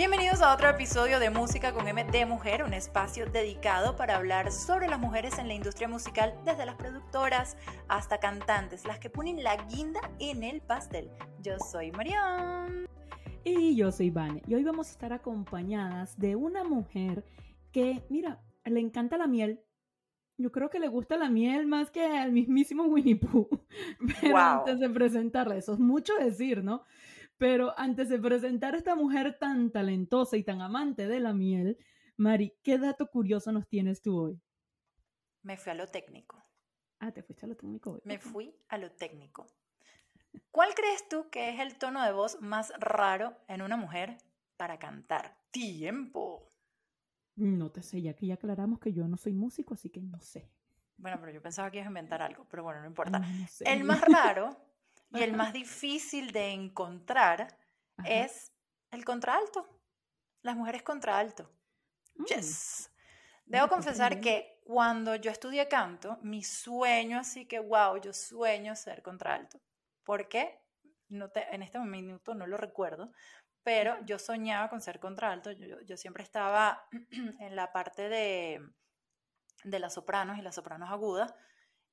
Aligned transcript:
Bienvenidos 0.00 0.40
a 0.40 0.54
otro 0.54 0.70
episodio 0.70 1.20
de 1.20 1.28
Música 1.28 1.74
con 1.74 1.86
M 1.86 2.02
de 2.04 2.24
Mujer, 2.24 2.64
un 2.64 2.72
espacio 2.72 3.26
dedicado 3.26 3.96
para 3.96 4.16
hablar 4.16 4.50
sobre 4.50 4.88
las 4.88 4.98
mujeres 4.98 5.38
en 5.38 5.46
la 5.46 5.52
industria 5.52 5.88
musical, 5.88 6.32
desde 6.42 6.64
las 6.64 6.76
productoras 6.76 7.58
hasta 7.86 8.18
cantantes, 8.18 8.86
las 8.86 8.98
que 8.98 9.10
ponen 9.10 9.44
la 9.44 9.56
guinda 9.66 10.00
en 10.18 10.42
el 10.42 10.62
pastel. 10.62 11.10
Yo 11.42 11.58
soy 11.58 11.92
Marion. 11.92 12.86
Y 13.44 13.76
yo 13.76 13.92
soy 13.92 14.08
Vane. 14.08 14.40
Y 14.46 14.54
hoy 14.54 14.64
vamos 14.64 14.88
a 14.88 14.92
estar 14.92 15.12
acompañadas 15.12 16.18
de 16.18 16.34
una 16.34 16.64
mujer 16.64 17.22
que, 17.70 18.02
mira, 18.08 18.40
le 18.64 18.80
encanta 18.80 19.18
la 19.18 19.26
miel. 19.26 19.60
Yo 20.38 20.50
creo 20.50 20.70
que 20.70 20.80
le 20.80 20.88
gusta 20.88 21.18
la 21.18 21.28
miel 21.28 21.66
más 21.66 21.90
que 21.90 22.06
al 22.06 22.32
mismísimo 22.32 22.84
Winnie 22.84 23.16
Pooh. 23.16 23.50
Pero 24.22 24.38
antes 24.38 24.78
de 24.78 24.88
presentarla, 24.88 25.56
eso 25.56 25.74
es 25.74 25.78
mucho 25.78 26.14
decir, 26.14 26.64
¿no? 26.64 26.84
Pero 27.40 27.72
antes 27.78 28.10
de 28.10 28.18
presentar 28.18 28.74
a 28.74 28.76
esta 28.76 28.94
mujer 28.94 29.38
tan 29.38 29.70
talentosa 29.70 30.36
y 30.36 30.44
tan 30.44 30.60
amante 30.60 31.08
de 31.08 31.20
la 31.20 31.32
miel, 31.32 31.78
Mari, 32.18 32.54
¿qué 32.62 32.76
dato 32.76 33.06
curioso 33.06 33.50
nos 33.50 33.66
tienes 33.66 34.02
tú 34.02 34.14
hoy? 34.14 34.42
Me 35.40 35.56
fui 35.56 35.72
a 35.72 35.74
lo 35.74 35.86
técnico. 35.86 36.44
Ah, 36.98 37.10
te 37.10 37.22
fuiste 37.22 37.46
a 37.46 37.48
lo 37.48 37.56
técnico 37.56 37.92
hoy. 37.92 38.02
Me 38.04 38.18
fui 38.18 38.54
a 38.68 38.76
lo 38.76 38.92
técnico. 38.92 39.46
¿Cuál 40.50 40.74
crees 40.74 41.08
tú 41.08 41.30
que 41.30 41.48
es 41.48 41.60
el 41.60 41.78
tono 41.78 42.04
de 42.04 42.12
voz 42.12 42.42
más 42.42 42.74
raro 42.78 43.34
en 43.48 43.62
una 43.62 43.78
mujer 43.78 44.18
para 44.58 44.78
cantar? 44.78 45.34
Tiempo. 45.50 46.52
No 47.36 47.70
te 47.70 47.82
sé, 47.82 48.02
ya 48.02 48.12
que 48.12 48.26
ya 48.26 48.34
aclaramos 48.34 48.80
que 48.80 48.92
yo 48.92 49.08
no 49.08 49.16
soy 49.16 49.32
músico, 49.32 49.72
así 49.72 49.88
que 49.88 50.02
no 50.02 50.20
sé. 50.20 50.52
Bueno, 50.98 51.16
pero 51.18 51.32
yo 51.32 51.40
pensaba 51.40 51.70
que 51.70 51.78
ibas 51.78 51.86
a 51.86 51.88
inventar 51.88 52.20
algo, 52.20 52.46
pero 52.50 52.64
bueno, 52.64 52.82
no 52.82 52.86
importa. 52.86 53.22
El 53.60 53.84
más 53.84 54.02
raro 54.02 54.69
y 55.12 55.22
el 55.22 55.32
más 55.32 55.52
difícil 55.52 56.32
de 56.32 56.50
encontrar 56.50 57.58
es 58.04 58.52
el 58.90 59.04
contralto. 59.04 59.66
Las 60.42 60.56
mujeres 60.56 60.82
contralto. 60.82 61.50
Mm. 62.14 62.24
Yes. 62.24 62.90
Debo 63.44 63.68
confesar 63.68 64.20
que 64.20 64.60
cuando 64.64 65.16
yo 65.16 65.30
estudié 65.30 65.66
canto, 65.66 66.18
mi 66.22 66.44
sueño, 66.44 67.18
así 67.18 67.46
que 67.46 67.58
wow, 67.58 68.00
yo 68.00 68.12
sueño 68.12 68.76
ser 68.76 69.02
contralto. 69.02 69.60
¿Por 70.04 70.28
qué? 70.28 70.60
No 71.08 71.30
te, 71.30 71.52
en 71.52 71.62
este 71.62 71.80
minuto 71.80 72.34
no 72.34 72.46
lo 72.46 72.56
recuerdo, 72.56 73.10
pero 73.64 73.96
yo 74.04 74.20
soñaba 74.20 74.68
con 74.68 74.80
ser 74.80 75.00
contralto. 75.00 75.50
Yo, 75.50 75.80
yo 75.80 75.96
siempre 75.96 76.22
estaba 76.22 76.86
en 77.40 77.56
la 77.56 77.72
parte 77.72 78.08
de, 78.08 78.62
de 79.64 79.78
las 79.80 79.94
sopranos 79.94 80.38
y 80.38 80.42
las 80.42 80.54
sopranos 80.54 80.90
agudas 80.90 81.34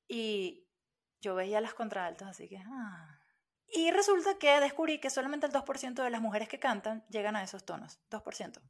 y 0.07 0.66
yo 1.21 1.35
veía 1.35 1.61
las 1.61 1.73
contraltos, 1.73 2.27
así 2.27 2.47
que... 2.47 2.57
Ah. 2.57 3.19
Y 3.69 3.91
resulta 3.91 4.37
que 4.37 4.59
descubrí 4.61 4.99
que 4.99 5.09
solamente 5.09 5.45
el 5.45 5.51
2% 5.51 6.03
de 6.03 6.09
las 6.09 6.21
mujeres 6.21 6.47
que 6.47 6.59
cantan 6.59 7.05
llegan 7.09 7.35
a 7.35 7.43
esos 7.43 7.65
tonos. 7.65 7.99
2%. 8.09 8.61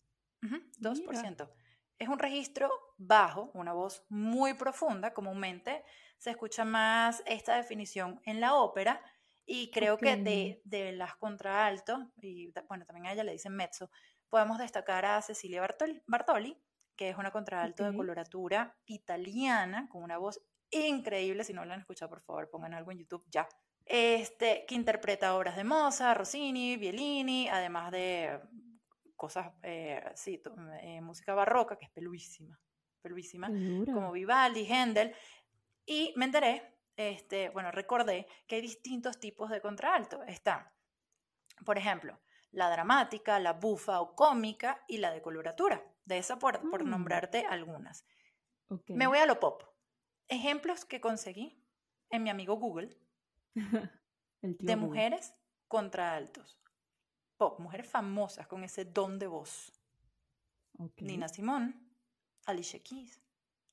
2%. 0.42 1.52
Es 2.00 2.08
un 2.08 2.20
registro 2.20 2.72
bajo, 2.98 3.52
una 3.53 3.73
voz 3.73 4.06
muy 4.09 4.56
profunda. 4.56 5.14
Comúnmente 5.14 5.84
se 6.18 6.31
escucha 6.31 6.66
más 6.66 7.22
esta 7.28 7.56
definición 7.56 8.22
en 8.25 8.42
la 8.42 8.56
ópera. 8.56 9.02
Y 9.45 9.70
creo 9.70 9.98
que 9.98 10.16
de, 10.16 10.62
de, 10.66 10.92
las 10.92 11.16
contraaltos, 11.16 12.00
y 12.22 12.52
bueno, 12.68 12.86
también 12.86 13.06
a 13.06 13.14
ella 13.14 13.23
le 13.23 13.31
dicen 13.31 13.56
mezzo, 13.56 13.90
podemos 14.30 14.58
destacar 14.58 15.06
a 15.06 15.22
Cecilia 15.22 15.62
Bartoli, 15.62 16.02
Bartoli 16.06 16.62
que 16.98 17.09
es 17.09 17.18
una 17.18 17.31
contralto 17.31 17.86
de 17.86 17.95
coloratura 17.95 18.75
italiana, 18.88 19.88
con 19.90 20.03
una 20.03 20.18
voz 20.18 20.42
increíble. 20.71 21.43
Si 21.43 21.53
no 21.53 21.65
la 21.65 21.73
han 21.73 21.81
escuchado, 21.81 22.09
por 22.09 22.21
favor, 22.21 22.49
pongan 22.49 22.73
algo 22.73 22.91
en 22.91 22.99
YouTube 22.99 23.23
ya. 23.29 23.47
Este, 23.85 24.65
que 24.67 24.75
interpreta 24.75 25.35
obras 25.35 25.55
de 25.55 25.63
Mozart, 25.63 26.17
Rossini, 26.17 26.75
Bielini, 26.75 27.47
además 27.47 27.91
de 27.91 28.39
cosas, 29.15 29.53
eh, 29.63 30.03
sí, 30.15 30.41
eh, 30.81 31.01
música 31.01 31.33
barroca, 31.33 31.77
que 31.77 31.85
es 31.85 31.91
peluísima, 31.91 32.59
peluísima, 33.01 33.47
como 33.47 34.11
Vivaldi, 34.11 34.65
Händel. 34.65 35.13
Y 35.85 36.13
me 36.17 36.25
enteré, 36.25 36.79
este, 36.95 37.50
bueno, 37.50 37.72
recordé 37.72 38.27
que 38.45 38.56
hay 38.56 38.61
distintos 38.61 39.19
tipos 39.19 39.50
de 39.50 39.61
contralto. 39.61 40.22
Está, 40.23 40.73
por 41.66 41.77
ejemplo, 41.77 42.19
la 42.51 42.69
dramática, 42.69 43.39
la 43.39 43.53
bufa 43.53 44.01
o 44.01 44.16
cómica 44.16 44.83
y 44.88 44.97
la 44.97 45.11
de 45.11 45.22
coloratura. 45.22 45.81
De 46.03 46.17
esa 46.17 46.39
por, 46.39 46.69
por 46.69 46.83
mm. 46.83 46.89
nombrarte 46.89 47.45
algunas. 47.45 48.06
Me 48.88 49.07
voy 49.07 49.17
a 49.17 49.25
lo 49.25 49.39
pop. 49.39 49.63
Ejemplos 50.27 50.85
que 50.85 50.99
conseguí 50.99 51.63
en 52.09 52.23
mi 52.23 52.29
amigo 52.29 52.55
Google 52.55 52.97
de 54.41 54.75
mujeres 54.75 55.33
contra 55.67 56.15
altos. 56.15 56.59
Pop, 57.38 57.59
mujeres 57.59 57.89
famosas 57.89 58.47
con 58.47 58.63
ese 58.63 58.85
don 58.85 59.19
de 59.19 59.27
voz. 59.27 59.71
Nina 60.97 61.27
Simone, 61.27 61.73
Alicia 62.45 62.81
Keys, 62.83 63.19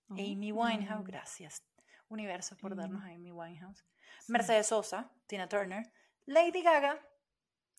Amy 0.09 0.53
Winehouse, 0.53 1.05
gracias 1.05 1.63
universo 2.09 2.57
por 2.57 2.75
darnos 2.75 3.03
a 3.03 3.09
Amy 3.09 3.31
Winehouse, 3.31 3.85
Mercedes 4.29 4.69
Sosa, 4.69 5.11
Tina 5.27 5.49
Turner, 5.49 5.93
Lady 6.27 6.63
Gaga, 6.63 6.99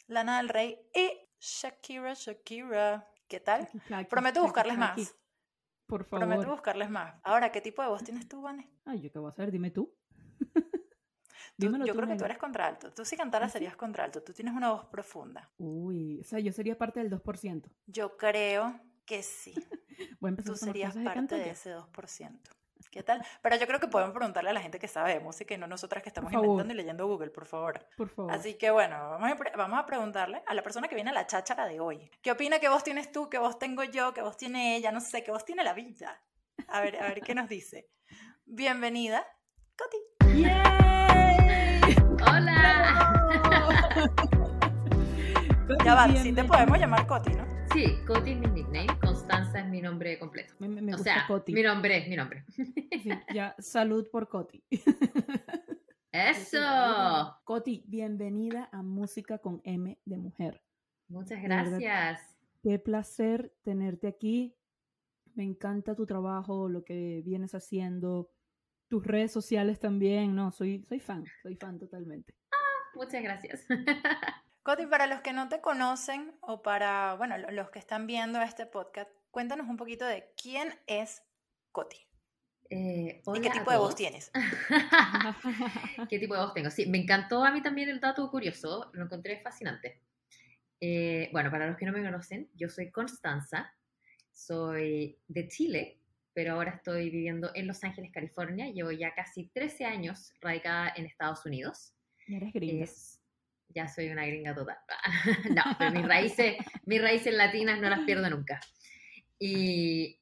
Lana 0.08 0.38
del 0.38 0.50
Rey 0.50 0.80
y 0.94 1.12
Shakira, 1.40 2.14
Shakira. 2.14 3.10
¿Qué 3.28 3.40
tal? 3.40 3.68
Prometo 4.10 4.44
buscarles 4.44 4.78
más. 4.78 5.16
Por 5.88 6.04
favor. 6.04 6.28
Prometo 6.28 6.52
buscarles 6.52 6.90
más. 6.90 7.16
Ahora, 7.24 7.52
¿qué 7.52 7.62
tipo 7.62 7.82
de 7.82 7.88
voz 7.90 8.04
tienes 8.04 8.28
tú, 8.28 8.42
Vane? 8.42 8.70
Ay, 8.86 9.02
¿yo 9.02 9.12
qué 9.12 9.20
voy 9.20 9.28
a 9.28 9.30
hacer? 9.30 9.52
Dime 9.52 9.72
tú. 9.72 9.94
yo 11.58 11.72
creo 11.72 12.08
que 12.08 12.16
tú 12.16 12.26
eres 12.26 12.38
contralto. 12.38 12.92
Tú 12.92 13.06
si 13.06 13.16
cantaras 13.16 13.50
¿Ah, 13.50 13.54
serías 13.54 13.76
contralto. 13.76 14.24
Tú 14.24 14.34
tienes 14.34 14.54
una 14.54 14.72
voz 14.72 14.86
profunda. 14.86 15.52
Uy, 15.58 16.20
o 16.20 16.24
sea, 16.24 16.40
yo 16.40 16.52
sería 16.52 16.78
parte 16.78 17.00
del 17.00 17.12
2%. 17.12 17.70
Yo 17.86 18.18
creo 18.18 18.80
que 19.06 19.22
sí. 19.24 19.54
tú 20.46 20.56
serías 20.56 20.96
parte 20.98 21.36
de 21.36 21.52
ese 21.52 21.76
2%. 21.76 22.40
¿Qué 22.96 23.04
tal? 23.04 23.22
Pero 23.42 23.58
yo 23.58 23.68
creo 23.68 23.82
que 23.82 23.90
podemos 23.90 24.14
preguntarle 24.14 24.52
a 24.52 24.54
la 24.54 24.62
gente 24.62 24.80
que 24.80 24.88
sabe 24.88 25.16
de 25.16 25.20
música 25.20 25.54
y 25.54 25.58
no 25.58 25.68
nosotras 25.68 26.02
que 26.02 26.08
estamos 26.08 26.32
inventando 26.32 26.74
y 26.74 26.78
leyendo 26.78 27.06
Google, 27.06 27.30
por 27.30 27.46
favor. 27.46 27.86
Por 27.98 28.08
favor. 28.08 28.32
Así 28.32 28.54
que 28.54 28.72
bueno, 28.72 28.96
vamos 29.10 29.32
a, 29.32 29.58
vamos 29.58 29.80
a 29.80 29.86
preguntarle 29.86 30.42
a 30.48 30.54
la 30.54 30.64
persona 30.64 30.88
que 30.88 30.96
viene 30.96 31.10
a 31.10 31.14
la 31.14 31.28
cháchara 31.28 31.66
de 31.66 31.82
hoy. 31.82 32.10
¿Qué 32.22 32.32
opina 32.32 32.58
que 32.60 32.70
voz 32.70 32.86
tienes 32.86 33.12
tú, 33.12 33.30
qué 33.30 33.38
voz 33.38 33.60
tengo 33.60 33.84
yo, 33.84 34.14
qué 34.14 34.22
voz 34.22 34.38
tiene 34.38 34.78
ella? 34.78 34.94
No 34.94 35.02
sé, 35.02 35.26
qué 35.26 35.32
voz 35.32 35.44
tiene 35.44 35.62
la 35.66 35.74
vida. 35.74 36.22
A 36.70 36.80
ver, 36.80 36.96
a 37.04 37.10
ver 37.10 37.20
qué 37.20 37.36
nos 37.36 37.50
dice. 37.50 37.90
Bienvenida, 38.46 39.28
Coti. 39.78 39.98
¡Yay! 40.44 41.96
¡Hola! 42.26 43.76
ya 45.84 45.96
va, 45.96 46.16
sí 46.16 46.32
te 46.32 46.46
podemos 46.46 46.80
llamar 46.80 47.06
Coti, 47.08 47.34
¿no? 47.34 47.46
Sí, 47.74 47.98
Coti 48.08 48.32
es 48.32 48.38
mi 48.38 48.48
nickname, 48.48 48.88
Constanza 49.26 49.60
es 49.60 49.68
mi 49.68 49.82
nombre 49.82 50.20
completo. 50.20 50.54
Me, 50.60 50.94
o 50.94 51.00
sea, 51.00 51.26
Coti. 51.28 51.52
mi 51.52 51.64
nombre 51.64 51.98
es 51.98 52.08
mi 52.08 52.16
nombre. 52.16 52.46
ya, 53.34 53.56
salud 53.58 54.08
por 54.12 54.30
Coti. 54.30 54.64
¡Eso! 56.12 56.60
Coti, 57.44 57.84
bienvenida 57.88 58.70
a 58.72 58.84
Música 58.84 59.40
con 59.40 59.62
M 59.64 59.98
de 60.06 60.18
Mujer. 60.18 60.62
Muchas 61.08 61.42
gracias. 61.42 62.38
Qué 62.62 62.78
placer 62.78 63.52
tenerte 63.64 64.08
aquí. 64.08 64.56
Me 65.34 65.44
encanta 65.44 65.96
tu 65.96 66.06
trabajo, 66.06 66.70
lo 66.70 66.86
que 66.86 67.24
vienes 67.26 67.56
haciendo, 67.56 68.32
tus 68.90 69.08
redes 69.08 69.32
sociales 69.32 69.80
también. 69.80 70.36
No, 70.36 70.52
soy, 70.52 70.84
soy 70.84 71.00
fan, 71.00 71.26
soy 71.42 71.56
fan 71.56 71.80
totalmente. 71.80 72.36
Ah, 72.52 72.92
muchas 72.94 73.24
gracias. 73.24 73.66
Coti, 74.66 74.88
para 74.88 75.06
los 75.06 75.22
que 75.22 75.32
no 75.32 75.48
te 75.48 75.62
conocen 75.62 76.34
o 76.42 76.64
para, 76.64 77.14
bueno, 77.14 77.38
los 77.52 77.70
que 77.70 77.78
están 77.78 78.08
viendo 78.08 78.42
este 78.42 78.66
podcast, 78.66 79.12
cuéntanos 79.30 79.70
un 79.70 79.78
poquito 79.78 80.06
de 80.06 80.34
quién 80.42 80.74
es 80.88 81.22
Coti. 81.72 81.98
Eh, 82.72 83.22
¿Y 83.36 83.42
qué 83.42 83.52
tipo 83.52 83.70
de 83.70 83.78
voz 83.78 83.94
tienes? 83.94 84.32
¿Qué 86.10 86.18
tipo 86.18 86.34
de 86.34 86.42
voz 86.42 86.56
tengo? 86.56 86.72
Sí, 86.72 86.88
me 86.88 86.98
encantó 86.98 87.46
a 87.46 87.52
mí 87.52 87.62
también 87.62 87.90
el 87.90 88.00
dato 88.00 88.28
curioso, 88.32 88.90
lo 88.94 89.04
encontré 89.04 89.40
fascinante. 89.40 90.02
Eh, 90.82 91.30
bueno, 91.32 91.52
para 91.52 91.68
los 91.68 91.78
que 91.78 91.86
no 91.86 91.92
me 91.92 92.04
conocen, 92.04 92.50
yo 92.56 92.68
soy 92.68 92.90
Constanza, 92.90 93.72
soy 94.32 95.20
de 95.28 95.48
Chile, 95.48 96.00
pero 96.34 96.54
ahora 96.54 96.72
estoy 96.72 97.12
viviendo 97.12 97.52
en 97.54 97.68
Los 97.68 97.84
Ángeles, 97.84 98.10
California. 98.12 98.72
Llevo 98.72 98.90
ya 98.90 99.14
casi 99.14 99.46
13 99.46 99.86
años 99.86 100.34
radicada 100.42 100.92
en 100.96 101.06
Estados 101.06 101.46
Unidos. 101.46 101.94
Eres 102.28 102.52
gringa 102.52 102.88
ya 103.76 103.88
soy 103.88 104.10
una 104.10 104.26
gringa 104.26 104.56
total. 104.56 104.78
no, 105.56 105.64
pero 105.78 105.92
mis 105.92 106.08
raíces, 106.08 106.56
mis 106.86 107.02
raíces 107.02 107.34
latinas 107.34 107.80
no 107.82 107.90
las 107.90 108.00
pierdo 108.02 108.30
nunca. 108.30 108.60
Y, 109.38 110.20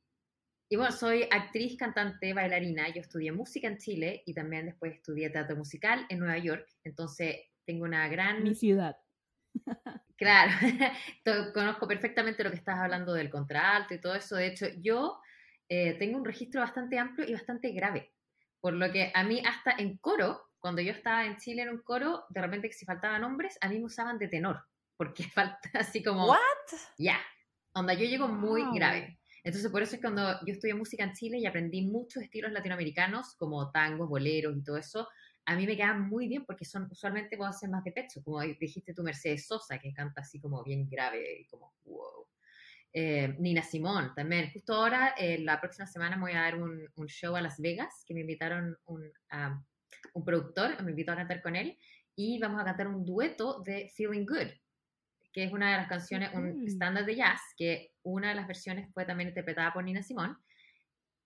y 0.69 0.75
bueno, 0.75 0.91
soy 0.91 1.27
actriz, 1.29 1.77
cantante, 1.77 2.33
bailarina. 2.33 2.89
Yo 2.89 3.01
estudié 3.01 3.31
música 3.31 3.67
en 3.67 3.77
Chile 3.77 4.23
y 4.25 4.33
también 4.33 4.65
después 4.65 4.95
estudié 4.95 5.29
teatro 5.29 5.55
musical 5.55 6.05
en 6.09 6.19
Nueva 6.19 6.39
York. 6.39 6.67
Entonces 6.83 7.37
tengo 7.65 7.83
una 7.83 8.07
gran... 8.07 8.43
Mi 8.43 8.55
ciudad. 8.55 8.97
Claro, 10.15 10.51
conozco 11.53 11.87
perfectamente 11.87 12.43
lo 12.43 12.51
que 12.51 12.55
estás 12.55 12.77
hablando 12.77 13.13
del 13.13 13.29
contralto 13.29 13.93
y 13.93 13.99
todo 13.99 14.15
eso. 14.15 14.35
De 14.37 14.47
hecho, 14.47 14.67
yo 14.79 15.19
eh, 15.67 15.95
tengo 15.95 16.17
un 16.17 16.23
registro 16.23 16.61
bastante 16.61 16.97
amplio 16.97 17.27
y 17.27 17.33
bastante 17.33 17.71
grave. 17.71 18.13
Por 18.61 18.73
lo 18.73 18.89
que 18.91 19.11
a 19.13 19.23
mí 19.23 19.41
hasta 19.45 19.71
en 19.71 19.97
coro 19.97 20.41
cuando 20.63 20.81
yo 20.81 20.93
estaba 20.93 21.25
en 21.25 21.35
Chile 21.35 21.63
en 21.63 21.69
un 21.69 21.81
coro, 21.81 22.23
de 22.29 22.39
repente 22.39 22.69
que 22.69 22.73
si 22.73 22.85
faltaban 22.85 23.25
hombres, 23.25 23.57
a 23.59 23.67
mí 23.67 23.79
me 23.79 23.85
usaban 23.85 24.17
de 24.17 24.29
tenor, 24.29 24.63
porque 24.95 25.23
falta 25.35 25.69
así 25.73 26.01
como... 26.01 26.27
¿What? 26.27 26.39
Ya, 26.97 27.19
Onda, 27.75 27.93
yo 27.95 28.05
llego 28.05 28.27
muy 28.27 28.63
grave. 28.73 29.19
Entonces, 29.43 29.69
por 29.71 29.81
eso 29.81 29.95
es 29.95 30.01
cuando 30.01 30.21
yo 30.45 30.53
estudié 30.53 30.75
música 30.75 31.03
en 31.03 31.13
Chile 31.13 31.39
y 31.39 31.45
aprendí 31.45 31.81
muchos 31.81 32.21
estilos 32.21 32.51
latinoamericanos, 32.51 33.35
como 33.35 33.71
tangos, 33.71 34.07
boleros 34.07 34.55
y 34.55 34.63
todo 34.63 34.77
eso, 34.77 35.09
a 35.45 35.55
mí 35.55 35.65
me 35.65 35.75
quedan 35.75 36.07
muy 36.07 36.27
bien 36.27 36.45
porque 36.45 36.63
son 36.63 36.87
usualmente 36.89 37.35
puedo 37.35 37.49
hacer 37.49 37.69
más 37.69 37.83
de 37.83 37.91
pecho, 37.91 38.23
como 38.23 38.39
dijiste 38.41 38.93
tú, 38.93 39.03
Mercedes 39.03 39.47
Sosa, 39.47 39.79
que 39.79 39.91
canta 39.91 40.21
así 40.21 40.39
como 40.39 40.63
bien 40.63 40.87
grave 40.87 41.41
y 41.41 41.47
como 41.47 41.73
wow. 41.83 42.27
Eh, 42.93 43.35
Nina 43.39 43.63
Simón 43.63 44.13
también. 44.15 44.51
Justo 44.53 44.75
ahora, 44.75 45.15
eh, 45.17 45.39
la 45.39 45.59
próxima 45.59 45.87
semana, 45.87 46.15
me 46.15 46.21
voy 46.21 46.33
a 46.33 46.41
dar 46.41 46.61
un, 46.61 46.87
un, 46.95 47.07
show 47.07 47.35
a 47.35 47.41
Las 47.41 47.59
Vegas, 47.59 48.03
que 48.07 48.13
me 48.13 48.21
invitaron 48.21 48.77
un, 48.85 49.11
un 50.13 50.25
productor, 50.25 50.81
me 50.83 50.91
invitó 50.91 51.11
a 51.11 51.15
cantar 51.15 51.41
con 51.41 51.55
él, 51.55 51.77
y 52.15 52.39
vamos 52.39 52.61
a 52.61 52.65
cantar 52.65 52.87
un 52.87 53.05
dueto 53.05 53.61
de 53.63 53.91
Feeling 53.95 54.25
Good, 54.25 54.51
que 55.31 55.43
es 55.43 55.51
una 55.51 55.71
de 55.71 55.77
las 55.77 55.87
canciones, 55.87 56.31
un 56.33 56.65
estándar 56.67 57.05
de 57.05 57.15
jazz, 57.15 57.41
que 57.57 57.91
una 58.03 58.29
de 58.29 58.35
las 58.35 58.47
versiones 58.47 58.91
fue 58.93 59.05
también 59.05 59.29
interpretada 59.29 59.73
por 59.73 59.83
Nina 59.83 60.03
Simón. 60.03 60.37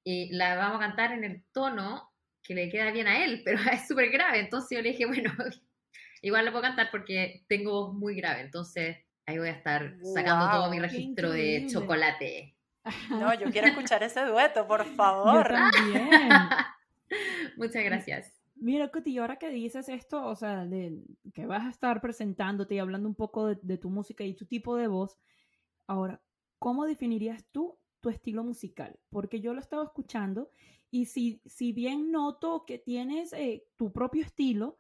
Y 0.03 0.31
la 0.33 0.55
vamos 0.55 0.77
a 0.77 0.87
cantar 0.87 1.11
en 1.11 1.25
el 1.25 1.43
tono 1.51 2.09
que 2.41 2.55
le 2.55 2.69
queda 2.69 2.91
bien 2.91 3.07
a 3.07 3.23
él, 3.23 3.41
pero 3.45 3.59
es 3.71 3.87
súper 3.87 4.09
grave. 4.09 4.39
Entonces 4.39 4.77
yo 4.77 4.81
le 4.81 4.91
dije, 4.91 5.05
bueno, 5.05 5.33
igual 6.21 6.45
lo 6.45 6.51
puedo 6.51 6.63
cantar 6.63 6.89
porque 6.89 7.43
tengo 7.49 7.87
voz 7.87 7.93
muy 7.93 8.15
grave. 8.15 8.41
Entonces 8.41 8.97
ahí 9.25 9.37
voy 9.37 9.49
a 9.49 9.53
estar 9.53 9.95
sacando 10.15 10.49
todo 10.49 10.69
mi 10.69 10.79
registro 10.79 11.31
de 11.31 11.67
chocolate. 11.69 12.55
No, 13.09 13.33
yo 13.33 13.51
quiero 13.51 13.67
escuchar 13.67 14.01
ese 14.03 14.21
dueto, 14.21 14.65
por 14.65 14.85
favor. 14.95 15.47
también. 15.49 16.29
Muchas 17.57 17.83
gracias. 17.83 18.36
Mira, 18.59 18.89
Coti, 18.89 19.17
ahora 19.17 19.37
que 19.37 19.49
dices 19.49 19.87
esto, 19.89 20.25
o 20.25 20.35
sea, 20.35 20.65
de 20.65 21.03
que 21.33 21.45
vas 21.45 21.65
a 21.65 21.69
estar 21.69 22.01
presentándote 22.01 22.75
y 22.75 22.79
hablando 22.79 23.07
un 23.07 23.15
poco 23.15 23.55
de, 23.55 23.77
tu 23.77 23.89
música 23.89 24.23
y 24.23 24.33
tu 24.33 24.45
tipo 24.45 24.75
de 24.75 24.87
voz, 24.87 25.19
ahora, 25.85 26.21
¿cómo 26.59 26.85
definirías 26.85 27.45
tú 27.51 27.77
tu 27.99 28.09
estilo 28.09 28.43
musical? 28.43 28.99
Porque 29.09 29.41
yo 29.41 29.53
lo 29.53 29.59
estaba 29.59 29.83
escuchando 29.83 30.51
y 30.89 31.05
si, 31.05 31.41
si 31.45 31.71
bien 31.71 32.11
noto 32.11 32.65
que 32.65 32.79
tienes 32.79 33.33
eh, 33.33 33.65
tu 33.75 33.91
propio 33.91 34.23
estilo, 34.23 34.79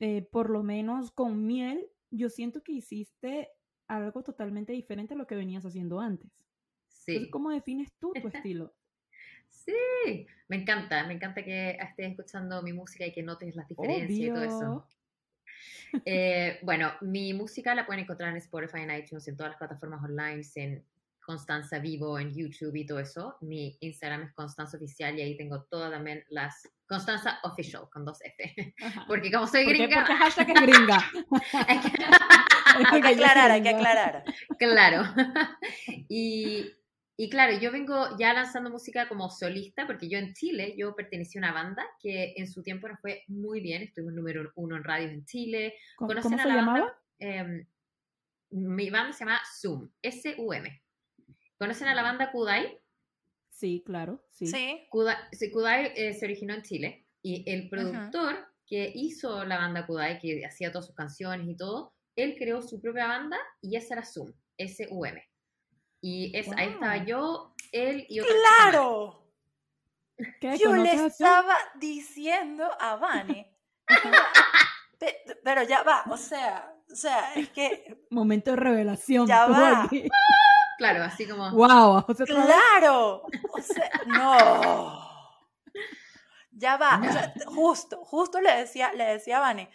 eh, 0.00 0.22
por 0.22 0.50
lo 0.50 0.62
menos 0.62 1.10
con 1.10 1.46
miel, 1.46 1.88
yo 2.10 2.28
siento 2.28 2.62
que 2.62 2.72
hiciste 2.72 3.48
algo 3.86 4.22
totalmente 4.22 4.72
diferente 4.72 5.14
a 5.14 5.16
lo 5.16 5.26
que 5.26 5.36
venías 5.36 5.64
haciendo 5.64 6.00
antes. 6.00 6.30
Sí. 6.88 7.28
¿cómo 7.30 7.50
defines 7.50 7.92
tú 7.98 8.12
tu 8.20 8.28
estilo? 8.48 8.74
Sí, 9.64 10.26
me 10.48 10.56
encanta, 10.56 11.06
me 11.06 11.14
encanta 11.14 11.42
que 11.42 11.70
estés 11.70 12.10
escuchando 12.10 12.62
mi 12.62 12.72
música 12.72 13.06
y 13.06 13.12
que 13.12 13.22
notes 13.22 13.54
las 13.56 13.68
diferencias 13.68 14.18
y 14.18 14.28
todo 14.28 14.44
eso. 14.44 14.88
Eh, 16.04 16.58
bueno, 16.62 16.90
mi 17.02 17.32
música 17.34 17.72
la 17.72 17.86
pueden 17.86 18.02
encontrar 18.02 18.30
en 18.30 18.38
Spotify, 18.38 18.80
en 18.80 18.90
iTunes, 18.90 19.28
en 19.28 19.36
todas 19.36 19.52
las 19.52 19.58
plataformas 19.58 20.02
online, 20.02 20.42
en 20.56 20.84
Constanza 21.24 21.78
Vivo, 21.78 22.18
en 22.18 22.34
YouTube 22.34 22.74
y 22.74 22.84
todo 22.84 22.98
eso. 22.98 23.36
Mi 23.40 23.76
Instagram 23.80 24.22
es 24.22 24.32
Constanza 24.32 24.76
Oficial 24.76 25.16
y 25.16 25.22
ahí 25.22 25.36
tengo 25.36 25.62
todas 25.70 25.92
también 25.92 26.24
las 26.30 26.68
Constanza 26.86 27.38
Official 27.44 27.88
con 27.92 28.04
dos 28.04 28.18
F. 28.22 28.74
Porque 29.08 29.30
como 29.30 29.46
soy 29.46 29.64
gringa. 29.64 30.00
Porque 30.00 30.14
hashtag 30.14 30.50
es 30.50 30.62
gringa. 30.62 30.98
hay 31.68 33.00
que 33.00 33.08
aclarar, 33.08 33.50
hay 33.50 33.62
que 33.62 33.68
aclarar. 33.68 34.24
Claro. 34.58 35.04
Y 36.08 36.72
y 37.16 37.30
claro, 37.30 37.56
yo 37.58 37.70
vengo 37.70 38.16
ya 38.18 38.32
lanzando 38.32 38.70
música 38.70 39.08
como 39.08 39.30
solista, 39.30 39.86
porque 39.86 40.08
yo 40.08 40.18
en 40.18 40.34
Chile, 40.34 40.74
yo 40.76 40.96
pertenecí 40.96 41.38
a 41.38 41.42
una 41.42 41.52
banda 41.52 41.84
que 42.00 42.34
en 42.36 42.48
su 42.48 42.62
tiempo 42.62 42.88
nos 42.88 43.00
fue 43.00 43.22
muy 43.28 43.60
bien, 43.60 43.82
estuvimos 43.82 44.14
número 44.14 44.50
uno 44.56 44.76
en 44.76 44.82
radios 44.82 45.12
en 45.12 45.24
Chile. 45.24 45.74
¿Cómo, 45.96 46.10
se 46.20 46.36
llamaba? 46.36 46.92
Em, 47.20 47.64
mi 48.50 48.90
banda 48.90 49.12
se 49.12 49.24
llama 49.24 49.40
Zoom, 49.60 49.90
S-U-M. 50.02 50.82
¿Conocen 51.56 51.86
a 51.86 51.94
la 51.94 52.02
banda 52.02 52.32
Kudai? 52.32 52.80
Sí, 53.48 53.84
claro, 53.86 54.26
sí. 54.32 54.48
Sí. 54.48 54.88
Kudai, 54.90 55.92
eh, 55.94 56.14
se 56.14 56.24
originó 56.24 56.54
en 56.54 56.62
Chile 56.62 57.06
y 57.22 57.48
el 57.48 57.68
productor 57.68 58.34
que 58.66 58.90
hizo 58.92 59.44
la 59.44 59.58
banda 59.58 59.86
Kudai, 59.86 60.18
que 60.18 60.44
hacía 60.44 60.72
todas 60.72 60.86
sus 60.86 60.96
canciones 60.96 61.48
y 61.48 61.56
todo, 61.56 61.94
él 62.16 62.34
creó 62.36 62.60
su 62.60 62.80
propia 62.80 63.06
banda 63.06 63.38
y 63.60 63.76
esa 63.76 63.94
era 63.94 64.04
Zoom, 64.04 64.32
S-U-M. 64.56 65.22
Y 66.06 66.36
es, 66.36 66.52
ahí 66.58 66.68
estaba 66.68 66.98
yo, 66.98 67.54
él 67.72 68.04
y 68.10 68.20
otra 68.20 68.34
¡Claro! 68.60 69.26
Yo 70.62 70.76
le 70.76 71.06
estaba 71.06 71.56
diciendo 71.76 72.70
a 72.78 72.96
Vane. 72.96 73.56
pero 75.42 75.62
ya 75.62 75.82
va, 75.82 76.04
o 76.10 76.18
sea, 76.18 76.70
o 76.92 76.94
sea, 76.94 77.32
es 77.32 77.48
que. 77.48 78.04
Momento 78.10 78.50
de 78.50 78.56
revelación. 78.58 79.26
Ya 79.26 79.46
va. 79.46 79.88
Claro, 80.76 81.04
así 81.04 81.26
como. 81.26 81.50
¡Wow! 81.52 82.04
¡Claro! 82.26 83.22
O 83.22 83.62
sea, 83.62 83.90
no. 84.06 85.00
Ya 86.50 86.76
va. 86.76 87.00
O 87.00 87.12
sea, 87.12 87.32
justo, 87.46 88.04
justo 88.04 88.42
le 88.42 88.54
decía, 88.56 88.92
le 88.92 89.04
decía 89.04 89.38
a 89.38 89.40
Vane, 89.40 89.70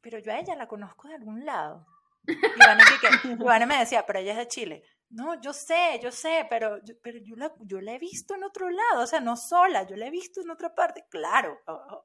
pero 0.00 0.18
yo 0.18 0.32
a 0.32 0.40
ella 0.40 0.56
la 0.56 0.66
conozco 0.66 1.06
de 1.06 1.14
algún 1.14 1.44
lado. 1.44 1.86
Y 2.26 2.34
Vane, 2.58 2.82
y 3.24 3.34
Vane 3.36 3.66
me 3.66 3.78
decía, 3.78 4.04
pero 4.04 4.18
ella 4.18 4.32
es 4.32 4.38
de 4.38 4.48
Chile. 4.48 4.84
No, 5.12 5.40
yo 5.40 5.52
sé, 5.52 6.00
yo 6.02 6.10
sé, 6.10 6.46
pero, 6.48 6.80
pero 7.02 7.18
yo, 7.18 7.36
la, 7.36 7.52
yo 7.60 7.80
la 7.80 7.94
he 7.94 7.98
visto 7.98 8.34
en 8.34 8.44
otro 8.44 8.70
lado, 8.70 9.02
o 9.02 9.06
sea, 9.06 9.20
no 9.20 9.36
sola, 9.36 9.86
yo 9.86 9.96
la 9.96 10.06
he 10.06 10.10
visto 10.10 10.40
en 10.40 10.50
otra 10.50 10.74
parte, 10.74 11.04
claro, 11.10 11.58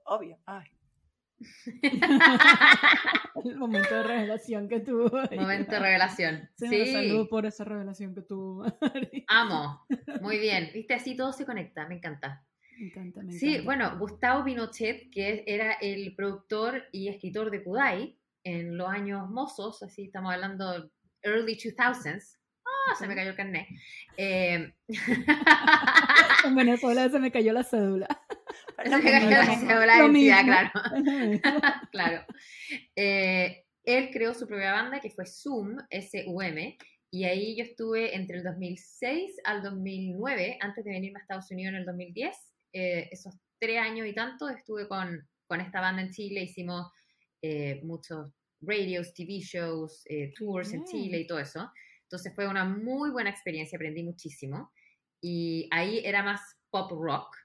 obvio. 0.05 0.37
Ay. 0.45 0.65
El 3.45 3.57
momento 3.57 3.95
de 3.95 4.03
revelación 4.03 4.67
que 4.67 4.79
tuvo. 4.79 5.09
Momento 5.31 5.71
de 5.71 5.79
revelación. 5.79 6.49
Sí, 6.57 6.67
sí. 6.67 6.91
saludo 6.91 7.29
por 7.29 7.45
esa 7.45 7.63
revelación 7.63 8.15
que 8.15 8.21
tuvo. 8.21 8.65
Amo. 9.27 9.85
Muy 10.21 10.39
bien. 10.39 10.71
Viste, 10.73 10.95
así 10.95 11.15
todo 11.15 11.31
se 11.31 11.45
conecta. 11.45 11.87
Me 11.87 11.95
encanta. 11.95 12.43
Me 12.79 12.87
encanta, 12.87 13.21
me 13.21 13.33
Sí, 13.33 13.61
bueno, 13.61 13.97
Gustavo 13.99 14.43
Pinochet, 14.43 15.11
que 15.11 15.43
era 15.45 15.73
el 15.73 16.15
productor 16.15 16.85
y 16.91 17.07
escritor 17.07 17.51
de 17.51 17.63
Kudai 17.63 18.19
en 18.43 18.77
los 18.77 18.89
años 18.89 19.29
mozos, 19.29 19.83
así 19.83 20.05
estamos 20.05 20.33
hablando 20.33 20.89
early 21.21 21.57
2000s, 21.57 22.36
se 22.97 23.07
me 23.07 23.15
cayó 23.15 23.31
el 23.31 23.35
carnet. 23.35 23.67
Eh, 24.17 24.73
en 26.45 26.55
Venezuela 26.55 27.09
se 27.09 27.19
me 27.19 27.31
cayó 27.31 27.53
la 27.53 27.63
cédula. 27.63 28.07
Se 28.83 28.95
me 28.95 29.11
cayó 29.11 29.29
la 29.29 29.55
cédula 29.55 30.41
claro. 30.43 30.71
claro. 31.91 32.25
Eh, 32.95 33.65
él 33.83 34.09
creó 34.11 34.33
su 34.33 34.47
propia 34.47 34.71
banda 34.71 34.99
que 34.99 35.09
fue 35.09 35.25
Zoom, 35.25 35.77
S-U-M, 35.89 36.77
y 37.09 37.23
ahí 37.23 37.57
yo 37.57 37.63
estuve 37.63 38.15
entre 38.15 38.37
el 38.37 38.43
2006 38.43 39.37
al 39.45 39.63
2009, 39.63 40.59
antes 40.61 40.83
de 40.85 40.91
venirme 40.91 41.19
a 41.19 41.21
Estados 41.21 41.49
Unidos 41.49 41.73
en 41.73 41.79
el 41.79 41.85
2010. 41.85 42.37
Eh, 42.73 43.09
esos 43.11 43.33
tres 43.59 43.79
años 43.79 44.05
y 44.07 44.13
tanto 44.13 44.47
estuve 44.47 44.87
con, 44.87 45.27
con 45.47 45.59
esta 45.59 45.81
banda 45.81 46.03
en 46.03 46.11
Chile, 46.11 46.43
hicimos 46.43 46.87
muchos 47.83 48.31
radios, 48.61 49.13
TV 49.13 49.39
shows, 49.39 50.03
tours 50.37 50.73
en 50.73 50.83
Chile 50.83 51.19
y 51.19 51.27
todo 51.27 51.39
eso. 51.39 51.71
Entonces 52.07 52.33
fue 52.33 52.47
una 52.47 52.63
muy 52.63 53.11
buena 53.11 53.29
experiencia, 53.29 53.77
aprendí 53.77 54.03
muchísimo. 54.03 54.71
Y 55.21 55.67
ahí 55.71 56.01
era 56.05 56.23
más 56.23 56.41
pop 56.69 56.91
rock 56.91 57.35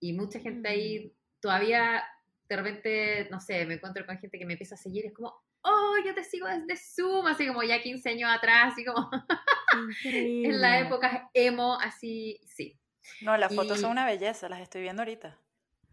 y 0.00 0.12
mucha 0.12 0.40
gente 0.40 0.68
ahí 0.68 1.06
mm. 1.06 1.10
todavía, 1.40 2.02
de 2.48 2.56
repente, 2.56 3.28
no 3.30 3.40
sé, 3.40 3.66
me 3.66 3.74
encuentro 3.74 4.04
con 4.06 4.18
gente 4.18 4.38
que 4.38 4.46
me 4.46 4.54
empieza 4.54 4.74
a 4.74 4.78
seguir, 4.78 5.06
es 5.06 5.14
como, 5.14 5.34
oh, 5.62 5.94
yo 6.04 6.14
te 6.14 6.24
sigo 6.24 6.46
desde 6.46 6.76
Zoom, 6.76 7.26
así 7.26 7.46
como 7.46 7.62
ya 7.62 7.80
15 7.80 8.08
años 8.10 8.30
atrás, 8.30 8.72
así 8.72 8.84
como 8.84 9.10
en 10.04 10.60
la 10.60 10.80
época 10.80 11.30
emo, 11.34 11.78
así, 11.80 12.40
sí. 12.46 12.78
No, 13.22 13.36
las 13.36 13.54
fotos 13.54 13.80
son 13.80 13.92
una 13.92 14.04
belleza, 14.04 14.48
las 14.48 14.60
estoy 14.60 14.82
viendo 14.82 15.02
ahorita. 15.02 15.38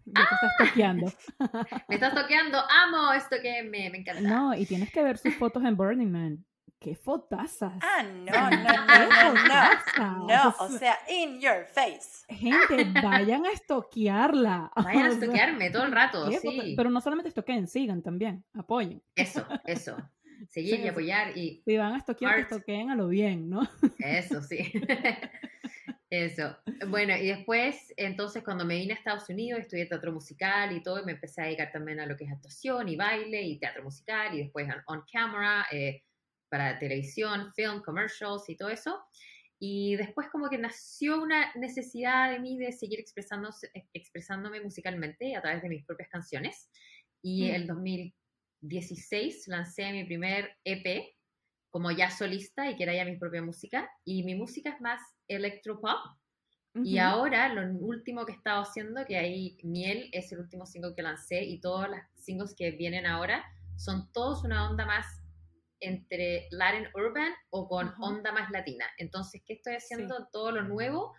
Me 0.06 0.22
estás 0.22 0.40
toqueando. 0.60 1.12
me 1.90 1.96
estás 1.96 2.14
toqueando, 2.14 2.60
amo 2.70 3.14
esto 3.14 3.38
que 3.42 3.64
me, 3.64 3.90
me 3.90 4.00
encanta. 4.00 4.22
No, 4.22 4.54
y 4.56 4.66
tienes 4.66 4.92
que 4.92 5.02
ver 5.02 5.18
sus 5.18 5.34
fotos 5.36 5.64
en 5.64 5.76
Burning 5.76 6.12
Man 6.12 6.46
qué 6.86 6.96
fotazas. 6.96 7.74
Ah, 7.82 8.04
no, 8.04 8.32
no, 8.52 8.64
no, 9.08 10.28
no, 10.28 10.28
no. 10.28 10.56
o 10.60 10.70
sea, 10.70 11.00
in 11.10 11.42
your 11.42 11.66
face. 11.66 12.24
Gente, 12.30 12.84
vayan 13.02 13.44
a 13.44 13.52
estoquearla. 13.52 14.72
Vayan 14.76 15.06
a 15.06 15.10
estoquearme 15.10 15.72
todo 15.72 15.84
el 15.86 15.92
rato, 15.92 16.30
sí. 16.32 16.76
Pero 16.78 16.92
no 16.92 17.02
solamente 17.02 17.30
estoqueen, 17.30 17.68
sigan 17.68 18.04
también, 18.04 18.44
apoyen. 18.54 19.02
Eso, 19.16 19.48
eso. 19.66 19.98
Seguir 20.50 20.82
y 20.82 20.88
apoyar 20.88 21.36
y... 21.36 21.64
Si 21.66 21.76
van 21.76 21.94
a 21.94 21.98
estoquear, 21.98 22.36
que 22.36 22.42
estoqueen 22.42 22.92
a 22.92 22.96
lo 22.96 23.08
bien, 23.08 23.50
¿no? 23.50 23.68
Eso, 23.98 24.42
sí. 24.44 24.72
Eso. 26.10 26.56
Bueno, 26.88 27.16
y 27.18 27.28
después, 27.28 27.94
entonces, 27.98 28.44
cuando 28.44 28.64
me 28.64 28.76
vine 28.76 28.94
a 28.94 28.98
Estados 28.98 29.28
Unidos, 29.30 29.62
estudié 29.62 29.88
teatro 29.88 30.12
musical 30.12 30.76
y 30.76 30.84
todo, 30.84 31.02
y 31.02 31.06
me 31.06 31.14
empecé 31.14 31.42
a 31.42 31.46
dedicar 31.46 31.72
también 31.72 32.00
a 32.00 32.06
lo 32.06 32.16
que 32.16 32.26
es 32.26 32.32
actuación 32.32 32.88
y 32.90 32.96
baile 32.96 33.42
y 33.42 33.58
teatro 33.58 33.84
musical, 33.84 34.36
y 34.36 34.44
después 34.44 34.68
on, 34.86 35.04
camera, 35.12 35.66
eh, 35.72 36.04
para 36.50 36.80
televisión, 36.80 37.52
film, 37.54 37.82
commercials 37.82 38.50
y 38.50 38.56
todo 38.56 38.70
eso. 38.70 39.00
Y 39.60 39.96
después 39.96 40.28
como 40.32 40.50
que 40.50 40.58
nació 40.58 41.22
una 41.22 41.54
necesidad 41.56 42.32
de 42.32 42.40
mí 42.40 42.58
de 42.58 42.72
seguir 42.72 43.00
expresándome 43.00 44.62
musicalmente 44.62 45.36
a 45.36 45.42
través 45.42 45.62
de 45.62 45.70
mis 45.70 45.86
propias 45.86 46.10
canciones. 46.10 46.70
Y 47.22 47.50
en 47.50 47.56
el 47.56 47.68
2016 47.68 49.48
lancé 49.48 49.92
mi 49.92 50.04
primer 50.04 50.58
EP 50.64 51.16
como 51.70 51.92
ya 51.92 52.10
solista 52.10 52.70
y 52.70 52.76
quiera 52.76 52.94
ya 52.94 53.06
mi 53.06 53.18
propia 53.18 53.42
música. 53.42 53.90
Y 54.04 54.24
mi 54.24 54.36
música 54.36 54.70
es 54.70 54.82
más 54.82 55.02
electropop. 55.28 56.00
Y 56.84 56.98
ahora 56.98 57.54
lo 57.54 57.62
último 57.80 58.26
que 58.26 58.34
he 58.34 58.36
estado 58.36 58.62
haciendo, 58.62 59.06
que 59.06 59.18
ahí 59.18 59.58
Miel 59.64 60.10
es 60.12 60.30
el 60.34 60.40
último 60.40 60.66
single 60.66 60.94
que 60.94 61.04
lancé 61.04 61.42
y 61.42 61.62
todos 61.62 61.88
los 61.88 62.00
singles 62.16 62.54
que 62.54 62.72
vienen 62.72 63.06
ahora 63.06 63.46
son 63.78 64.12
todos 64.12 64.44
una 64.44 64.70
onda 64.70 64.86
más 64.86 65.06
entre 65.86 66.48
Latin 66.52 66.88
Urban 66.94 67.34
o 67.50 67.68
con 67.68 67.94
onda 68.00 68.32
más 68.32 68.50
latina. 68.52 68.86
Entonces, 68.98 69.42
¿qué 69.46 69.54
estoy 69.54 69.76
haciendo? 69.76 70.28
Todo 70.32 70.52
lo 70.52 70.64
nuevo. 70.64 71.14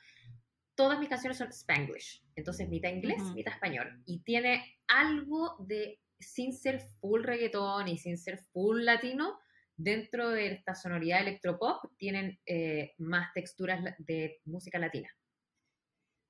Todas 0.74 0.98
mis 0.98 1.08
canciones 1.08 1.38
son 1.38 1.48
Spanglish. 1.48 2.22
Entonces, 2.34 2.68
mitad 2.68 2.90
inglés, 2.90 3.22
mitad 3.34 3.54
español. 3.54 4.02
Y 4.04 4.22
tiene 4.22 4.78
algo 4.88 5.56
de, 5.60 6.00
sin 6.18 6.52
ser 6.52 6.80
full 7.00 7.22
reggaetón 7.22 7.88
y 7.88 7.98
sin 7.98 8.18
ser 8.18 8.38
full 8.52 8.84
latino, 8.84 9.38
dentro 9.76 10.30
de 10.30 10.52
esta 10.52 10.74
sonoridad 10.74 11.20
electropop, 11.20 11.84
tienen 11.96 12.38
eh, 12.46 12.94
más 12.98 13.32
texturas 13.34 13.82
de 13.98 14.40
música 14.44 14.78
latina. 14.78 15.08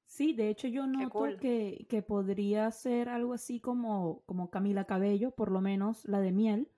Sí, 0.07 0.33
de 0.33 0.49
hecho 0.49 0.69
yo 0.69 0.87
noto 0.87 1.37
que, 1.40 1.87
que, 1.88 2.00
podría 2.00 2.71
ser 2.71 3.09
algo 3.09 3.35
así 3.35 3.61
como, 3.61 4.23
como 4.25 4.50
Camila 4.50 4.85
Cabello, 4.85 5.33
por 5.33 5.50
lo 5.50 5.61
menos 5.61 6.05
la 6.07 6.21
de 6.21 6.33
Miel. 6.33 6.71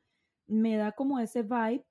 Me 0.49 0.77
da 0.77 0.93
como 0.93 1.21
ese 1.21 1.43
vibe, 1.43 1.85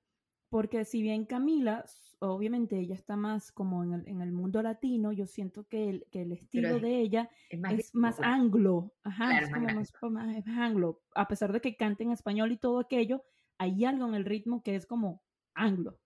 porque 0.50 0.84
si 0.84 1.02
bien 1.02 1.24
Camila, 1.24 1.84
obviamente 2.20 2.78
ella 2.78 2.94
está 2.94 3.16
más 3.16 3.52
como 3.52 3.84
en 3.84 3.94
el, 3.94 4.08
en 4.08 4.20
el 4.20 4.32
mundo 4.32 4.62
latino, 4.62 5.12
yo 5.12 5.26
siento 5.26 5.64
que 5.68 5.88
el, 5.88 6.06
que 6.10 6.22
el 6.22 6.32
estilo 6.32 6.80
de 6.80 7.00
ella 7.00 7.30
es 7.50 7.94
más, 7.94 8.18
anglo. 8.20 8.92
Ajá, 9.02 9.38
es 9.40 9.50
como 9.50 9.68
más, 10.10 10.46
anglo. 10.46 11.00
A 11.14 11.28
pesar 11.28 11.52
de 11.52 11.60
que 11.60 11.76
cante 11.76 12.04
en 12.04 12.12
español 12.12 12.52
y 12.52 12.58
todo 12.58 12.80
aquello, 12.80 13.22
hay 13.58 13.84
algo 13.84 14.06
en 14.06 14.14
el 14.14 14.24
ritmo 14.24 14.62
que 14.62 14.74
es 14.74 14.86
como 14.86 15.22
anglo. 15.54 15.98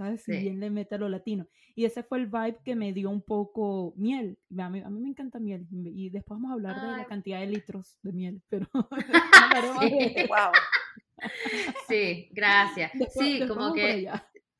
¿sabes? 0.00 0.22
Si 0.22 0.32
bien 0.32 0.60
le 0.60 0.70
mete 0.70 0.94
a 0.94 0.98
lo 0.98 1.10
latino. 1.10 1.46
Y 1.74 1.84
ese 1.84 2.02
fue 2.02 2.18
el 2.18 2.26
vibe 2.26 2.60
que 2.64 2.74
me 2.74 2.94
dio 2.94 3.10
un 3.10 3.20
poco 3.20 3.92
miel. 3.96 4.38
A 4.58 4.70
mí, 4.70 4.80
a 4.80 4.88
mí 4.88 5.00
me 5.00 5.10
encanta 5.10 5.38
miel. 5.38 5.66
Y 5.70 6.08
después 6.08 6.40
vamos 6.40 6.50
a 6.50 6.54
hablar 6.54 6.80
de 6.80 6.96
la 6.96 7.04
cantidad 7.04 7.40
de 7.40 7.46
litros 7.46 7.98
de 8.02 8.12
miel, 8.12 8.42
pero 8.48 8.66
sí. 9.80 10.14
wow. 10.28 10.52
Sí, 11.88 12.28
gracias. 12.32 12.92
sí, 13.12 13.46
como 13.46 13.72
que 13.72 14.10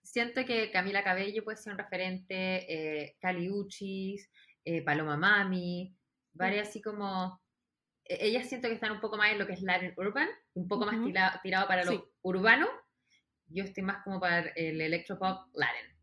siento 0.03 0.45
que 0.45 0.71
Camila 0.71 1.05
Cabello 1.05 1.45
puede 1.45 1.57
ser 1.57 1.73
un 1.73 1.79
referente, 1.79 2.35
eh, 2.69 3.17
Cali 3.21 3.51
Uchis, 3.51 4.31
eh, 4.65 4.83
Paloma 4.83 5.17
Mami, 5.17 5.97
varias 6.33 6.69
así 6.69 6.83
como... 6.83 7.41
E, 8.05 8.27
ellas 8.27 8.49
siento 8.49 8.69
que 8.69 8.75
están 8.75 8.93
un 8.93 9.01
poco 9.01 9.17
más 9.17 9.33
en 9.33 9.39
lo 9.39 9.47
que 9.47 9.53
es 9.53 9.63
Latin 9.63 9.95
Urban, 9.97 10.29
un 10.55 10.69
poco 10.69 10.87
más 10.87 10.97
tirado 11.43 11.69
para 11.69 11.85
lo 11.85 12.13
urbano, 12.23 12.69
yo 13.47 13.65
estoy 13.65 13.83
más 13.83 14.03
como 14.05 14.21
para 14.21 14.49
el 14.51 14.81
electropop 14.81 15.49
Latin. 15.55 16.00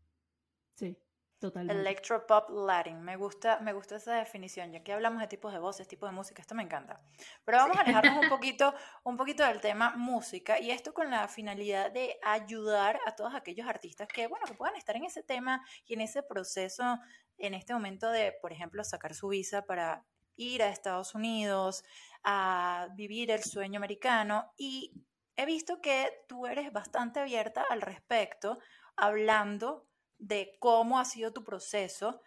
Totalmente. 1.38 1.80
Electropop 1.80 2.50
Latin, 2.50 3.00
me 3.00 3.16
gusta, 3.16 3.60
me 3.60 3.72
gusta 3.72 3.96
esa 3.96 4.14
definición, 4.14 4.72
ya 4.72 4.82
que 4.82 4.92
hablamos 4.92 5.20
de 5.20 5.28
tipos 5.28 5.52
de 5.52 5.60
voces, 5.60 5.86
tipos 5.86 6.10
de 6.10 6.14
música, 6.16 6.42
esto 6.42 6.56
me 6.56 6.64
encanta. 6.64 7.00
Pero 7.44 7.58
vamos 7.58 7.76
a 7.76 7.82
alejarnos 7.82 8.24
un 8.24 8.28
poquito, 8.28 8.74
un 9.04 9.16
poquito 9.16 9.44
del 9.44 9.60
tema 9.60 9.94
música 9.96 10.58
y 10.58 10.72
esto 10.72 10.92
con 10.92 11.10
la 11.10 11.28
finalidad 11.28 11.92
de 11.92 12.18
ayudar 12.24 12.98
a 13.06 13.14
todos 13.14 13.34
aquellos 13.34 13.68
artistas 13.68 14.08
que, 14.08 14.26
bueno, 14.26 14.46
que 14.46 14.54
puedan 14.54 14.74
estar 14.74 14.96
en 14.96 15.04
ese 15.04 15.22
tema 15.22 15.64
y 15.86 15.94
en 15.94 16.00
ese 16.00 16.24
proceso 16.24 16.98
en 17.38 17.54
este 17.54 17.72
momento 17.72 18.10
de, 18.10 18.32
por 18.42 18.52
ejemplo, 18.52 18.82
sacar 18.84 19.14
su 19.14 19.28
visa 19.28 19.64
para 19.64 20.04
ir 20.36 20.62
a 20.62 20.68
Estados 20.68 21.14
Unidos, 21.14 21.84
a 22.24 22.88
vivir 22.94 23.30
el 23.30 23.42
sueño 23.42 23.78
americano 23.78 24.52
y 24.56 24.92
he 25.36 25.46
visto 25.46 25.80
que 25.80 26.24
tú 26.26 26.46
eres 26.46 26.72
bastante 26.72 27.20
abierta 27.20 27.64
al 27.70 27.80
respecto, 27.80 28.58
hablando 28.96 29.86
de 30.18 30.56
cómo 30.58 30.98
ha 30.98 31.04
sido 31.04 31.32
tu 31.32 31.44
proceso 31.44 32.20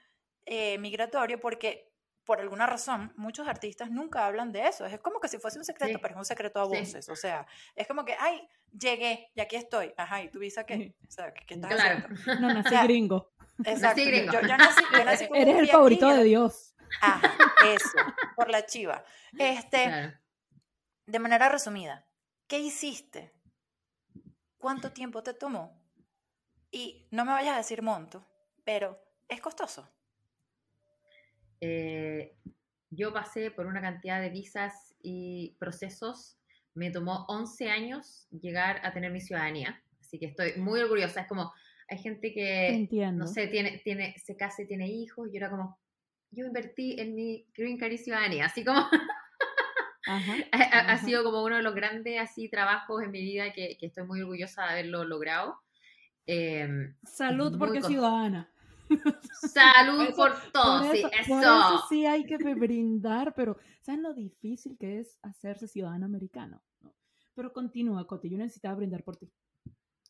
eh, 0.46 0.78
migratorio, 0.78 1.40
porque 1.40 1.92
por 2.24 2.40
alguna 2.40 2.66
razón 2.66 3.12
muchos 3.16 3.48
artistas 3.48 3.92
nunca 3.92 4.26
hablan 4.26 4.52
de 4.52 4.68
eso. 4.68 4.86
Es 4.86 5.00
como 5.00 5.20
que 5.20 5.28
si 5.28 5.38
fuese 5.38 5.58
un 5.58 5.66
secreto, 5.66 6.00
pero 6.02 6.14
es 6.14 6.18
un 6.18 6.26
secreto 6.26 6.60
a 6.60 6.66
voces. 6.66 7.10
O 7.10 7.16
sea, 7.16 7.46
es 7.76 7.88
como 7.88 8.06
que, 8.06 8.16
ay, 8.20 8.48
llegué 8.72 9.32
y 9.36 9.42
aquí 9.42 9.56
estoy. 9.56 9.94
Ajá, 9.98 10.22
¿y 10.22 10.30
tu 10.30 10.40
visa 10.40 10.66
qué? 10.66 10.96
O 11.08 11.12
sea, 11.12 11.34
¿qué, 11.34 11.56
estás 11.56 11.74
claro. 11.74 12.08
haciendo? 12.10 12.42
No, 12.48 12.54
nací 12.54 12.76
gringo. 12.84 13.34
Exacto. 13.66 14.02
gringo. 14.06 14.34
Yo, 14.34 14.58
nací, 14.58 14.84
yo 14.94 15.06
nací 15.06 15.28
Eres 15.34 15.58
el 15.58 15.68
favorito 15.68 16.08
de 16.10 16.24
Dios. 16.24 16.76
Ajá, 17.02 17.34
eso, 17.66 17.98
por 18.36 18.50
la 18.50 18.66
chiva. 18.66 19.04
Este, 19.38 20.20
de 21.06 21.20
manera 21.20 21.50
resumida, 21.50 22.06
¿Qué 22.52 22.60
hiciste? 22.60 23.32
¿Cuánto 24.58 24.92
tiempo 24.92 25.24
te 25.24 25.34
tomó? 25.34 25.81
Y 26.72 27.08
no 27.12 27.26
me 27.26 27.32
vayas 27.32 27.56
a 27.56 27.58
decir 27.58 27.82
monto, 27.82 28.26
pero 28.64 28.98
es 29.28 29.42
costoso. 29.42 29.90
Eh, 31.60 32.36
yo 32.90 33.14
pasé 33.14 33.52
por 33.52 33.66
una 33.66 33.82
cantidad 33.82 34.22
de 34.22 34.30
visas 34.30 34.96
y 35.02 35.56
procesos. 35.60 36.38
Me 36.74 36.90
tomó 36.90 37.26
11 37.28 37.70
años 37.70 38.28
llegar 38.32 38.80
a 38.86 38.94
tener 38.94 39.12
mi 39.12 39.22
ciudadanía. 39.22 39.84
Así 40.00 40.18
que 40.18 40.28
estoy 40.28 40.54
muy 40.58 40.80
orgullosa. 40.82 41.22
Es 41.22 41.28
como, 41.28 41.54
hay 41.88 41.98
gente 41.98 42.34
que, 42.34 42.88
no 43.14 43.28
sé, 43.28 43.48
tiene, 43.48 43.82
tiene, 43.84 44.16
se 44.18 44.36
casa 44.36 44.62
y 44.64 44.68
tiene 44.68 44.88
hijos. 44.88 45.28
Y 45.28 45.34
yo 45.34 45.38
era 45.38 45.50
como, 45.50 45.78
yo 46.32 46.46
invertí 46.46 46.96
en 47.00 47.16
mi 47.16 47.46
green 47.54 47.78
card 47.78 47.92
y 47.92 47.98
ciudadanía. 47.98 48.46
Así 48.46 48.64
como, 48.64 48.80
ha, 50.52 50.98
sido 50.98 51.24
como 51.24 51.44
uno 51.44 51.58
de 51.58 51.64
los 51.64 51.76
grandes 51.76 52.20
así 52.20 52.50
trabajos 52.50 53.04
en 53.04 53.12
mi 53.12 53.22
vida 53.22 53.54
que, 53.54 53.78
estoy 53.80 54.06
muy 54.06 54.22
orgullosa 54.22 54.64
de 54.64 54.70
haberlo 54.70 55.04
logrado. 55.04 55.60
Em, 56.26 56.96
Salud 57.04 57.58
porque 57.58 57.82
ciudadana. 57.82 58.52
Salud 59.54 60.14
por 60.16 60.34
todo, 60.52 60.92
sí, 60.92 61.04
eso. 61.20 61.84
sí 61.90 62.06
hay 62.06 62.26
que 62.26 62.38
brindar, 62.38 63.34
pero 63.34 63.58
¿sabes 63.82 64.02
lo 64.02 64.14
difícil 64.14 64.78
que 64.78 65.00
es 65.00 65.18
hacerse 65.22 65.68
ciudadano 65.68 66.06
americano? 66.06 66.62
Pero 67.34 67.54
continúa, 67.54 68.06
Coti, 68.06 68.30
yo 68.30 68.38
necesitaba 68.38 68.76
brindar 68.76 69.04
por 69.04 69.18
ti. 69.18 69.32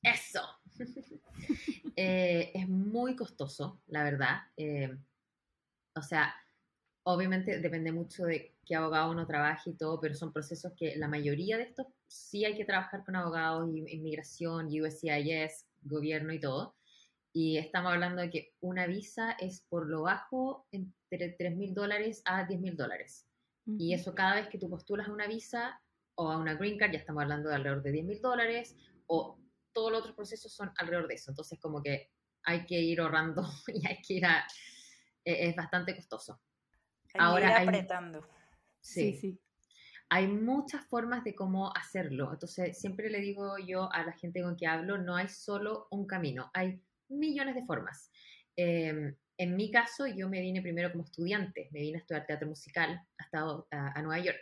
Eso. 0.03 0.41
Eh, 1.97 2.51
es 2.53 2.69
muy 2.69 3.17
costoso, 3.17 3.81
la 3.87 4.03
verdad. 4.03 4.43
Eh, 4.55 4.97
o 5.93 6.01
sea, 6.01 6.33
obviamente 7.03 7.59
depende 7.59 7.91
mucho 7.91 8.25
de 8.25 8.55
qué 8.65 8.75
abogado 8.75 9.11
uno 9.11 9.27
trabaje 9.27 9.71
y 9.71 9.73
todo, 9.73 9.99
pero 9.99 10.15
son 10.15 10.31
procesos 10.31 10.71
que 10.77 10.95
la 10.95 11.07
mayoría 11.07 11.57
de 11.57 11.63
estos 11.63 11.87
sí 12.07 12.45
hay 12.45 12.55
que 12.55 12.65
trabajar 12.65 13.03
con 13.03 13.15
abogados, 13.17 13.69
inmigración, 13.69 14.67
USCIS, 14.67 15.65
gobierno 15.81 16.33
y 16.33 16.39
todo. 16.39 16.75
Y 17.33 17.57
estamos 17.57 17.93
hablando 17.93 18.21
de 18.21 18.29
que 18.29 18.53
una 18.59 18.88
visa 18.88 19.31
es 19.39 19.65
por 19.69 19.88
lo 19.88 20.03
bajo 20.03 20.67
entre 20.71 21.29
3 21.29 21.55
mil 21.55 21.73
dólares 21.73 22.21
a 22.25 22.45
10 22.45 22.59
mil 22.59 22.75
dólares. 22.75 23.27
Y 23.65 23.93
eso 23.93 24.13
cada 24.15 24.35
vez 24.35 24.50
que 24.50 24.57
tú 24.57 24.69
postulas 24.69 25.07
a 25.07 25.13
una 25.13 25.27
visa 25.27 25.79
o 26.15 26.29
a 26.29 26.38
una 26.38 26.55
green 26.55 26.77
card, 26.77 26.91
ya 26.91 27.00
estamos 27.00 27.21
hablando 27.21 27.50
de 27.50 27.55
alrededor 27.55 27.83
de 27.83 27.91
10 27.91 28.05
mil 28.05 28.21
dólares, 28.21 28.75
o 29.07 29.39
todos 29.71 29.91
los 29.91 30.01
otros 30.01 30.15
procesos 30.15 30.53
son 30.53 30.71
alrededor 30.77 31.07
de 31.07 31.15
eso. 31.15 31.31
Entonces, 31.31 31.59
como 31.59 31.81
que 31.81 32.09
hay 32.43 32.65
que 32.65 32.79
ir 32.79 33.00
ahorrando 33.00 33.43
y 33.67 33.88
hay 33.88 34.01
que 34.01 34.15
ir 34.15 34.25
a... 34.25 34.45
E, 35.23 35.50
es 35.50 35.55
bastante 35.55 35.95
costoso. 35.95 36.41
Ahora 37.17 37.61
apretando. 37.61 38.27
Sí, 38.79 39.13
sí. 39.13 39.39
Hay 40.13 40.27
muchas 40.27 40.85
formas 40.87 41.23
de 41.23 41.33
cómo 41.33 41.73
hacerlo. 41.73 42.33
Entonces, 42.33 42.77
siempre 42.77 43.09
le 43.09 43.21
digo 43.21 43.57
yo 43.57 43.89
a 43.93 44.03
la 44.03 44.11
gente 44.11 44.41
con 44.41 44.57
que 44.57 44.67
hablo, 44.67 44.97
no 44.97 45.15
hay 45.15 45.29
solo 45.29 45.87
un 45.89 46.05
camino, 46.05 46.51
hay 46.53 46.81
millones 47.07 47.55
de 47.55 47.63
formas. 47.63 48.11
Em, 48.57 49.15
en 49.37 49.55
mi 49.55 49.71
caso, 49.71 50.07
yo 50.07 50.27
me 50.27 50.41
vine 50.41 50.61
primero 50.61 50.91
como 50.91 51.05
estudiante, 51.05 51.69
me 51.71 51.79
vine 51.79 51.97
a 51.97 52.01
estudiar 52.01 52.25
teatro 52.25 52.49
musical 52.49 53.01
hasta 53.17 53.39
a, 53.39 53.97
a 53.97 54.01
Nueva 54.01 54.21
York. 54.21 54.41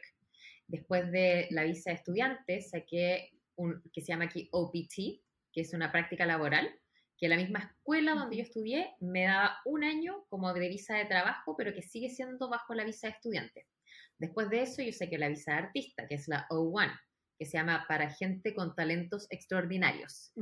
Después 0.66 1.12
de 1.12 1.48
la 1.52 1.66
visa 1.66 1.92
de 1.92 1.98
estudiante, 1.98 2.62
saqué 2.62 3.30
un 3.56 3.80
que 3.94 4.02
se 4.02 4.08
llama 4.08 4.26
aquí 4.26 4.50
OPT, 4.52 5.22
que 5.54 5.62
es 5.62 5.72
una 5.76 5.92
práctica 5.92 6.26
laboral, 6.26 6.68
que 7.16 7.30
la 7.30 7.38
misma 7.38 7.60
escuela 7.60 8.16
donde 8.16 8.38
yo 8.38 8.42
estudié 8.42 8.96
me 9.02 9.26
daba 9.26 9.60
un 9.66 9.84
año 9.84 10.26
como 10.30 10.52
de 10.52 10.68
visa 10.68 10.96
de 10.96 11.06
trabajo, 11.06 11.56
pero 11.56 11.76
que 11.76 11.84
sigue 11.84 12.10
siendo 12.10 12.50
bajo 12.50 12.74
la 12.74 12.86
visa 12.86 13.06
de 13.06 13.14
estudiante. 13.14 13.68
Después 14.20 14.50
de 14.50 14.62
eso, 14.64 14.82
yo 14.82 14.92
sé 14.92 15.10
que 15.10 15.18
la 15.18 15.30
visa 15.30 15.54
de 15.54 15.58
artista, 15.60 16.08
que 16.08 16.16
es 16.16 16.28
la 16.28 16.48
O1, 16.50 16.92
que 17.40 17.46
se 17.46 17.58
llama 17.58 17.86
para 17.88 18.10
gente 18.10 18.54
con 18.54 18.76
talentos 18.76 19.28
extraordinarios. 19.30 20.34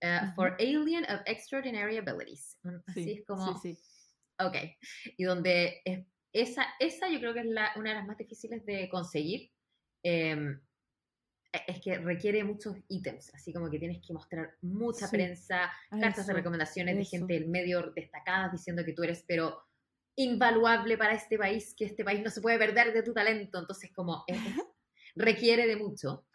Eh, 0.00 0.20
for 0.34 0.56
Alien 0.58 1.04
of 1.04 1.20
Extraordinary 1.26 1.96
Abilities. 1.96 2.58
Así 2.86 3.12
es 3.12 3.24
como... 3.24 3.56
Sí, 3.60 3.74
sí. 3.74 3.82
Ok. 4.40 4.56
Y 5.16 5.24
donde 5.24 5.82
esa, 6.32 6.66
esa 6.78 7.08
yo 7.08 7.20
creo 7.20 7.34
que 7.34 7.40
es 7.40 7.46
la, 7.46 7.72
una 7.76 7.90
de 7.90 7.96
las 7.96 8.06
más 8.06 8.18
difíciles 8.18 8.64
de 8.66 8.88
conseguir. 8.88 9.50
Em, 10.02 10.60
e, 11.52 11.58
es 11.66 11.80
que 11.80 11.98
requiere 11.98 12.42
muchos 12.44 12.76
ítems, 12.88 13.32
así 13.34 13.52
como 13.52 13.70
que 13.70 13.78
tienes 13.78 14.00
que 14.04 14.12
mostrar 14.12 14.56
mucha 14.62 15.08
prensa, 15.10 15.70
cartas 15.90 16.26
de 16.26 16.32
recomendaciones 16.32 16.96
de 16.96 17.04
gente 17.04 17.34
del 17.34 17.48
medio 17.48 17.92
destacadas 17.94 18.52
diciendo 18.52 18.84
que 18.84 18.92
tú 18.92 19.02
eres, 19.02 19.24
pero 19.26 19.62
invaluable 20.20 20.98
para 20.98 21.14
este 21.14 21.38
país, 21.38 21.74
que 21.76 21.86
este 21.86 22.04
país 22.04 22.22
no 22.22 22.30
se 22.30 22.40
puede 22.40 22.58
perder 22.58 22.92
de 22.92 23.02
tu 23.02 23.14
talento, 23.14 23.58
entonces 23.58 23.90
como 23.94 24.24
requiere 25.14 25.66
de 25.66 25.76
mucho. 25.76 26.26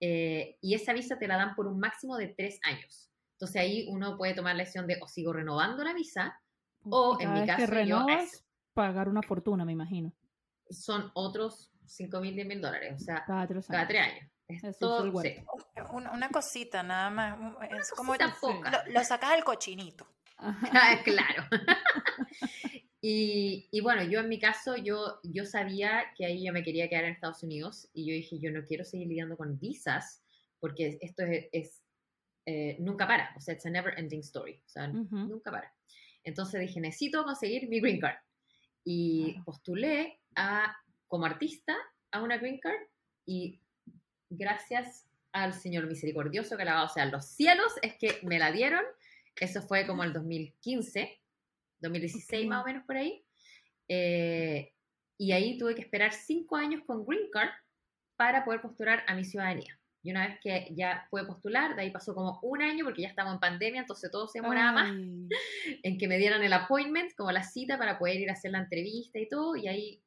Eh, 0.00 0.56
y 0.60 0.74
esa 0.74 0.92
visa 0.92 1.18
te 1.18 1.26
la 1.26 1.36
dan 1.36 1.54
por 1.54 1.66
un 1.66 1.78
máximo 1.78 2.16
de 2.16 2.28
tres 2.28 2.60
años. 2.62 3.10
Entonces 3.32 3.60
ahí 3.60 3.86
uno 3.90 4.16
puede 4.16 4.34
tomar 4.34 4.54
la 4.54 4.62
decisión 4.62 4.86
de 4.86 4.98
o 5.00 5.08
sigo 5.08 5.32
renovando 5.32 5.82
la 5.82 5.92
visa 5.92 6.40
o 6.84 7.18
en 7.20 7.32
mi 7.32 7.46
caso 7.46 7.58
que 7.58 7.66
renovas, 7.66 8.44
pagar 8.72 9.08
una 9.08 9.22
fortuna, 9.22 9.64
me 9.64 9.72
imagino. 9.72 10.12
Son 10.70 11.10
otros 11.14 11.72
5 11.86 12.20
mil, 12.20 12.34
10 12.34 12.46
mil 12.46 12.60
dólares, 12.60 12.94
o 13.00 13.04
sea, 13.04 13.24
cada 13.26 13.46
tres 13.46 13.68
años. 13.68 13.76
Cada 13.76 13.88
tres 13.88 14.00
años. 14.02 14.30
Es 14.46 14.78
todo, 14.78 15.10
una, 15.92 16.28
cosita 16.28 16.82
nada 16.82 17.08
más, 17.08 17.38
es 17.80 17.90
como 17.92 18.14
lo, 18.14 18.92
lo, 18.92 19.04
sacas 19.04 19.30
del 19.30 19.42
cochinito. 19.42 20.06
claro. 21.04 21.44
y, 23.06 23.68
y, 23.70 23.80
bueno, 23.82 24.02
yo 24.02 24.20
en 24.20 24.30
mi 24.30 24.38
caso, 24.38 24.76
yo, 24.78 25.20
yo 25.22 25.44
sabía 25.44 26.04
que 26.16 26.24
ahí 26.24 26.42
yo 26.42 26.54
me 26.54 26.62
quería 26.62 26.88
quedar 26.88 27.04
en 27.04 27.12
Estados 27.12 27.42
Unidos 27.42 27.90
y 27.92 28.06
yo 28.06 28.14
dije, 28.14 28.38
yo 28.38 28.50
no 28.50 28.64
quiero 28.64 28.82
seguir 28.82 29.08
lidiando 29.08 29.36
con 29.36 29.58
visas 29.58 30.22
porque 30.58 30.96
esto 31.02 31.22
es, 31.52 31.82
eh, 32.46 32.76
nunca 32.78 33.06
para, 33.06 33.34
o 33.36 33.40
sea, 33.42 33.52
it's 33.52 33.66
a 33.66 33.68
never 33.68 33.92
ending 33.98 34.20
story, 34.20 34.54
o 34.64 34.68
sea, 34.70 34.88
nunca 34.88 35.50
para. 35.50 35.70
Entonces 36.22 36.62
dije, 36.62 36.80
necesito 36.80 37.24
conseguir 37.24 37.68
mi 37.68 37.78
green 37.78 38.00
card. 38.00 38.16
Y 38.84 39.38
postulé 39.44 40.20
a, 40.34 40.74
como 41.06 41.26
artista 41.26 41.76
a 42.10 42.22
una 42.22 42.38
green 42.38 42.58
card 42.58 42.80
y 43.26 43.60
gracias 44.30 45.06
al 45.32 45.52
Señor 45.52 45.86
misericordioso 45.86 46.56
que 46.56 46.64
la 46.64 46.82
o 46.84 46.88
sea, 46.88 47.04
los 47.04 47.26
cielos 47.26 47.74
es 47.82 47.96
que 47.98 48.18
me 48.22 48.38
la 48.38 48.50
dieron. 48.50 48.82
Eso 49.36 49.60
fue 49.60 49.86
como 49.86 50.04
el 50.04 50.14
2015, 50.14 51.20
2016 51.84 52.48
más 52.48 52.62
o 52.62 52.66
menos 52.66 52.84
por 52.84 52.96
ahí. 52.96 53.24
Eh, 53.88 54.72
y 55.18 55.32
ahí 55.32 55.58
tuve 55.58 55.74
que 55.74 55.82
esperar 55.82 56.12
cinco 56.12 56.56
años 56.56 56.82
con 56.86 57.06
Green 57.06 57.30
Card 57.32 57.50
para 58.16 58.44
poder 58.44 58.60
postular 58.60 59.04
a 59.06 59.14
mi 59.14 59.24
ciudadanía. 59.24 59.78
Y 60.02 60.10
una 60.10 60.26
vez 60.26 60.38
que 60.42 60.68
ya 60.72 61.06
pude 61.10 61.24
postular, 61.24 61.74
de 61.74 61.82
ahí 61.82 61.90
pasó 61.90 62.14
como 62.14 62.38
un 62.42 62.60
año 62.60 62.84
porque 62.84 63.02
ya 63.02 63.08
estamos 63.08 63.32
en 63.34 63.40
pandemia, 63.40 63.80
entonces 63.80 64.10
todo 64.10 64.28
se 64.28 64.40
demoraba 64.40 64.72
más 64.72 64.90
en 65.82 65.98
que 65.98 66.08
me 66.08 66.18
dieran 66.18 66.42
el 66.42 66.52
appointment, 66.52 67.12
como 67.16 67.32
la 67.32 67.42
cita 67.42 67.78
para 67.78 67.98
poder 67.98 68.20
ir 68.20 68.28
a 68.28 68.34
hacer 68.34 68.50
la 68.50 68.58
entrevista 68.58 69.18
y 69.18 69.28
todo, 69.28 69.56
y 69.56 69.66
ahí 69.66 70.02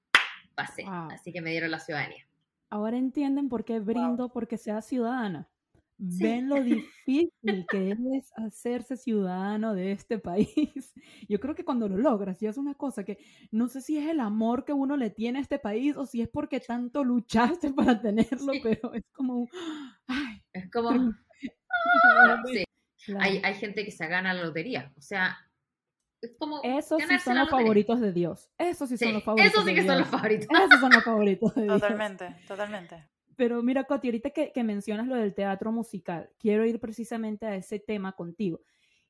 pasé. 0.54 0.84
Así 0.88 1.32
que 1.32 1.42
me 1.42 1.50
dieron 1.50 1.72
la 1.72 1.80
ciudadanía. 1.80 2.28
Ahora 2.70 2.98
entienden 2.98 3.50
por 3.50 3.66
qué 3.66 3.80
brindo 3.80 4.30
porque 4.30 4.58
sea 4.58 4.82
ciudadana. 4.82 5.50
Ven 6.00 6.48
lo 6.48 6.62
difícil 6.64 7.66
que 7.70 7.92
es 7.92 8.32
hacerse 8.36 8.98
ciudadano 8.98 9.74
de 9.74 9.92
este 9.92 10.20
país. 10.20 10.94
Yo 11.28 11.40
creo 11.40 11.56
que 11.56 11.66
cuando 11.66 11.90
lo 11.90 11.98
logras, 11.98 12.40
ya 12.40 12.50
es 12.50 12.58
una 12.58 12.76
cosa 12.76 13.04
que 13.04 13.18
no 13.52 13.68
sé 13.68 13.82
si 13.82 13.98
es 13.98 14.08
el 14.08 14.20
amor 14.20 14.64
que 14.64 14.74
uno 14.74 14.96
le 14.96 15.10
tiene 15.10 15.40
a 15.40 15.42
este 15.42 15.58
país 15.58 15.98
o 15.98 16.06
si 16.06 16.22
es 16.22 16.30
porque 16.30 16.60
tanto 16.60 17.04
luchaste 17.04 17.72
para 17.76 18.00
tenerlo, 18.00 18.54
pero 18.62 18.94
es 18.94 19.04
como... 19.12 19.48
es 20.54 20.70
como... 20.72 20.92
sí. 22.46 22.64
hay, 23.20 23.42
hay 23.44 23.54
gente 23.56 23.84
que 23.84 23.92
se 23.92 24.08
gana 24.08 24.34
la 24.34 24.44
lotería. 24.44 24.94
O 24.98 25.02
sea, 25.02 25.38
es 26.22 26.36
como 26.38 26.62
Esos 26.64 27.02
sí 27.02 27.20
son 27.20 27.38
los 27.38 27.50
favoritos 27.50 28.00
de 28.00 28.12
Dios. 28.12 28.50
Esos 28.58 28.90
sí, 28.90 28.98
son 28.98 29.14
los 29.14 29.24
favoritos. 29.24 29.54
Esos 29.54 29.66
sí 29.66 29.74
que 29.76 29.86
son 29.86 30.00
los 30.00 30.08
favoritos. 30.08 30.48
Esos 30.48 30.80
son 30.80 30.92
los 30.92 31.04
favoritos 31.04 31.56
de 31.56 31.64
Dios. 31.64 31.82
Totalmente, 31.82 32.36
totalmente. 32.48 33.08
Pero 33.38 33.62
mira, 33.62 33.86
Coti, 33.86 34.08
ahorita 34.08 34.32
que, 34.32 34.52
que, 34.52 34.64
mencionas 34.64 35.08
lo 35.08 35.16
del 35.16 35.36
teatro 35.36 35.72
musical, 35.72 36.30
quiero 36.40 36.66
ir 36.66 36.80
precisamente 36.80 37.46
a 37.46 37.56
ese 37.56 37.80
tema 37.80 38.14
contigo. 38.14 38.62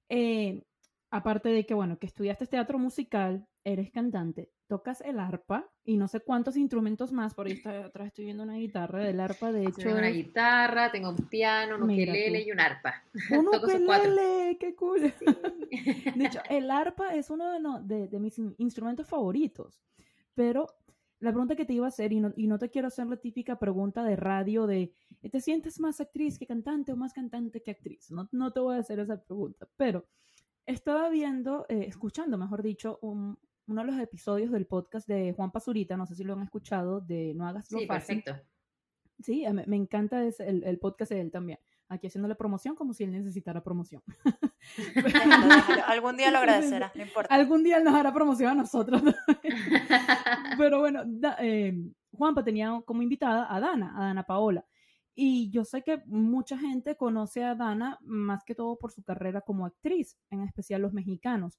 Eh, 0.09 0.63
aparte 1.09 1.49
de 1.49 1.65
que, 1.65 1.73
bueno, 1.73 1.97
que 1.97 2.07
estudiaste 2.07 2.45
teatro 2.45 2.77
musical, 2.77 3.47
eres 3.63 3.89
cantante, 3.89 4.51
tocas 4.67 4.99
el 5.01 5.19
arpa 5.19 5.69
y 5.85 5.95
no 5.95 6.09
sé 6.09 6.19
cuántos 6.19 6.57
instrumentos 6.57 7.13
más, 7.13 7.33
por 7.33 7.47
ahí 7.47 7.53
está, 7.53 7.85
atrás 7.85 8.07
estoy 8.07 8.25
viendo 8.25 8.43
una 8.43 8.55
guitarra 8.55 8.99
del 8.99 9.19
arpa, 9.21 9.53
de 9.53 9.63
hecho. 9.63 9.77
Tengo 9.77 9.97
una 9.97 10.09
guitarra, 10.09 10.91
tengo 10.91 11.09
un 11.09 11.29
piano, 11.29 11.77
un 11.77 11.83
ukelele 11.83 12.43
y 12.43 12.51
un 12.51 12.59
arpa. 12.59 13.03
Un 13.31 13.47
ukelele, 13.47 14.57
qué 14.59 14.75
cool. 14.75 15.01
De 16.15 16.25
hecho, 16.25 16.39
el 16.49 16.69
arpa 16.69 17.15
es 17.15 17.29
uno 17.29 17.51
de, 17.51 17.95
de, 17.95 18.07
de 18.07 18.19
mis 18.19 18.37
instrumentos 18.57 19.07
favoritos, 19.07 19.81
pero 20.33 20.67
la 21.19 21.31
pregunta 21.31 21.55
que 21.55 21.65
te 21.65 21.73
iba 21.73 21.85
a 21.85 21.89
hacer, 21.89 22.13
y 22.13 22.19
no, 22.19 22.31
y 22.35 22.47
no, 22.47 22.59
te 22.59 22.69
quiero 22.69 22.87
hacer 22.87 23.07
la 23.07 23.17
típica 23.17 23.57
pregunta 23.57 24.03
de 24.03 24.15
radio 24.15 24.67
de, 24.67 24.93
¿te 25.31 25.41
sientes 25.41 25.79
más 25.79 25.99
actriz 25.99 26.37
que 26.37 26.45
cantante 26.45 26.91
o 26.91 26.95
más 26.95 27.13
cantante 27.13 27.61
que 27.61 27.71
actriz? 27.71 28.11
No, 28.11 28.29
no 28.31 28.51
te 28.51 28.59
voy 28.59 28.75
a 28.75 28.79
hacer 28.79 28.99
esa 28.99 29.21
pregunta, 29.21 29.67
pero 29.77 30.07
estaba 30.65 31.09
viendo, 31.09 31.65
eh, 31.69 31.85
escuchando, 31.87 32.37
mejor 32.37 32.61
dicho, 32.61 32.99
un, 33.01 33.39
uno 33.67 33.81
de 33.81 33.87
los 33.91 33.99
episodios 33.99 34.51
del 34.51 34.65
podcast 34.65 35.07
de 35.07 35.33
Juan 35.33 35.51
Pazurita, 35.51 35.97
no 35.97 36.05
sé 36.05 36.15
si 36.15 36.23
lo 36.23 36.33
han 36.33 36.43
escuchado, 36.43 37.01
de 37.01 37.33
No 37.35 37.47
hagas 37.47 37.71
lo 37.71 37.79
sí, 37.79 37.87
Perfecto. 37.87 38.35
Sí, 39.19 39.45
me, 39.51 39.65
me 39.65 39.75
encanta 39.75 40.23
el, 40.23 40.63
el, 40.63 40.79
podcast 40.79 41.11
de 41.11 41.21
él 41.21 41.31
también. 41.31 41.59
Aquí 41.89 42.07
haciéndole 42.07 42.35
promoción 42.35 42.75
como 42.75 42.93
si 42.93 43.03
él 43.03 43.11
necesitara 43.11 43.63
promoción. 43.63 44.03
Algún 45.87 46.17
día 46.17 46.31
lo 46.31 46.39
agradecerá, 46.39 46.91
no 46.93 47.01
importa. 47.01 47.33
Algún 47.33 47.63
día 47.63 47.77
él 47.77 47.83
nos 47.83 47.95
hará 47.95 48.13
promoción 48.13 48.51
a 48.51 48.55
nosotros. 48.55 49.01
Pero 50.57 50.79
bueno, 50.79 51.03
eh, 51.39 51.73
Juanpa 52.11 52.43
tenía 52.43 52.81
como 52.85 53.01
invitada 53.01 53.53
a 53.53 53.59
Dana, 53.59 53.93
a 53.97 54.07
Dana 54.07 54.23
Paola. 54.23 54.65
Y 55.15 55.49
yo 55.49 55.65
sé 55.65 55.81
que 55.81 56.03
mucha 56.05 56.59
gente 56.59 56.95
conoce 56.95 57.43
a 57.43 57.55
Dana 57.55 57.97
más 58.01 58.43
que 58.43 58.53
todo 58.53 58.77
por 58.77 58.91
su 58.91 59.01
carrera 59.03 59.41
como 59.41 59.65
actriz, 59.65 60.15
en 60.29 60.41
especial 60.43 60.83
los 60.83 60.93
mexicanos. 60.93 61.57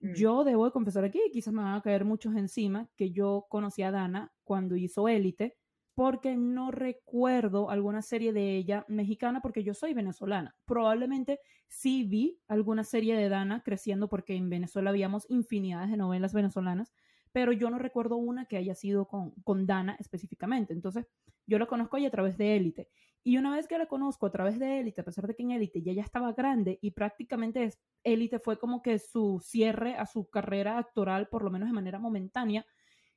Mm. 0.00 0.12
Yo 0.14 0.44
debo 0.44 0.66
de 0.66 0.72
confesar 0.72 1.04
aquí, 1.04 1.20
quizás 1.32 1.54
me 1.54 1.62
van 1.62 1.74
a 1.74 1.80
caer 1.80 2.04
muchos 2.04 2.36
encima, 2.36 2.90
que 2.96 3.10
yo 3.10 3.46
conocí 3.48 3.82
a 3.82 3.90
Dana 3.92 4.30
cuando 4.44 4.76
hizo 4.76 5.08
Élite, 5.08 5.56
porque 5.94 6.36
no 6.36 6.70
recuerdo 6.70 7.70
alguna 7.70 8.02
serie 8.02 8.32
de 8.32 8.56
ella 8.56 8.84
mexicana 8.88 9.40
porque 9.40 9.62
yo 9.62 9.74
soy 9.74 9.94
venezolana. 9.94 10.56
Probablemente 10.64 11.40
sí 11.68 12.04
vi 12.04 12.38
alguna 12.48 12.84
serie 12.84 13.16
de 13.16 13.28
Dana 13.28 13.62
creciendo 13.62 14.08
porque 14.08 14.34
en 14.34 14.48
Venezuela 14.48 14.90
habíamos 14.90 15.26
infinidades 15.28 15.90
de 15.90 15.96
novelas 15.96 16.32
venezolanas, 16.32 16.92
pero 17.32 17.52
yo 17.52 17.70
no 17.70 17.78
recuerdo 17.78 18.16
una 18.16 18.46
que 18.46 18.56
haya 18.56 18.74
sido 18.74 19.06
con, 19.06 19.32
con 19.44 19.66
Dana 19.66 19.96
específicamente. 19.98 20.72
Entonces, 20.72 21.06
yo 21.46 21.58
la 21.58 21.66
conozco 21.66 21.96
ahí 21.96 22.06
a 22.06 22.10
través 22.10 22.38
de 22.38 22.56
Élite. 22.56 22.88
Y 23.24 23.36
una 23.36 23.54
vez 23.54 23.68
que 23.68 23.78
la 23.78 23.86
conozco 23.86 24.26
a 24.26 24.32
través 24.32 24.58
de 24.58 24.80
Élite, 24.80 25.00
a 25.00 25.04
pesar 25.04 25.26
de 25.26 25.34
que 25.34 25.42
en 25.42 25.52
Élite 25.52 25.82
ya 25.82 25.92
ya 25.92 26.02
estaba 26.02 26.32
grande 26.32 26.78
y 26.82 26.90
prácticamente 26.90 27.70
Élite 28.02 28.40
fue 28.40 28.58
como 28.58 28.82
que 28.82 28.98
su 28.98 29.40
cierre 29.40 29.94
a 29.94 30.06
su 30.06 30.28
carrera 30.28 30.78
actoral, 30.78 31.28
por 31.28 31.44
lo 31.44 31.50
menos 31.50 31.68
de 31.68 31.74
manera 31.74 32.00
momentánea, 32.00 32.66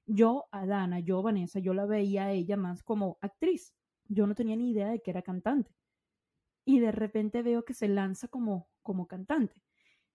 yo 0.06 0.46
a 0.52 0.66
Dana, 0.66 1.00
yo 1.00 1.22
Vanessa, 1.22 1.60
yo 1.60 1.74
la 1.74 1.86
veía 1.86 2.26
a 2.26 2.32
ella 2.32 2.58
más 2.58 2.84
como 2.84 3.18
actriz. 3.22 3.74
Yo 4.08 4.28
no 4.28 4.36
tenía 4.36 4.56
ni 4.56 4.72
idea 4.72 4.90
de 4.90 5.02
que 5.02 5.12
era 5.12 5.22
cantante. 5.22 5.76
Y 6.66 6.80
de 6.80 6.92
repente 6.92 7.44
veo 7.44 7.66
que 7.66 7.74
se 7.74 7.88
lanza 7.88 8.28
como, 8.28 8.70
como 8.82 9.08
cantante. 9.08 9.62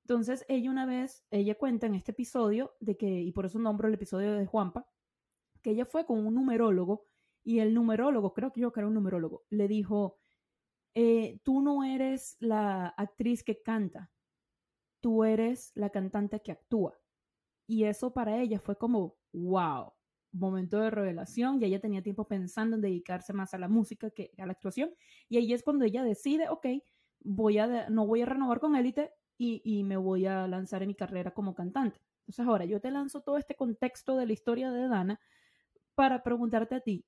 Entonces 0.04 0.44
ella 0.48 0.70
una 0.70 0.86
vez, 0.86 1.24
ella 1.30 1.56
cuenta 1.56 1.86
en 1.86 1.94
este 1.94 2.12
episodio 2.12 2.74
de 2.80 2.96
que, 2.96 3.08
y 3.08 3.32
por 3.32 3.46
eso 3.46 3.58
nombro 3.58 3.88
el 3.88 3.94
episodio 3.94 4.34
de 4.34 4.46
Juanpa, 4.46 4.86
que 5.62 5.70
ella 5.70 5.84
fue 5.84 6.06
con 6.06 6.26
un 6.26 6.34
numerólogo 6.34 7.06
y 7.44 7.60
el 7.60 7.74
numerólogo, 7.74 8.32
creo 8.32 8.52
que 8.52 8.60
yo 8.60 8.72
que 8.72 8.80
era 8.80 8.88
un 8.88 8.94
numerólogo, 8.94 9.44
le 9.50 9.68
dijo, 9.68 10.18
eh, 10.94 11.38
tú 11.44 11.62
no 11.62 11.84
eres 11.84 12.36
la 12.40 12.88
actriz 12.88 13.44
que 13.44 13.62
canta, 13.62 14.10
tú 15.00 15.24
eres 15.24 15.72
la 15.74 15.90
cantante 15.90 16.40
que 16.40 16.52
actúa. 16.52 16.98
Y 17.66 17.84
eso 17.84 18.12
para 18.12 18.40
ella 18.40 18.58
fue 18.58 18.76
como, 18.76 19.19
wow, 19.32 19.92
momento 20.32 20.78
de 20.78 20.90
revelación 20.90 21.60
y 21.60 21.66
ella 21.66 21.80
tenía 21.80 22.02
tiempo 22.02 22.26
pensando 22.28 22.76
en 22.76 22.82
dedicarse 22.82 23.32
más 23.32 23.54
a 23.54 23.58
la 23.58 23.68
música 23.68 24.10
que 24.10 24.32
a 24.38 24.46
la 24.46 24.52
actuación. 24.52 24.90
Y 25.28 25.38
ahí 25.38 25.52
es 25.52 25.62
cuando 25.62 25.84
ella 25.84 26.04
decide, 26.04 26.48
ok, 26.48 26.66
voy 27.20 27.58
a, 27.58 27.88
no 27.90 28.06
voy 28.06 28.22
a 28.22 28.26
renovar 28.26 28.60
con 28.60 28.76
élite 28.76 29.12
y, 29.38 29.60
y 29.64 29.84
me 29.84 29.96
voy 29.96 30.26
a 30.26 30.46
lanzar 30.46 30.82
en 30.82 30.88
mi 30.88 30.94
carrera 30.94 31.32
como 31.32 31.54
cantante. 31.54 32.00
Entonces 32.20 32.46
ahora 32.46 32.64
yo 32.64 32.80
te 32.80 32.90
lanzo 32.90 33.22
todo 33.22 33.36
este 33.38 33.56
contexto 33.56 34.16
de 34.16 34.26
la 34.26 34.32
historia 34.32 34.70
de 34.70 34.88
Dana 34.88 35.20
para 35.94 36.22
preguntarte 36.22 36.76
a 36.76 36.80
ti, 36.80 37.04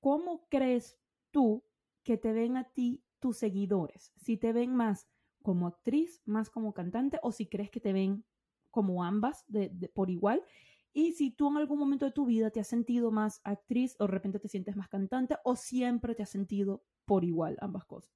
¿cómo 0.00 0.46
crees 0.48 0.98
tú 1.30 1.64
que 2.04 2.16
te 2.16 2.32
ven 2.32 2.56
a 2.56 2.64
ti 2.64 3.02
tus 3.18 3.38
seguidores? 3.38 4.12
Si 4.16 4.36
te 4.36 4.52
ven 4.52 4.74
más 4.74 5.08
como 5.42 5.66
actriz, 5.66 6.22
más 6.24 6.50
como 6.50 6.72
cantante, 6.72 7.18
o 7.22 7.32
si 7.32 7.46
crees 7.46 7.70
que 7.70 7.80
te 7.80 7.92
ven 7.92 8.24
como 8.70 9.04
ambas 9.04 9.44
de, 9.48 9.68
por 9.94 10.10
igual. 10.10 10.44
Y 10.92 11.12
si 11.12 11.30
tú 11.30 11.48
en 11.48 11.56
algún 11.56 11.78
momento 11.78 12.04
de 12.04 12.12
tu 12.12 12.26
vida 12.26 12.50
te 12.50 12.60
has 12.60 12.66
sentido 12.66 13.10
más 13.10 13.40
actriz 13.44 13.94
o 13.98 14.06
de 14.06 14.12
repente 14.12 14.40
te 14.40 14.48
sientes 14.48 14.76
más 14.76 14.88
cantante 14.88 15.36
o 15.44 15.54
siempre 15.56 16.14
te 16.14 16.22
has 16.22 16.30
sentido 16.30 16.84
por 17.04 17.24
igual 17.24 17.56
ambas 17.60 17.84
cosas. 17.84 18.12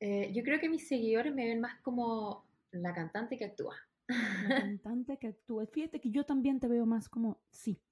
Eh, 0.00 0.32
yo 0.32 0.42
creo 0.42 0.58
que 0.60 0.68
mis 0.68 0.88
seguidores 0.88 1.34
me 1.34 1.46
ven 1.46 1.60
más 1.60 1.78
como 1.82 2.48
la 2.70 2.94
cantante 2.94 3.36
que 3.36 3.44
actúa. 3.44 3.76
La 4.08 4.60
cantante 4.60 5.18
que 5.18 5.28
actúa. 5.28 5.66
Fíjate 5.66 6.00
que 6.00 6.10
yo 6.10 6.24
también 6.24 6.58
te 6.58 6.68
veo 6.68 6.86
más 6.86 7.08
como, 7.08 7.42
sí, 7.50 7.82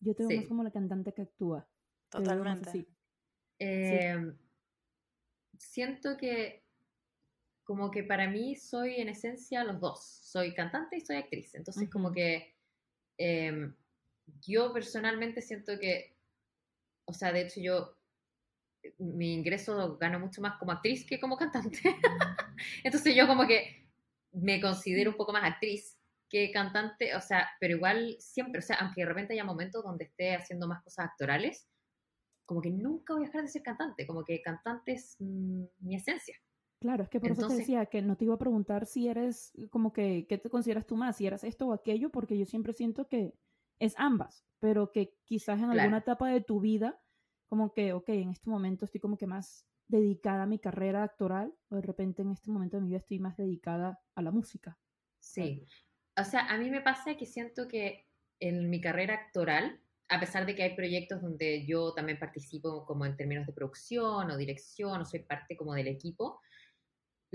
yo 0.00 0.14
te 0.14 0.26
veo 0.26 0.38
más 0.38 0.48
como 0.48 0.64
la 0.64 0.72
cantante 0.72 1.14
que 1.14 1.22
actúa. 1.22 1.68
Totalmente. 2.10 2.70
Sí. 2.70 2.88
Em, 3.58 4.36
siento 5.56 6.16
que 6.16 6.64
como 7.64 7.90
que 7.90 8.04
para 8.04 8.28
mí 8.28 8.54
soy 8.54 8.96
en 8.96 9.08
esencia 9.08 9.64
los 9.64 9.80
dos. 9.80 10.04
Soy 10.04 10.54
cantante 10.54 10.96
y 10.96 11.00
soy 11.00 11.16
actriz. 11.16 11.54
Entonces, 11.54 11.88
como 11.90 12.12
que 12.12 12.55
em, 13.18 13.74
yo 14.40 14.72
personalmente 14.72 15.42
siento 15.42 15.78
que, 15.78 16.16
o 17.04 17.12
sea, 17.12 17.32
de 17.32 17.42
hecho 17.42 17.60
yo 17.60 17.96
mi 18.98 19.34
ingreso 19.34 19.96
gano 19.98 20.20
mucho 20.20 20.40
más 20.40 20.58
como 20.58 20.72
actriz 20.72 21.06
que 21.06 21.20
como 21.20 21.36
cantante. 21.36 21.80
Entonces 22.84 23.14
yo 23.14 23.26
como 23.26 23.46
que 23.46 23.88
me 24.32 24.60
considero 24.60 25.10
un 25.10 25.16
poco 25.16 25.32
más 25.32 25.44
actriz 25.44 25.98
que 26.28 26.50
cantante, 26.50 27.14
o 27.14 27.20
sea, 27.20 27.48
pero 27.60 27.76
igual 27.76 28.16
siempre, 28.18 28.58
o 28.58 28.62
sea, 28.62 28.76
aunque 28.76 29.02
de 29.02 29.06
repente 29.06 29.32
haya 29.32 29.44
momentos 29.44 29.84
donde 29.84 30.04
esté 30.04 30.34
haciendo 30.34 30.66
más 30.66 30.82
cosas 30.82 31.06
actorales, 31.06 31.68
como 32.44 32.60
que 32.60 32.70
nunca 32.70 33.14
voy 33.14 33.24
a 33.24 33.26
dejar 33.26 33.42
de 33.42 33.48
ser 33.48 33.62
cantante, 33.62 34.06
como 34.06 34.24
que 34.24 34.42
cantante 34.42 34.92
es 34.92 35.16
mm, 35.18 35.64
mi 35.80 35.96
esencia. 35.96 36.36
Claro, 36.86 37.02
es 37.02 37.08
que 37.08 37.18
por 37.18 37.32
eso 37.32 37.48
te 37.48 37.54
decía 37.54 37.86
que 37.86 38.00
no 38.00 38.16
te 38.16 38.26
iba 38.26 38.34
a 38.36 38.38
preguntar 38.38 38.86
si 38.86 39.08
eres 39.08 39.52
como 39.70 39.92
que, 39.92 40.24
¿qué 40.28 40.38
te 40.38 40.48
consideras 40.48 40.86
tú 40.86 40.94
más? 40.94 41.16
Si 41.16 41.26
eras 41.26 41.42
esto 41.42 41.66
o 41.66 41.72
aquello, 41.72 42.10
porque 42.10 42.38
yo 42.38 42.46
siempre 42.46 42.72
siento 42.72 43.08
que 43.08 43.34
es 43.80 43.94
ambas, 43.98 44.46
pero 44.60 44.92
que 44.92 45.18
quizás 45.24 45.58
en 45.58 45.70
alguna 45.70 45.98
etapa 45.98 46.28
de 46.28 46.42
tu 46.42 46.60
vida, 46.60 47.02
como 47.48 47.72
que, 47.72 47.92
ok, 47.92 48.08
en 48.10 48.30
este 48.30 48.48
momento 48.50 48.84
estoy 48.84 49.00
como 49.00 49.16
que 49.16 49.26
más 49.26 49.66
dedicada 49.88 50.44
a 50.44 50.46
mi 50.46 50.60
carrera 50.60 51.02
actoral, 51.02 51.52
o 51.70 51.74
de 51.74 51.82
repente 51.82 52.22
en 52.22 52.30
este 52.30 52.52
momento 52.52 52.76
de 52.76 52.82
mi 52.82 52.90
vida 52.90 52.98
estoy 52.98 53.18
más 53.18 53.36
dedicada 53.36 54.00
a 54.14 54.22
la 54.22 54.30
música. 54.30 54.78
Sí, 55.18 55.66
o 56.16 56.22
sea, 56.22 56.46
a 56.46 56.56
mí 56.56 56.70
me 56.70 56.82
pasa 56.82 57.16
que 57.16 57.26
siento 57.26 57.66
que 57.66 58.06
en 58.38 58.70
mi 58.70 58.80
carrera 58.80 59.14
actoral, 59.14 59.80
a 60.08 60.20
pesar 60.20 60.46
de 60.46 60.54
que 60.54 60.62
hay 60.62 60.76
proyectos 60.76 61.20
donde 61.20 61.66
yo 61.66 61.92
también 61.94 62.20
participo 62.20 62.86
como 62.86 63.04
en 63.06 63.16
términos 63.16 63.44
de 63.44 63.52
producción 63.52 64.30
o 64.30 64.36
dirección, 64.36 65.00
o 65.00 65.04
soy 65.04 65.24
parte 65.24 65.56
como 65.56 65.74
del 65.74 65.88
equipo, 65.88 66.40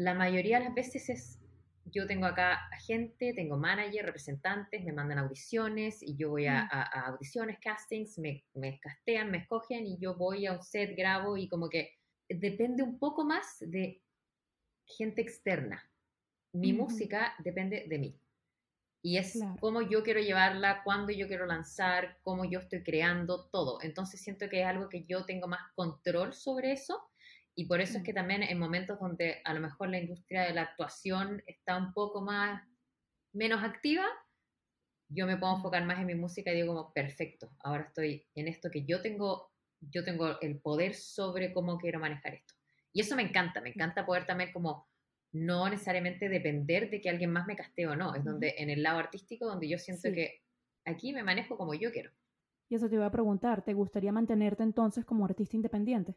la 0.02 0.16
mayoría 0.16 0.58
de 0.58 0.66
las 0.66 0.74
veces 0.74 1.10
es, 1.10 1.40
yo 1.86 2.08
tengo 2.08 2.26
acá 2.26 2.60
gente, 2.86 3.34
tengo 3.34 3.58
manager, 3.58 4.06
representantes, 4.06 4.84
me 4.84 4.94
mandan 4.94 5.20
audiciones 5.20 6.02
y 6.02 6.16
yo 6.16 6.32
voy 6.32 6.48
a, 6.48 6.64
mm. 6.64 7.00
audiciones, 7.12 7.60
castings, 7.60 8.18
me, 8.18 8.44
me 8.54 8.80
castean, 8.80 9.30
me 9.30 9.40
escogen 9.40 9.86
y 9.86 10.00
yo 10.00 10.16
voy 10.16 10.48
a 10.48 10.54
un 10.54 10.64
set, 10.64 10.96
grabo 10.98 11.38
y 11.38 11.48
como 11.48 11.70
que 11.70 11.92
depende 12.28 12.82
un 12.82 12.98
poco 12.98 13.24
más 13.26 13.58
de 13.60 14.02
gente 14.86 15.22
externa. 15.22 15.84
Mi 16.54 16.74
música 16.74 17.34
depende 17.40 17.86
de 17.88 18.00
mí. 18.00 18.20
Y 19.04 19.18
es 19.18 19.40
cómo 19.60 19.82
yo 19.82 20.04
quiero 20.04 20.20
llevarla, 20.20 20.84
cuándo 20.84 21.12
yo 21.12 21.28
quiero 21.28 21.46
lanzar, 21.46 22.18
cómo 22.24 22.44
yo 22.46 22.60
estoy 22.60 22.84
creando, 22.84 23.50
todo. 23.50 23.80
Entonces 23.82 24.22
siento 24.22 24.50
que 24.50 24.62
es 24.62 24.68
algo 24.68 24.90
que 24.90 25.06
yo 25.06 25.26
tengo 25.26 25.48
más 25.48 25.62
control 25.76 26.34
sobre 26.34 26.74
eso 26.74 27.11
y 27.56 27.66
por 27.66 27.82
eso 27.82 27.98
es 27.98 28.04
que 28.04 28.14
también 28.14 28.44
en 28.44 28.58
momentos 28.58 29.00
donde 29.00 29.42
a 29.44 29.54
lo 29.54 29.60
mejor 29.60 29.90
la 29.90 30.00
industria 30.00 30.44
de 30.44 30.54
la 30.54 30.64
actuación 30.64 31.44
está 31.46 31.78
un 31.78 31.94
poco 31.94 32.22
más, 32.22 32.64
menos 33.34 33.64
activa, 33.64 34.06
yo 35.10 35.28
me 35.28 35.38
puedo 35.38 35.56
enfocar 35.56 35.86
más 35.86 36.00
en 36.00 36.06
mi 36.06 36.16
música 36.16 36.52
y 36.52 36.56
digo 36.56 36.74
como, 36.74 36.94
perfecto, 36.94 37.52
ahora 37.60 37.84
estoy 37.84 38.26
en 38.36 38.48
esto 38.48 38.70
que 38.72 38.86
yo 38.86 39.02
tengo, 39.02 39.52
yo 39.82 40.04
tengo 40.04 40.40
el 40.40 40.60
poder 40.60 40.96
sobre 40.96 41.54
cómo 41.54 41.78
quiero 41.78 42.00
manejar 42.00 42.36
esto. 42.36 42.54
Y 42.94 43.02
eso 43.02 43.16
me 43.16 43.24
encanta, 43.24 43.62
me 43.62 43.70
encanta 43.70 44.06
poder 44.06 44.26
también 44.26 44.52
como 44.54 44.88
no 45.34 45.70
necesariamente 45.70 46.30
depender 46.30 46.90
de 46.90 47.02
que 47.02 47.10
alguien 47.10 47.32
más 47.32 47.48
me 47.48 47.56
castee 47.56 47.88
o 47.88 47.96
no, 47.96 48.16
es 48.16 48.24
donde 48.24 48.56
en 48.58 48.70
el 48.70 48.84
lado 48.84 49.00
artístico 49.00 49.46
donde 49.46 49.68
yo 49.68 49.78
siento 49.78 50.12
que 50.14 50.42
aquí 50.86 51.14
me 51.14 51.24
manejo 51.24 51.58
como 51.58 51.74
yo 51.74 51.92
quiero. 51.92 52.12
Y 52.70 52.76
eso 52.76 52.88
te 52.88 52.96
iba 52.96 53.06
a 53.06 53.12
preguntar, 53.12 53.64
¿te 53.64 53.74
gustaría 53.74 54.14
mantenerte 54.14 54.64
entonces 54.64 55.04
como 55.04 55.26
artista 55.26 55.58
independiente? 55.58 56.16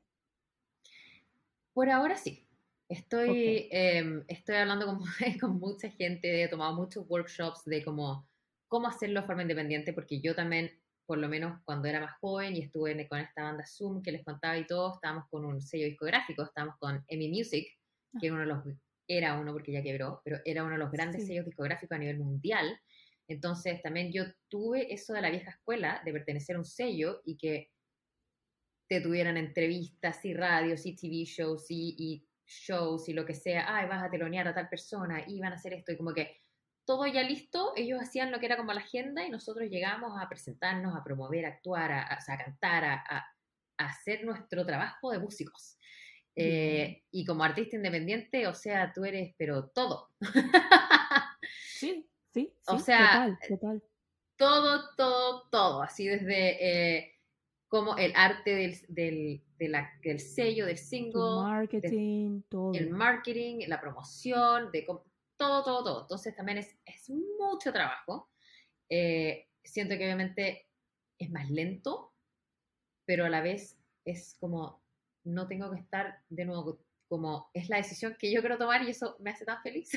Por 1.75 1.91
ahora 1.91 2.17
sí. 2.17 2.49
Estoy, 2.89 3.69
em, 3.73 4.25
estoy 4.29 4.57
hablando 4.57 4.87
con, 4.87 4.99
con, 5.41 5.59
mucha 5.59 5.91
gente, 5.91 6.45
he 6.45 6.49
tomado 6.49 6.75
muchos 6.75 7.05
workshops 7.09 7.65
de 7.65 7.83
cómo, 7.83 8.29
cómo 8.69 8.89
hacerlo 8.89 9.21
de 9.21 9.27
forma 9.27 9.43
independiente, 9.43 9.93
porque 9.93 10.21
yo 10.21 10.35
también, 10.35 10.71
por 11.07 11.19
lo 11.19 11.29
menos 11.29 11.61
cuando 11.65 11.89
era 11.89 12.01
más 12.01 12.17
joven 12.21 12.55
y 12.55 12.61
estuve 12.61 13.09
con 13.09 13.19
esta 13.19 13.43
banda 13.43 13.65
Zoom 13.67 14.03
que 14.03 14.13
les 14.13 14.25
contaba 14.25 14.57
y 14.57 14.67
todo, 14.67 14.95
estábamos 14.95 15.25
con 15.31 15.45
un 15.45 15.61
sello 15.61 15.87
discográfico, 15.87 16.45
estábamos 16.45 16.77
con 16.79 17.05
EMI 17.09 17.29
Music, 17.31 17.67
que 18.21 18.27
era 18.27 18.35
uno 18.35 18.43
de 18.43 18.49
los, 18.49 18.77
era 19.09 19.41
uno 19.41 19.53
porque 19.53 19.73
ya 19.73 19.83
quebró, 19.83 20.21
pero 20.25 20.39
era 20.45 20.63
uno 20.63 20.75
de 20.75 20.79
los 20.79 20.93
grandes 20.93 21.27
sellos 21.27 21.47
discográficos 21.47 21.97
a 21.97 21.99
nivel 21.99 22.19
mundial. 22.19 22.79
Entonces 23.27 23.83
también 23.83 24.13
yo 24.13 24.25
tuve 24.49 24.93
eso 24.93 25.15
de 25.15 25.23
la 25.23 25.31
vieja 25.31 25.51
escuela, 25.51 26.03
de 26.05 26.13
pertenecer 26.13 26.57
a 26.57 26.59
un 26.59 26.65
sello 26.65 27.23
y 27.25 27.37
que 27.37 27.71
te 28.87 29.01
tuvieran 29.01 29.37
entrevistas 29.37 30.25
y 30.25 30.35
radios 30.35 30.85
y 30.87 30.95
TV 30.95 31.25
shows 31.25 31.67
y, 31.69 32.27
shows 32.47 33.09
y 33.09 33.15
lo 33.15 33.25
que 33.25 33.35
sea, 33.35 33.75
ay, 33.75 33.89
vas 33.89 34.05
a 34.05 34.11
telonear 34.11 34.47
a 34.49 34.55
tal 34.55 34.69
persona 34.69 35.25
y 35.27 35.41
van 35.41 35.53
a 35.53 35.57
hacer 35.57 35.73
esto 35.73 35.93
y 35.93 35.97
como 35.97 36.13
que 36.13 36.43
todo 36.85 37.07
ya 37.07 37.23
listo, 37.23 37.73
ellos 37.77 37.99
hacían 38.03 38.31
lo 38.31 38.39
que 38.39 38.47
era 38.47 38.59
como 38.59 38.73
la 38.75 38.81
agenda 38.81 39.25
y 39.25 39.31
nosotros 39.31 39.71
llegamos 39.71 40.21
a 40.21 40.29
presentarnos, 40.29 40.95
a 40.95 41.03
promover, 41.03 41.47
a 41.47 41.49
actuar, 41.49 41.93
a, 41.93 42.19
cantar, 42.27 42.85
a, 42.85 43.27
hacer 43.79 44.25
nuestro 44.25 44.67
trabajo 44.67 45.11
de 45.11 45.19
músicos. 45.19 45.79
Eh, 46.37 47.05
y 47.11 47.25
como 47.25 47.45
artista 47.45 47.77
independiente, 47.77 48.47
o 48.47 48.55
sea, 48.55 48.93
tú 48.93 49.05
eres, 49.05 49.35
pero 49.39 49.69
todo. 49.69 50.11
Sí, 50.21 50.31
sí, 51.81 52.09
sí 52.35 52.55
o 52.67 52.79
sea, 52.79 53.35
total, 53.49 53.83
todo, 54.37 54.95
todo, 54.97 55.49
todo, 55.49 55.83
así 55.83 56.07
desde... 56.07 56.99
Eh, 56.99 57.14
como 57.75 57.97
el 57.97 58.13
arte 58.15 58.55
del, 58.55 58.79
del, 58.87 59.43
del 60.01 60.21
sello, 60.21 60.65
del 60.65 60.79
single, 60.79 61.43
marketing, 61.43 62.43
todo. 62.49 62.73
el 62.73 62.89
marketing, 62.91 63.67
la 63.67 63.81
promoción, 63.81 64.71
de 64.71 64.83
todo, 65.37 65.65
todo, 65.65 65.83
todo. 65.83 66.03
Entonces 66.03 66.37
también 66.37 66.59
es, 66.59 66.79
es 66.87 67.11
mucho 67.11 67.73
trabajo. 67.73 68.31
Eh, 68.89 69.49
siento 69.65 69.99
que 69.99 70.05
obviamente 70.05 70.69
es 71.19 71.33
más 71.33 71.51
lento, 71.51 72.15
pero 73.07 73.25
a 73.25 73.29
la 73.29 73.41
vez 73.41 73.77
es 74.05 74.37
como, 74.39 74.81
no 75.25 75.49
tengo 75.49 75.69
que 75.73 75.81
estar 75.81 76.21
de 76.29 76.45
nuevo, 76.45 76.79
como 77.09 77.51
es 77.55 77.69
la 77.71 77.79
decisión 77.79 78.15
que 78.21 78.33
yo 78.33 78.39
quiero 78.39 78.57
tomar 78.57 78.85
y 78.85 78.91
eso 78.91 79.17
me 79.19 79.31
hace 79.31 79.45
tan 79.45 79.61
feliz. 79.63 79.91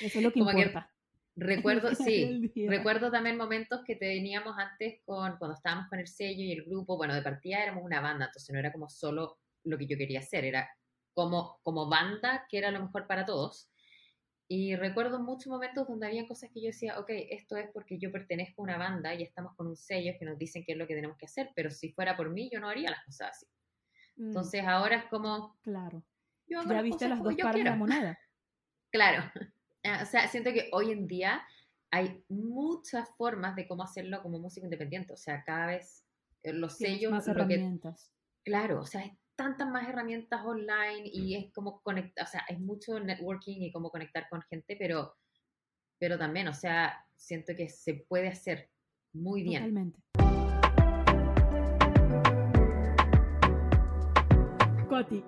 Eso 0.00 0.18
es 0.18 0.24
lo 0.24 0.32
que 0.32 0.38
importa. 0.38 0.90
Recuerdo, 1.36 1.94
sí, 1.94 2.50
recuerdo 2.66 3.10
también 3.10 3.36
momentos 3.36 3.82
que 3.86 3.94
teníamos 3.94 4.56
antes 4.58 5.00
con, 5.04 5.36
cuando 5.36 5.54
estábamos 5.54 5.88
con 5.88 5.98
el 5.98 6.08
sello 6.08 6.42
y 6.42 6.52
el 6.52 6.64
grupo, 6.64 6.96
bueno, 6.96 7.14
de 7.14 7.22
partida 7.22 7.62
éramos 7.62 7.84
una 7.84 8.00
banda, 8.00 8.26
entonces 8.26 8.52
no 8.52 8.58
era 8.58 8.72
como 8.72 8.88
solo 8.88 9.38
lo 9.64 9.76
que 9.76 9.86
yo 9.86 9.98
quería 9.98 10.20
hacer, 10.20 10.46
era 10.46 10.68
como, 11.12 11.60
como 11.62 11.88
banda 11.88 12.46
que 12.48 12.58
era 12.58 12.70
lo 12.70 12.80
mejor 12.80 13.06
para 13.06 13.24
todos. 13.26 13.70
Y 14.48 14.76
recuerdo 14.76 15.18
muchos 15.18 15.48
momentos 15.48 15.88
donde 15.88 16.06
había 16.06 16.26
cosas 16.26 16.50
que 16.54 16.60
yo 16.60 16.68
decía, 16.68 16.98
ok, 17.00 17.08
esto 17.08 17.56
es 17.56 17.68
porque 17.72 17.98
yo 17.98 18.12
pertenezco 18.12 18.62
a 18.62 18.64
una 18.64 18.78
banda 18.78 19.12
y 19.14 19.22
estamos 19.22 19.54
con 19.56 19.66
un 19.66 19.76
sello 19.76 20.12
que 20.18 20.24
nos 20.24 20.38
dicen 20.38 20.62
qué 20.64 20.72
es 20.72 20.78
lo 20.78 20.86
que 20.86 20.94
tenemos 20.94 21.16
que 21.18 21.26
hacer, 21.26 21.50
pero 21.54 21.70
si 21.70 21.92
fuera 21.92 22.16
por 22.16 22.30
mí 22.30 22.48
yo 22.50 22.60
no 22.60 22.68
haría 22.68 22.90
las 22.90 23.04
cosas 23.04 23.30
así. 23.30 23.46
Mm. 24.16 24.28
Entonces 24.28 24.64
ahora 24.64 24.96
es 24.96 25.04
como... 25.06 25.58
Claro. 25.62 26.02
ya 26.46 26.80
viste 26.80 27.08
las 27.08 27.20
dos 27.20 27.36
caras 27.36 27.56
de 27.56 27.64
la 27.64 27.76
moneda. 27.76 28.18
claro. 28.90 29.24
Ah, 29.86 30.00
o 30.02 30.06
sea, 30.06 30.26
siento 30.26 30.52
que 30.52 30.68
hoy 30.72 30.90
en 30.90 31.06
día 31.06 31.46
hay 31.92 32.24
muchas 32.28 33.08
formas 33.16 33.54
de 33.54 33.68
cómo 33.68 33.84
hacerlo 33.84 34.20
como 34.20 34.40
músico 34.40 34.66
independiente. 34.66 35.12
O 35.12 35.16
sea, 35.16 35.44
cada 35.44 35.68
vez 35.68 36.04
eh, 36.42 36.52
los 36.52 36.76
sellos... 36.76 37.12
Más 37.12 37.28
herramientas. 37.28 38.12
claro, 38.44 38.80
o 38.80 38.84
sea, 38.84 39.02
hay 39.02 39.16
tantas 39.36 39.68
más 39.68 39.88
herramientas 39.88 40.44
online 40.44 41.02
y 41.04 41.36
es 41.36 41.52
como 41.52 41.82
conectar, 41.82 42.26
o 42.26 42.28
sea, 42.28 42.44
hay 42.48 42.56
mucho 42.58 42.98
networking 42.98 43.60
y 43.60 43.70
cómo 43.70 43.90
conectar 43.90 44.26
con 44.28 44.42
gente, 44.42 44.76
pero, 44.76 45.14
pero 46.00 46.18
también, 46.18 46.48
o 46.48 46.54
sea, 46.54 47.06
siento 47.14 47.54
que 47.54 47.68
se 47.68 48.06
puede 48.08 48.28
hacer 48.28 48.70
muy 49.12 49.44
bien. 49.44 49.62
Totalmente. 49.62 50.00
Coti, 54.88 55.22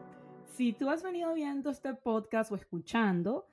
si 0.47 0.73
tú 0.73 0.91
has 0.91 1.03
venido 1.03 1.33
viendo 1.35 1.71
este 1.71 1.95
podcast 1.95 2.51
o 2.51 2.57
escuchando, 2.57 3.47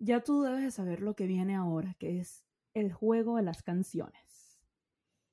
ya 0.00 0.20
tú 0.20 0.42
debes 0.42 0.62
de 0.62 0.70
saber 0.70 1.00
lo 1.02 1.14
que 1.14 1.26
viene 1.26 1.54
ahora, 1.54 1.94
que 1.98 2.18
es 2.18 2.44
el 2.74 2.92
juego 2.92 3.36
de 3.36 3.42
las 3.42 3.62
canciones. 3.62 4.58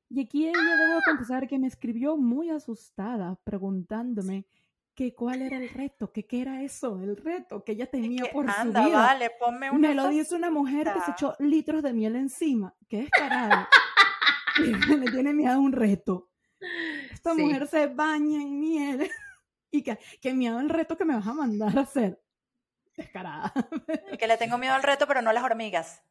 Y 0.09 0.21
aquí 0.21 0.47
ella 0.47 0.59
debo 0.59 0.99
confesar 1.05 1.47
que 1.47 1.57
me 1.57 1.67
escribió 1.67 2.17
muy 2.17 2.49
asustada 2.49 3.39
preguntándome 3.43 4.45
que 4.93 5.13
cuál 5.13 5.41
era 5.41 5.57
el 5.57 5.69
reto, 5.69 6.11
que 6.11 6.25
qué 6.25 6.41
era 6.41 6.63
eso, 6.63 7.01
el 7.01 7.17
reto 7.17 7.63
que 7.63 7.73
ella 7.73 7.87
tenía 7.87 8.25
por 8.31 8.51
su 8.51 8.67
vida. 8.67 8.89
Vale, 8.89 9.31
ponme 9.39 9.69
una 9.69 9.89
me 9.89 9.95
lo 9.95 10.09
dice 10.09 10.35
una 10.35 10.49
mujer 10.49 10.91
que 10.93 11.01
se 11.01 11.11
echó 11.11 11.35
litros 11.39 11.83
de 11.83 11.93
miel 11.93 12.15
encima, 12.15 12.75
que 12.89 13.01
es 13.01 13.09
carada. 13.09 13.69
le 14.99 15.11
tiene 15.11 15.33
miedo 15.33 15.53
a 15.53 15.59
un 15.59 15.71
reto. 15.71 16.29
Esta 17.11 17.33
mujer 17.33 17.67
se 17.67 17.87
baña 17.87 18.41
en 18.41 18.59
miel 18.59 19.09
y 19.71 19.83
que, 19.83 19.99
que 20.19 20.33
miedo 20.33 20.59
el 20.59 20.69
reto 20.69 20.97
que 20.97 21.05
me 21.05 21.15
vas 21.15 21.27
a 21.27 21.33
mandar 21.33 21.77
a 21.77 21.81
hacer 21.81 22.19
descarada. 22.97 23.53
Que 24.19 24.27
le 24.27 24.37
tengo 24.37 24.57
miedo 24.57 24.73
al 24.73 24.83
reto, 24.83 25.07
pero 25.07 25.21
no 25.21 25.29
a 25.29 25.33
las 25.33 25.43
hormigas. 25.43 26.03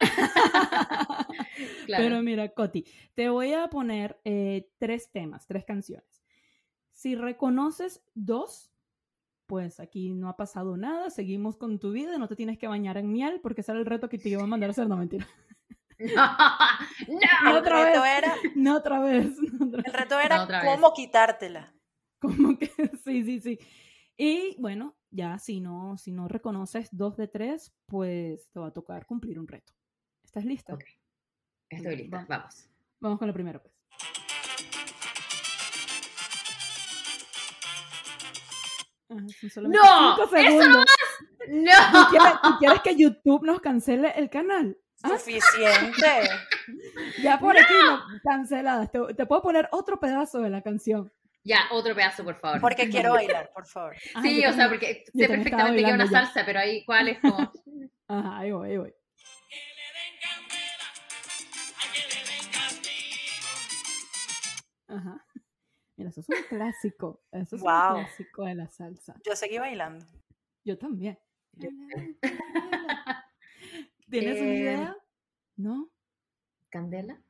Pero 1.88 2.22
mira, 2.22 2.48
Coti, 2.50 2.84
te 3.14 3.28
voy 3.30 3.52
a 3.52 3.68
poner 3.68 4.20
eh, 4.24 4.70
tres 4.78 5.10
temas, 5.10 5.46
tres 5.46 5.64
canciones. 5.64 6.24
Si 6.92 7.16
reconoces 7.16 8.02
dos, 8.14 8.70
pues 9.46 9.80
aquí 9.80 10.10
no 10.10 10.28
ha 10.28 10.36
pasado 10.36 10.76
nada, 10.76 11.10
seguimos 11.10 11.56
con 11.56 11.78
tu 11.78 11.92
vida, 11.92 12.18
no 12.18 12.28
te 12.28 12.36
tienes 12.36 12.58
que 12.58 12.68
bañar 12.68 12.96
en 12.96 13.10
miel 13.10 13.40
porque 13.42 13.62
ese 13.62 13.72
era 13.72 13.80
el 13.80 13.86
reto 13.86 14.08
que 14.08 14.18
te 14.18 14.28
iba 14.28 14.42
a 14.42 14.46
mandar 14.46 14.70
a 14.70 14.72
hacer, 14.72 14.88
no 14.88 14.96
mentira. 14.96 15.26
no, 15.98 17.58
otra 17.58 17.84
vez. 17.84 18.18
Era, 18.18 18.34
no 18.54 18.76
otra 18.76 19.00
vez. 19.00 19.36
El 19.60 19.92
reto 19.92 20.20
era 20.20 20.46
cómo 20.64 20.92
quitártela. 20.92 21.74
Como 22.20 22.56
que 22.58 22.70
sí, 23.04 23.24
sí, 23.24 23.40
sí. 23.40 23.58
Y 24.16 24.56
bueno, 24.60 24.97
ya 25.10 25.38
si 25.38 25.60
no, 25.60 25.96
si 25.96 26.12
no 26.12 26.28
reconoces 26.28 26.88
dos 26.92 27.16
de 27.16 27.28
tres, 27.28 27.72
pues 27.86 28.48
te 28.50 28.60
va 28.60 28.68
a 28.68 28.72
tocar 28.72 29.06
cumplir 29.06 29.38
un 29.38 29.48
reto. 29.48 29.72
¿Estás 30.22 30.44
lista? 30.44 30.74
Ok. 30.74 30.84
Estoy 31.70 31.96
lista, 31.96 32.26
vamos. 32.28 32.68
Vamos 33.00 33.18
con 33.18 33.28
la 33.28 33.34
primera, 33.34 33.60
pues. 33.60 33.74
¡No! 39.08 39.26
¡Eso 39.42 39.62
no 39.62 39.68
¡No! 39.68 40.84
¿Tú 42.42 42.50
quieres, 42.58 42.80
que 42.82 42.96
YouTube 42.96 43.44
nos 43.44 43.60
cancele 43.60 44.12
el 44.16 44.28
canal? 44.28 44.76
¿Ah? 45.02 45.18
Suficiente. 45.18 46.28
ya 47.22 47.38
por 47.38 47.56
aquí, 47.56 47.74
canceladas. 48.22 48.90
Te, 48.90 49.26
puedo 49.26 49.40
poner 49.40 49.68
otro 49.72 49.98
pedazo 49.98 50.40
de 50.40 50.50
la 50.50 50.62
canción. 50.62 51.10
Ya, 51.44 51.60
otro 51.70 51.94
pedazo, 51.94 52.24
por 52.24 52.36
favor. 52.36 52.60
Porque 52.60 52.88
quiero 52.90 53.12
bailar, 53.12 53.50
por 53.54 53.66
favor. 53.66 53.96
sí, 54.22 54.44
o 54.44 54.52
sea, 54.52 54.68
porque 54.68 55.04
sé 55.14 55.28
perfectamente 55.28 55.82
que 55.82 55.88
es 55.88 55.94
una 55.94 56.06
salsa, 56.06 56.44
pero 56.44 56.60
ahí, 56.60 56.84
¿cuál 56.84 57.08
es 57.08 57.20
como? 57.20 57.36
Ajá, 58.08 58.38
ahí 58.38 58.52
voy, 58.52 58.70
ahí 58.70 58.76
voy. 58.78 58.94
Ajá. 64.88 65.24
Mira, 65.96 66.10
eso 66.10 66.20
es 66.20 66.28
un 66.28 66.36
clásico. 66.48 67.22
Eso 67.32 67.56
es 67.56 67.62
un 67.62 67.68
clásico 67.68 68.44
de 68.44 68.54
la 68.54 68.68
salsa. 68.68 69.14
Yo 69.24 69.36
seguí 69.36 69.58
bailando. 69.58 70.06
Yo 70.64 70.78
también. 70.78 71.18
¿Tienes 74.10 74.40
una 74.40 74.54
idea? 74.54 74.96
¿No? 75.56 75.90
¿Candela? 76.70 77.20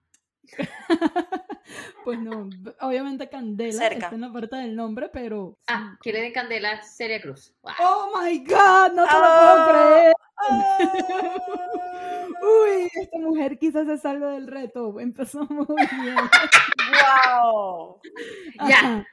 pues 2.04 2.18
no, 2.18 2.48
obviamente 2.80 3.28
Candela 3.28 3.86
está 3.86 4.14
en 4.14 4.20
la 4.20 4.32
parte 4.32 4.56
del 4.56 4.74
nombre, 4.76 5.08
pero. 5.12 5.58
Ah, 5.66 5.96
que 6.02 6.12
le 6.12 6.22
den 6.22 6.32
Candela 6.32 6.82
Seria 6.82 7.20
Cruz. 7.20 7.54
¡Oh 7.80 8.12
my 8.20 8.38
god! 8.38 8.92
¡No 8.94 9.06
te 9.06 9.12
lo 9.12 9.20
puedo 9.20 9.54
ah. 9.56 9.68
creer! 9.70 10.14
Uy, 12.40 12.90
esta 12.94 13.18
mujer 13.18 13.58
quizás 13.58 13.86
se 13.86 13.98
salga 13.98 14.30
del 14.30 14.46
reto. 14.46 14.98
Empezó 15.00 15.44
muy 15.44 15.66
bien. 16.02 16.16
¡Wow! 17.36 18.00
Ya. 18.68 19.04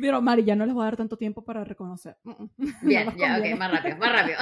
Pero 0.00 0.20
Mari, 0.20 0.44
ya 0.44 0.54
no 0.54 0.66
les 0.66 0.74
voy 0.74 0.82
a 0.82 0.86
dar 0.86 0.96
tanto 0.96 1.16
tiempo 1.16 1.44
para 1.44 1.64
reconocer. 1.64 2.16
Mm, 2.24 2.30
mm. 2.30 2.50
Bien, 2.82 3.16
ya, 3.16 3.38
ok, 3.38 3.58
más 3.58 3.72
rápido, 3.72 3.96
más 3.96 4.12
rápido. 4.12 4.38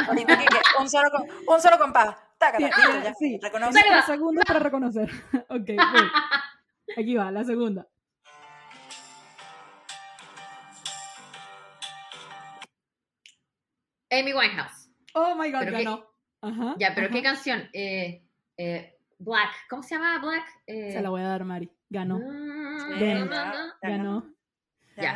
un 0.80 0.88
solo, 0.88 1.08
un 1.46 1.60
solo 1.60 1.78
compás. 1.78 2.16
Tácata, 2.38 2.70
sí, 3.18 3.38
La 3.38 4.02
segunda 4.02 4.42
para 4.46 4.60
reconocer. 4.60 5.10
ok, 5.48 5.66
voy. 5.66 6.10
Aquí 6.96 7.16
va, 7.16 7.30
la 7.30 7.44
segunda. 7.44 7.86
Amy 14.10 14.32
Winehouse. 14.32 14.90
Oh 15.14 15.34
my 15.36 15.50
god, 15.50 15.70
ganó. 15.70 16.10
Ajá, 16.42 16.74
ya, 16.78 16.94
pero 16.94 17.10
¿qué 17.10 17.22
canción? 17.22 17.68
Eh, 17.72 18.22
eh, 18.56 18.98
Black. 19.18 19.50
¿Cómo 19.68 19.82
se 19.82 19.94
llama 19.94 20.18
Black? 20.18 20.44
Eh, 20.66 20.92
se 20.92 21.02
la 21.02 21.10
voy 21.10 21.22
a 21.22 21.28
dar, 21.28 21.44
Mari. 21.44 21.70
Ganó. 21.88 22.18
Mm, 22.18 22.98
ganó. 23.82 24.34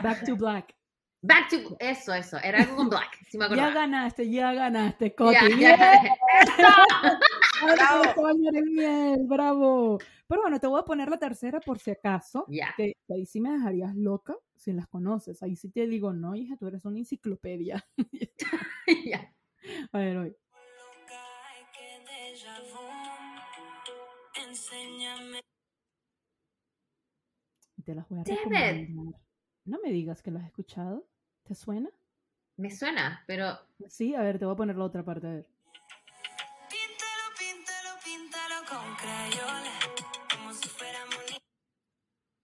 Back 0.02 0.24
to 0.24 0.36
Black. 0.36 0.74
Back 1.22 1.48
to. 1.48 1.76
Eso, 1.80 2.12
eso. 2.12 2.36
Era 2.38 2.58
algo 2.60 2.76
con 2.76 2.90
Black. 2.90 3.18
Si 3.28 3.38
me 3.38 3.48
ya 3.56 3.70
ganaste, 3.70 4.30
ya 4.30 4.52
ganaste, 4.52 5.14
Coti. 5.14 5.58
Ya, 5.58 6.02
bravo. 7.72 8.34
miel, 8.64 9.26
bravo. 9.26 9.98
Pero 10.26 10.42
bueno, 10.42 10.60
te 10.60 10.66
voy 10.66 10.80
a 10.80 10.84
poner 10.84 11.08
la 11.08 11.18
tercera 11.18 11.60
por 11.60 11.78
si 11.78 11.90
acaso. 11.90 12.44
Ya. 12.48 12.74
Que 12.76 12.94
ahí 13.08 13.26
sí 13.26 13.40
me 13.40 13.50
dejarías 13.50 13.94
loca 13.94 14.36
si 14.56 14.72
las 14.72 14.86
conoces. 14.86 15.42
Ahí 15.42 15.56
sí 15.56 15.70
te 15.70 15.86
digo, 15.86 16.12
no, 16.12 16.34
hija, 16.34 16.56
tú 16.56 16.66
eres 16.66 16.84
una 16.84 16.98
enciclopedia. 16.98 17.84
Ya. 19.06 19.34
A 19.92 19.98
ver, 19.98 20.16
hoy. 20.18 20.36
Te 27.84 27.94
las 27.94 28.08
voy 28.08 28.18
a 28.18 28.24
recomendar. 28.24 29.20
No 29.64 29.78
me 29.82 29.90
digas 29.90 30.22
que 30.22 30.30
lo 30.30 30.38
has 30.38 30.46
escuchado. 30.46 31.06
¿Te 31.42 31.54
suena? 31.54 31.90
Me 32.56 32.70
suena, 32.70 33.22
pero. 33.26 33.58
Sí, 33.88 34.14
a 34.14 34.22
ver, 34.22 34.38
te 34.38 34.44
voy 34.44 34.54
a 34.54 34.56
poner 34.56 34.76
la 34.76 34.84
otra 34.84 35.04
parte, 35.04 35.26
a 35.26 35.30
ver. 35.30 35.53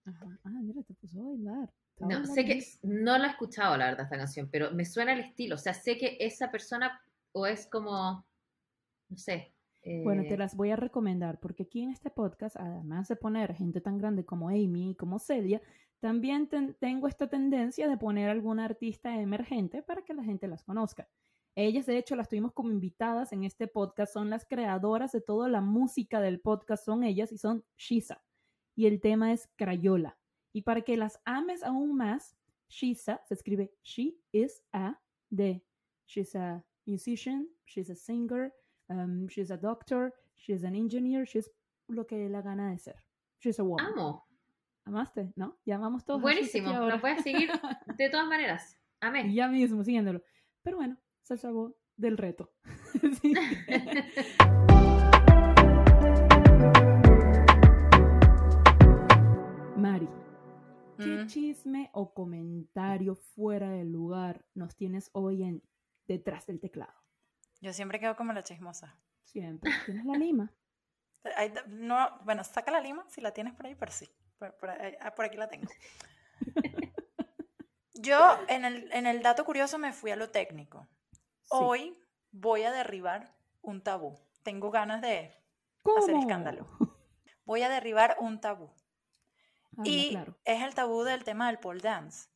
Ajá. 0.05 0.39
Ah, 0.45 0.61
mira, 0.63 0.83
te 0.83 0.95
puso 0.95 1.21
a 1.21 1.25
bailar. 1.25 1.71
No, 2.01 2.25
sé 2.25 2.45
que 2.45 2.63
no 2.83 3.19
la 3.19 3.27
he 3.27 3.31
escuchado, 3.31 3.77
la 3.77 3.87
verdad, 3.87 4.05
esta 4.05 4.17
canción, 4.17 4.49
pero 4.51 4.71
me 4.71 4.85
suena 4.85 5.13
el 5.13 5.21
estilo. 5.21 5.57
O 5.57 5.59
sea, 5.59 5.75
sé 5.75 5.99
que 5.99 6.17
esa 6.21 6.51
persona 6.51 7.01
o 7.33 7.47
es 7.47 7.67
como, 7.67 8.25
no 9.09 9.17
sé. 9.17 9.53
Bueno, 10.05 10.23
te 10.23 10.35
eh 10.35 10.39
las 10.39 10.57
voy 10.57 10.71
a 10.71 10.77
recomendar 10.77 11.41
porque 11.41 11.63
aquí 11.63 11.83
en 11.83 11.91
este 11.91 12.11
podcast, 12.11 12.57
además 12.57 13.09
de 13.09 13.17
poner 13.17 13.55
gente 13.55 13.81
tan 13.81 13.97
grande 13.99 14.25
como 14.25 14.49
Amy 14.49 14.91
y 14.91 14.95
como 14.95 15.19
Celia, 15.19 15.63
también 16.01 16.49
tengo 16.79 17.09
esta 17.09 17.29
tendencia 17.29 17.89
de 17.89 17.97
poner 17.97 18.31
alguna 18.31 18.65
artista 18.65 19.21
emergente 19.21 19.83
para 19.83 20.03
que 20.03 20.15
la 20.15 20.23
gente 20.23 20.49
las 20.49 20.65
conozca. 20.65 21.09
Ellas, 21.57 21.87
de 21.87 21.99
hecho, 21.99 22.17
las 22.17 22.29
tuvimos 22.29 22.53
como 22.53 22.71
invitadas 22.71 23.33
en 23.33 23.45
este 23.45 23.67
podcast, 23.67 24.13
son 24.13 24.31
las 24.31 24.45
creadoras 24.45 25.13
de 25.13 25.21
toda 25.21 25.49
la 25.49 25.61
música 25.61 26.21
del 26.21 26.41
podcast, 26.41 26.85
son 26.85 27.05
ellas 27.05 27.33
y 27.33 27.39
son 27.39 27.65
Shisa. 27.77 28.23
Y 28.75 28.87
el 28.87 29.01
tema 29.01 29.33
es 29.33 29.49
Crayola. 29.57 30.19
Y 30.53 30.63
para 30.63 30.83
que 30.83 30.97
las 30.97 31.21
ames 31.25 31.63
aún 31.63 31.97
más, 31.97 32.37
Shisa 32.69 33.21
se 33.27 33.35
escribe 33.35 33.73
She 33.83 34.17
is 34.33 34.63
a 34.73 35.01
de. 35.29 35.65
She's 36.07 36.35
a 36.35 36.65
musician, 36.87 37.49
she's 37.67 37.91
a 37.91 37.95
singer, 37.95 38.53
um, 38.89 39.27
she's 39.29 39.51
a 39.51 39.57
doctor, 39.57 40.13
she's 40.37 40.65
an 40.65 40.75
engineer, 40.75 41.25
she's 41.25 41.51
lo 41.89 42.07
que 42.07 42.29
la 42.29 42.43
gana 42.43 42.71
de 42.71 42.79
ser. 42.79 42.97
She's 43.41 43.59
a 43.59 43.65
woman. 43.65 43.87
Amo. 43.87 44.27
¿Amaste? 44.85 45.33
¿No? 45.37 45.59
Ya 45.65 45.79
vamos 45.79 46.05
todos. 46.05 46.21
Buenísimo, 46.21 46.73
lo 46.73 47.01
puedes 47.01 47.23
seguir 47.23 47.51
de 47.97 48.09
todas 48.09 48.27
maneras. 48.27 48.79
Amén. 49.01 49.33
Ya 49.33 49.49
mismo, 49.49 49.85
siguiéndolo. 49.85 50.23
Pero 50.63 50.77
bueno, 50.79 50.97
se 51.37 51.43
salvó 51.43 51.77
del 51.97 52.19
reto. 52.19 52.53
Mari, 59.77 60.09
¿qué 60.99 61.07
mm. 61.07 61.29
chisme 61.29 61.91
o 61.93 62.13
comentario 62.13 63.15
fuera 63.15 63.71
del 63.71 63.93
lugar 63.93 64.45
nos 64.55 64.75
tienes 64.75 65.11
hoy 65.13 65.45
en 65.45 65.63
detrás 66.09 66.47
del 66.47 66.59
teclado? 66.59 66.99
Yo 67.61 67.73
siempre 67.73 68.01
quedo 68.01 68.17
como 68.17 68.33
la 68.33 68.43
chismosa. 68.43 68.99
Siempre. 69.23 69.71
¿Tienes 69.87 70.05
la 70.07 70.19
lima? 70.19 70.53
no, 71.69 72.19
bueno, 72.25 72.43
saca 72.43 72.73
la 72.73 72.81
lima 72.81 73.07
si 73.09 73.21
la 73.21 73.33
tienes 73.33 73.55
por 73.55 73.67
ahí, 73.67 73.77
pero 73.77 73.93
sí. 73.93 74.11
Ah, 74.41 75.15
por, 75.15 75.27
aquí 75.27 75.37
la 75.37 75.49
tengo. 75.49 75.69
Yo 77.95 78.19
en 78.49 78.65
el, 79.07 79.23
dato 79.23 79.45
curioso 79.45 79.79
me 79.79 79.93
fui 79.93 80.11
a 80.11 80.17
lo 80.17 80.31
técnico. 80.31 80.89
Hoy 81.51 81.99
voy 82.31 82.63
a 82.63 82.71
derribar 82.71 83.35
un 83.61 83.83
tabú. 83.83 84.19
Tengo 84.43 84.71
ganas 84.71 85.03
de 85.03 85.35
hacer 85.99 86.15
escándalo. 86.17 86.67
Voy 87.45 87.63
a 87.63 87.69
derribar 87.69 88.17
un 88.21 88.41
tabú. 88.41 88.71
y 89.85 90.17
es 90.45 90.63
el 90.63 90.75
tabú 90.75 91.03
del 91.03 91.25
tema 91.25 91.49
del 91.49 91.59
pole 91.59 91.81
dance. 91.81 92.29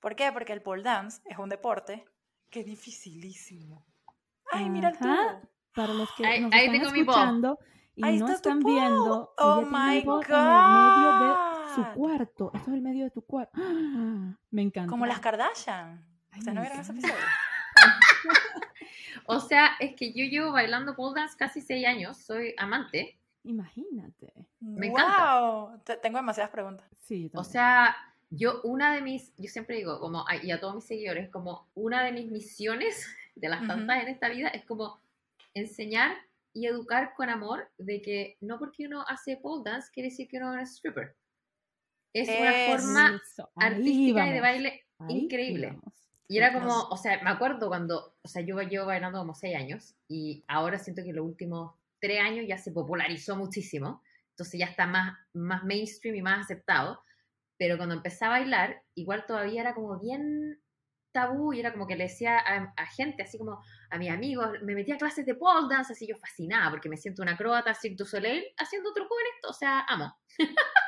¿Por 0.00 0.16
qué? 0.16 0.30
Porque 0.32 0.52
el 0.52 0.62
pole 0.62 0.82
dance 0.82 1.22
es 1.24 1.38
un 1.38 1.48
deporte 1.48 2.04
que 2.50 2.60
es 2.60 2.66
dificilísimo. 2.66 3.84
Ay, 4.52 4.68
mira 4.68 4.90
el 4.90 4.98
tubo. 4.98 5.40
Para 5.74 5.94
los 5.94 6.10
que 6.14 6.40
nos 6.40 6.52
están 6.52 6.74
escuchando, 6.74 7.58
y 7.94 8.02
no 8.18 8.28
están 8.28 8.60
viendo. 8.60 9.32
Oh 9.38 9.62
my 9.62 10.02
God. 10.02 10.24
En 10.28 10.34
el 10.34 10.74
medio 10.84 11.28
de 11.28 11.74
su 11.74 11.94
cuarto. 11.94 12.50
Esto 12.54 12.70
es 12.70 12.76
el 12.76 12.82
medio 12.82 13.04
de 13.04 13.10
tu 13.10 13.22
cuarto. 13.22 13.58
Me 14.50 14.62
encanta. 14.62 14.90
Como 14.90 15.06
las 15.06 15.20
Kardashian. 15.20 16.06
o 16.38 16.42
sea, 16.42 16.52
no 16.52 16.60
vieron 16.60 16.80
ese 16.80 16.92
episodio. 16.92 17.14
o 19.26 19.40
sea, 19.40 19.72
es 19.80 19.94
que 19.94 20.12
yo 20.12 20.24
llevo 20.24 20.52
bailando 20.52 20.94
pole 20.94 21.20
dance 21.20 21.36
casi 21.36 21.60
seis 21.60 21.86
años. 21.86 22.16
Soy 22.18 22.54
amante. 22.56 23.18
Imagínate. 23.44 24.32
Me 24.60 24.90
wow. 24.90 25.80
Tengo 26.02 26.18
demasiadas 26.18 26.50
preguntas. 26.50 26.86
Sí. 27.02 27.30
O 27.34 27.44
sea, 27.44 27.96
yo 28.30 28.60
una 28.62 28.94
de 28.94 29.02
mis, 29.02 29.34
yo 29.36 29.48
siempre 29.48 29.76
digo, 29.76 30.00
como, 30.00 30.24
y 30.42 30.50
a 30.50 30.60
todos 30.60 30.74
mis 30.74 30.84
seguidores, 30.84 31.30
como 31.30 31.68
una 31.74 32.04
de 32.04 32.12
mis 32.12 32.30
misiones 32.30 33.06
de 33.36 33.48
las 33.48 33.66
tantas 33.66 34.02
en 34.02 34.08
esta 34.08 34.28
vida 34.28 34.48
es 34.48 34.64
como 34.64 35.00
enseñar 35.54 36.16
y 36.52 36.66
educar 36.66 37.14
con 37.14 37.28
amor 37.28 37.70
de 37.76 38.00
que 38.00 38.38
no 38.40 38.58
porque 38.58 38.86
uno 38.86 39.04
hace 39.06 39.36
pole 39.36 39.62
dance 39.64 39.90
quiere 39.92 40.08
decir 40.08 40.26
que 40.26 40.38
uno 40.38 40.58
es 40.58 40.70
stripper. 40.70 41.14
Es 42.12 42.28
una 42.28 42.78
forma 42.78 43.22
artística 43.56 44.26
y 44.26 44.32
de 44.32 44.40
baile 44.40 44.86
increíble. 45.08 45.78
Y 46.28 46.38
era 46.38 46.52
como, 46.52 46.88
o 46.88 46.96
sea, 46.96 47.22
me 47.22 47.30
acuerdo 47.30 47.68
cuando, 47.68 48.16
o 48.20 48.28
sea, 48.28 48.42
yo 48.42 48.60
llevo 48.62 48.86
bailando 48.86 49.18
como 49.18 49.34
seis 49.34 49.56
años 49.56 49.94
y 50.08 50.44
ahora 50.48 50.78
siento 50.78 51.04
que 51.04 51.12
los 51.12 51.24
últimos 51.24 51.74
tres 52.00 52.20
años 52.20 52.46
ya 52.48 52.58
se 52.58 52.72
popularizó 52.72 53.36
muchísimo, 53.36 54.02
entonces 54.30 54.58
ya 54.58 54.66
está 54.66 54.86
más, 54.86 55.16
más 55.32 55.62
mainstream 55.64 56.16
y 56.16 56.22
más 56.22 56.44
aceptado, 56.44 57.00
pero 57.58 57.76
cuando 57.76 57.94
empecé 57.94 58.24
a 58.24 58.30
bailar, 58.30 58.82
igual 58.94 59.24
todavía 59.26 59.62
era 59.62 59.74
como 59.74 59.98
bien 59.98 60.60
tabú 61.12 61.54
y 61.54 61.60
era 61.60 61.72
como 61.72 61.86
que 61.86 61.96
le 61.96 62.04
decía 62.04 62.36
a, 62.38 62.86
gente, 62.86 63.22
así 63.22 63.38
como 63.38 63.62
a 63.90 63.98
mis 63.98 64.10
amigos, 64.10 64.50
me 64.62 64.74
metía 64.74 64.96
a 64.96 64.98
clases 64.98 65.24
de 65.24 65.34
pole 65.34 65.68
dance, 65.70 65.94
así 65.94 66.06
yo 66.06 66.16
fascinada, 66.16 66.70
porque 66.70 66.90
me 66.90 66.98
siento 66.98 67.22
una 67.22 67.32
acróbata 67.32 67.72
Cirque 67.72 67.96
du 67.96 68.04
Soleil 68.04 68.44
haciendo 68.58 68.92
truco 68.92 69.14
en 69.20 69.26
esto, 69.36 69.48
o 69.48 69.54
sea, 69.54 69.80
amo. 69.88 70.14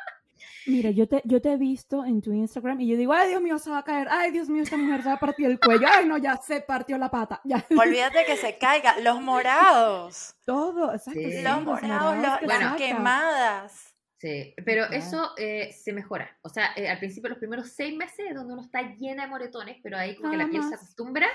Mira, 0.66 0.90
yo 0.90 1.08
te, 1.08 1.22
yo 1.24 1.40
te 1.40 1.52
he 1.52 1.56
visto 1.56 2.04
en 2.04 2.20
tu 2.20 2.32
Instagram 2.32 2.80
y 2.80 2.88
yo 2.88 2.96
digo, 2.96 3.12
ay 3.12 3.30
Dios 3.30 3.40
mío, 3.40 3.58
se 3.58 3.70
va 3.70 3.78
a 3.78 3.84
caer, 3.84 4.08
ay 4.10 4.30
Dios 4.30 4.48
mío, 4.48 4.62
esta 4.62 4.76
mujer 4.76 5.02
se 5.02 5.08
va 5.08 5.14
a 5.14 5.20
partir 5.20 5.46
el 5.46 5.58
cuello, 5.58 5.86
ay 5.90 6.06
no, 6.06 6.18
ya 6.18 6.36
se 6.36 6.60
partió 6.60 6.98
la 6.98 7.10
pata. 7.10 7.40
Ya. 7.44 7.64
Olvídate 7.70 8.24
que 8.26 8.36
se 8.36 8.58
caiga, 8.58 8.98
los 9.00 9.20
morados. 9.22 10.34
Todo, 10.44 10.92
exacto. 10.92 11.20
los 11.20 11.64
morados, 11.64 12.42
las 12.42 12.76
quemadas. 12.76 13.94
Sí, 14.20 14.52
pero 14.64 14.84
eso 14.90 15.30
eh, 15.36 15.72
se 15.72 15.92
mejora. 15.92 16.36
O 16.42 16.48
sea, 16.48 16.72
eh, 16.74 16.88
al 16.88 16.98
principio, 16.98 17.30
los 17.30 17.38
primeros 17.38 17.70
seis 17.70 17.96
meses, 17.96 18.34
donde 18.34 18.52
uno 18.52 18.62
está 18.62 18.82
llena 18.96 19.24
de 19.24 19.30
moretones, 19.30 19.76
pero 19.80 19.96
ahí 19.96 20.16
como 20.16 20.32
que 20.32 20.36
la 20.36 20.48
piel 20.48 20.64
se 20.64 20.74
acostumbra, 20.74 21.28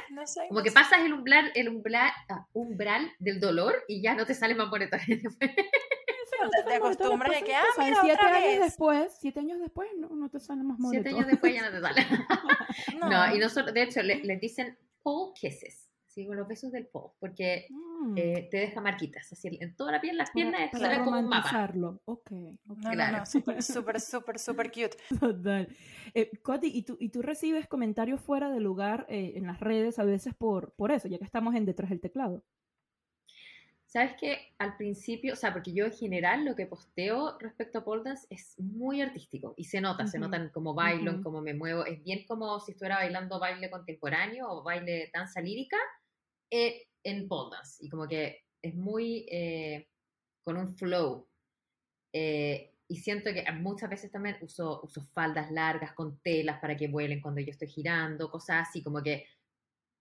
como 0.50 0.62
que 0.62 0.72
pasas 0.72 1.00
el 1.00 1.14
umbral, 1.14 1.50
el 1.56 1.70
umbral, 1.70 2.12
ah, 2.28 2.46
umbral 2.52 3.10
del 3.20 3.40
dolor 3.40 3.74
y 3.88 4.02
ya 4.02 4.16
no 4.16 4.26
te 4.26 4.34
salen 4.34 4.58
más 4.58 4.68
moretones. 4.68 5.08
te, 6.50 6.74
acostumbras 6.76 7.42
y 7.42 7.44
que, 7.44 7.56
ah, 7.56 7.64
mira, 7.78 7.98
siete 8.02 8.16
otra 8.16 8.36
años 8.36 8.50
vez. 8.50 8.60
después, 8.62 9.18
siete 9.20 9.40
años 9.40 9.60
después, 9.60 9.90
no, 9.98 10.10
no 10.10 10.30
te 10.30 10.40
salen 10.40 10.66
más 10.66 10.80
moretones. 10.80 11.04
Siete 11.04 11.18
años 11.18 11.32
después 11.32 11.54
ya 11.54 11.70
no 11.70 11.72
te 11.72 11.82
salen. 11.82 12.06
no. 13.10 13.36
y 13.36 13.40
nosotros, 13.40 13.74
de 13.74 13.84
hecho, 13.84 14.02
les 14.02 14.24
le 14.24 14.38
dicen 14.38 14.78
pole 15.02 15.34
kisses. 15.36 15.90
Sí, 16.14 16.28
con 16.28 16.38
los 16.38 16.48
besos 16.48 16.72
del 16.72 16.86
pole, 16.86 17.12
porque 17.20 17.66
mm. 17.72 18.16
eh, 18.18 18.48
te 18.52 18.58
deja 18.58 18.80
marquitas, 18.82 19.34
así 19.34 19.58
en 19.60 19.76
toda 19.76 19.92
la 19.92 20.00
piel, 20.00 20.16
las 20.16 20.30
piernas, 20.30 20.70
para, 20.72 20.90
para 20.90 21.04
como 21.04 21.20
un 21.20 21.28
mapa. 21.28 21.74
Ok, 22.06 22.22
okay. 22.28 22.60
No, 22.66 22.92
claro. 22.92 23.18
no, 23.18 23.26
súper, 23.26 23.64
súper, 23.64 24.00
súper, 24.00 24.38
súper 24.38 24.72
cute. 24.72 24.96
Total. 25.20 25.68
Eh, 26.14 26.30
Coti, 26.44 26.68
¿y 26.68 26.84
tú, 26.84 26.98
¿y 27.00 27.10
tú 27.10 27.24
recibes 27.24 27.68
comentarios 27.68 28.22
fuera 28.22 28.52
de 28.52 28.60
lugar 28.60 29.08
eh, 29.10 29.34
en 29.38 29.48
las 29.48 29.60
redes 29.60 29.98
a 29.98 30.04
veces 30.04 30.36
por, 30.36 30.74
por 30.74 30.92
eso, 30.92 31.08
ya 31.08 31.18
que 31.18 31.26
estamos 31.26 31.56
en 31.56 31.66
detrás 31.66 31.90
del 31.90 32.00
teclado? 32.00 32.44
Sabes 33.94 34.16
que 34.20 34.56
al 34.58 34.76
principio, 34.76 35.34
o 35.34 35.36
sea, 35.36 35.54
porque 35.54 35.72
yo 35.72 35.86
en 35.86 35.92
general 35.92 36.46
lo 36.46 36.56
que 36.56 36.66
posteo 36.66 37.38
respecto 37.38 37.78
a 37.78 37.86
pole 37.86 38.02
dance 38.04 38.26
es 38.32 38.56
muy 38.58 39.02
artístico 39.02 39.54
y 39.56 39.66
se 39.66 39.82
nota, 39.82 40.08
se 40.08 40.18
notan 40.18 40.50
como 40.50 40.74
bailo, 40.74 41.12
uh 41.12 41.22
cómo 41.22 41.42
me 41.42 41.54
muevo, 41.54 41.86
es 41.86 42.04
bien 42.04 42.26
como 42.26 42.60
si 42.60 42.72
estuviera 42.72 42.96
bailando 42.96 43.40
baile 43.40 43.70
contemporáneo 43.70 44.50
o 44.50 44.64
baile 44.64 45.12
danza 45.14 45.42
lírica, 45.42 45.78
eh, 46.50 46.88
en 47.04 47.28
pole 47.28 47.56
y 47.82 47.88
como 47.88 48.08
que 48.08 48.46
es 48.64 48.74
muy 48.74 49.28
eh, 49.30 49.88
con 50.44 50.58
un 50.58 50.76
flow. 50.76 51.28
Eh, 52.12 52.74
y 52.88 52.98
siento 52.98 53.32
que 53.32 53.46
muchas 53.52 53.92
veces 53.92 54.10
también 54.10 54.38
uso, 54.42 54.82
uso 54.82 55.04
faldas 55.14 55.52
largas 55.52 55.94
con 55.94 56.20
telas 56.24 56.60
para 56.60 56.76
que 56.76 56.88
vuelen 56.88 57.22
cuando 57.22 57.42
yo 57.42 57.52
estoy 57.52 57.68
girando, 57.68 58.32
cosas 58.32 58.68
así, 58.68 58.82
como 58.82 59.04
que 59.04 59.28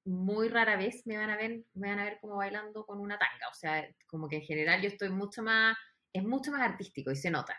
muy 0.05 0.49
rara 0.49 0.77
vez 0.77 1.07
me 1.07 1.17
van 1.17 1.31
a 1.31 1.37
ver, 1.37 1.65
me 1.75 1.89
van 1.89 2.01
a 2.01 2.05
ver 2.05 2.19
como 2.21 2.37
bailando 2.37 2.85
con 2.85 3.01
una 3.01 3.19
tanga. 3.19 3.49
O 3.51 3.55
sea, 3.55 3.87
como 4.07 4.29
que 4.29 4.37
en 4.37 4.43
general 4.43 4.83
yo 4.83 4.89
estoy 4.89 5.11
mucho 5.11 5.43
más, 5.43 5.77
es 6.13 6.25
mucho 6.25 6.51
más 6.51 6.63
artístico 6.63 7.11
y 7.11 7.17
se 7.17 7.31
nota. 7.31 7.57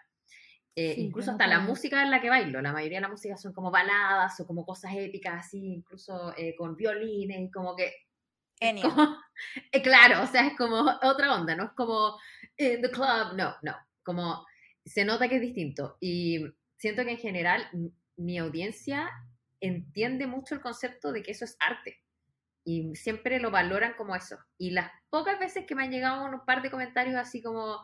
incluso 0.75 1.31
hasta 1.31 1.47
la 1.47 1.59
música 1.59 2.01
en 2.01 2.11
la 2.11 2.19
que 2.21 2.29
bailo, 2.29 2.61
la 2.61 2.73
mayoría 2.73 2.97
de 2.97 3.03
la 3.03 3.09
música 3.09 3.37
son 3.37 3.53
como 3.53 3.71
baladas 3.71 4.39
o 4.39 4.47
como 4.47 4.65
cosas 4.65 4.91
épicas 4.95 5.45
así, 5.45 5.75
incluso 5.75 6.33
con 6.57 6.75
violines, 6.75 7.51
como 7.51 7.75
que 7.75 7.93
eh, 9.71 9.81
claro, 9.81 10.23
o 10.23 10.27
sea, 10.27 10.47
es 10.47 10.57
como 10.57 10.79
otra 11.01 11.35
onda, 11.35 11.55
no 11.55 11.65
es 11.65 11.71
como 11.71 12.17
in 12.57 12.81
the 12.81 12.89
club, 12.89 13.35
no, 13.35 13.55
no, 13.61 13.75
como 14.03 14.45
se 14.85 15.05
nota 15.05 15.27
que 15.27 15.35
es 15.35 15.41
distinto. 15.41 15.97
Y 15.99 16.45
siento 16.77 17.03
que 17.03 17.11
en 17.11 17.17
general 17.17 17.67
mi 18.15 18.37
audiencia 18.37 19.09
entiende 19.59 20.27
mucho 20.27 20.55
el 20.55 20.61
concepto 20.61 21.11
de 21.11 21.23
que 21.23 21.31
eso 21.31 21.45
es 21.45 21.57
arte. 21.59 22.02
Y 22.65 22.95
siempre 22.95 23.39
lo 23.39 23.51
valoran 23.51 23.93
como 23.97 24.15
eso. 24.15 24.37
Y 24.57 24.71
las 24.71 24.91
pocas 25.09 25.39
veces 25.39 25.65
que 25.65 25.75
me 25.75 25.83
han 25.83 25.91
llegado 25.91 26.25
un 26.25 26.45
par 26.45 26.61
de 26.61 26.71
comentarios 26.71 27.15
así 27.15 27.41
como, 27.41 27.79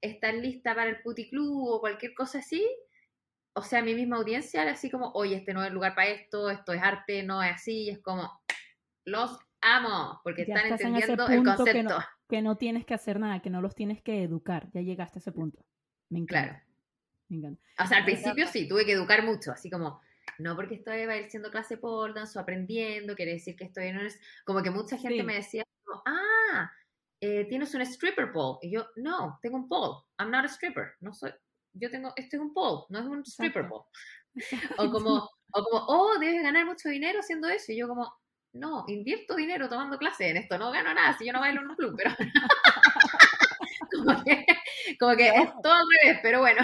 ¿estás 0.00 0.34
lista 0.34 0.74
para 0.74 0.90
el 0.90 1.02
puti 1.02 1.28
club 1.30 1.68
o 1.68 1.80
cualquier 1.80 2.14
cosa 2.14 2.38
así? 2.38 2.66
O 3.52 3.62
sea, 3.62 3.82
mi 3.82 3.94
misma 3.94 4.16
audiencia 4.16 4.68
así 4.68 4.90
como, 4.90 5.12
oye, 5.12 5.36
este 5.36 5.54
no 5.54 5.62
es 5.62 5.68
el 5.68 5.74
lugar 5.74 5.94
para 5.94 6.08
esto, 6.08 6.50
esto 6.50 6.72
es 6.72 6.82
arte, 6.82 7.22
no 7.22 7.42
es 7.42 7.52
así. 7.52 7.88
es 7.88 8.00
como, 8.00 8.30
los 9.04 9.38
amo, 9.60 10.20
porque 10.22 10.42
están 10.42 10.66
entendiendo 10.66 11.26
el 11.26 11.44
concepto. 11.44 11.98
Que 12.28 12.42
no, 12.42 12.56
tienes 12.56 12.84
que 12.84 12.94
hacer 12.94 13.20
nada, 13.20 13.40
que 13.40 13.50
no 13.50 13.60
los 13.60 13.74
tienes 13.74 14.02
que 14.02 14.22
educar. 14.22 14.68
Ya 14.72 14.80
llegaste 14.80 15.18
a 15.18 15.20
ese 15.20 15.32
punto. 15.32 15.64
Me 16.08 16.18
encanta. 16.20 16.48
Claro. 16.48 16.64
Me 17.28 17.36
encanta. 17.36 17.62
O 17.78 17.86
sea, 17.86 17.98
al 17.98 18.04
principio 18.04 18.46
sí, 18.48 18.66
tuve 18.66 18.84
que 18.84 18.92
educar 18.92 19.24
mucho, 19.24 19.52
así 19.52 19.70
como, 19.70 20.00
no 20.38 20.56
porque 20.56 20.76
estoy 20.76 21.02
haciendo 21.02 21.50
clase 21.50 21.78
pole 21.78 22.14
dance 22.14 22.38
o 22.38 22.42
aprendiendo, 22.42 23.14
quiere 23.14 23.32
decir 23.32 23.56
que 23.56 23.64
estoy 23.64 23.88
en 23.88 23.98
un... 23.98 24.08
Como 24.44 24.62
que 24.62 24.70
mucha 24.70 24.98
gente 24.98 25.22
me 25.22 25.34
decía, 25.34 25.64
ah, 26.06 26.70
eh, 27.20 27.46
tienes 27.48 27.74
un 27.74 27.82
stripper 27.82 28.32
pole. 28.32 28.58
Y 28.62 28.72
yo, 28.72 28.86
no, 28.96 29.38
tengo 29.42 29.56
un 29.56 29.68
pole. 29.68 30.02
I'm 30.18 30.30
not 30.30 30.44
a 30.44 30.48
stripper. 30.48 30.94
No 31.00 31.14
soy, 31.14 31.32
yo 31.72 31.90
tengo, 31.90 32.12
este 32.16 32.36
es 32.36 32.42
un 32.42 32.52
pole, 32.52 32.84
no 32.90 32.98
es 32.98 33.06
un 33.06 33.24
stripper 33.24 33.68
pole. 33.68 33.84
O 34.78 34.90
como, 34.90 35.30
o 35.52 35.64
como, 35.64 35.84
oh, 35.86 36.18
debes 36.18 36.42
ganar 36.42 36.66
mucho 36.66 36.88
dinero 36.88 37.20
haciendo 37.20 37.48
eso. 37.48 37.72
Y 37.72 37.78
yo 37.78 37.88
como, 37.88 38.12
no, 38.54 38.84
invierto 38.88 39.36
dinero 39.36 39.68
tomando 39.68 39.98
clases 39.98 40.30
en 40.30 40.38
esto, 40.38 40.58
no 40.58 40.70
gano 40.70 40.94
nada 40.94 41.16
si 41.16 41.26
yo 41.26 41.32
no 41.32 41.40
bailo 41.40 41.60
en 41.60 41.70
un 41.70 41.76
club, 41.76 41.94
pero 41.96 42.10
como 45.00 45.16
que, 45.16 45.28
es 45.28 45.50
todo 45.62 45.72
al 45.72 45.86
revés, 46.02 46.20
pero 46.22 46.40
bueno. 46.40 46.62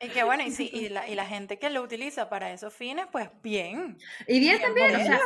Y 0.00 0.08
que 0.08 0.24
bueno, 0.24 0.42
y, 0.42 0.50
sí, 0.52 0.70
y, 0.72 0.88
la, 0.88 1.08
y 1.08 1.14
la 1.14 1.26
gente 1.26 1.58
que 1.58 1.70
lo 1.70 1.82
utiliza 1.82 2.28
para 2.28 2.52
esos 2.52 2.74
fines, 2.74 3.06
pues 3.10 3.30
bien. 3.42 3.98
Y 4.26 4.40
bien, 4.40 4.60
también, 4.60 4.94
o 4.94 4.98
sea, 4.98 5.20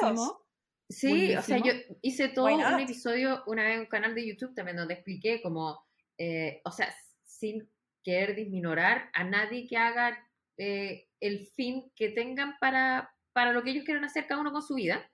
sí, 0.89 1.35
o 1.37 1.43
sea, 1.43 1.59
yo 1.59 1.73
hice 2.03 2.29
todo 2.29 2.47
un 2.47 2.81
episodio 2.81 3.43
una 3.47 3.65
vez 3.65 3.75
en 3.75 3.81
un 3.81 3.87
canal 3.87 4.15
de 4.15 4.27
YouTube 4.27 4.55
también 4.55 4.77
donde 4.77 4.95
expliqué 4.95 5.41
como, 5.43 5.85
eh, 6.19 6.61
o 6.65 6.71
sea, 6.73 6.95
sin 7.25 7.71
querer 8.03 8.35
disminorar 8.35 9.11
a 9.13 9.25
nadie 9.25 9.67
que 9.69 9.77
haga 9.77 10.19
eh, 10.57 11.09
el 11.21 11.47
fin 11.55 11.93
que 11.95 12.11
tengan 12.11 12.57
para, 12.61 13.15
para 13.33 13.53
lo 13.53 13.63
que 13.63 13.71
ellos 13.71 13.85
quieren 13.85 14.05
hacer 14.05 14.27
cada 14.27 14.41
uno 14.41 14.53
con 14.53 14.63
su 14.63 14.75
vida 14.75 15.11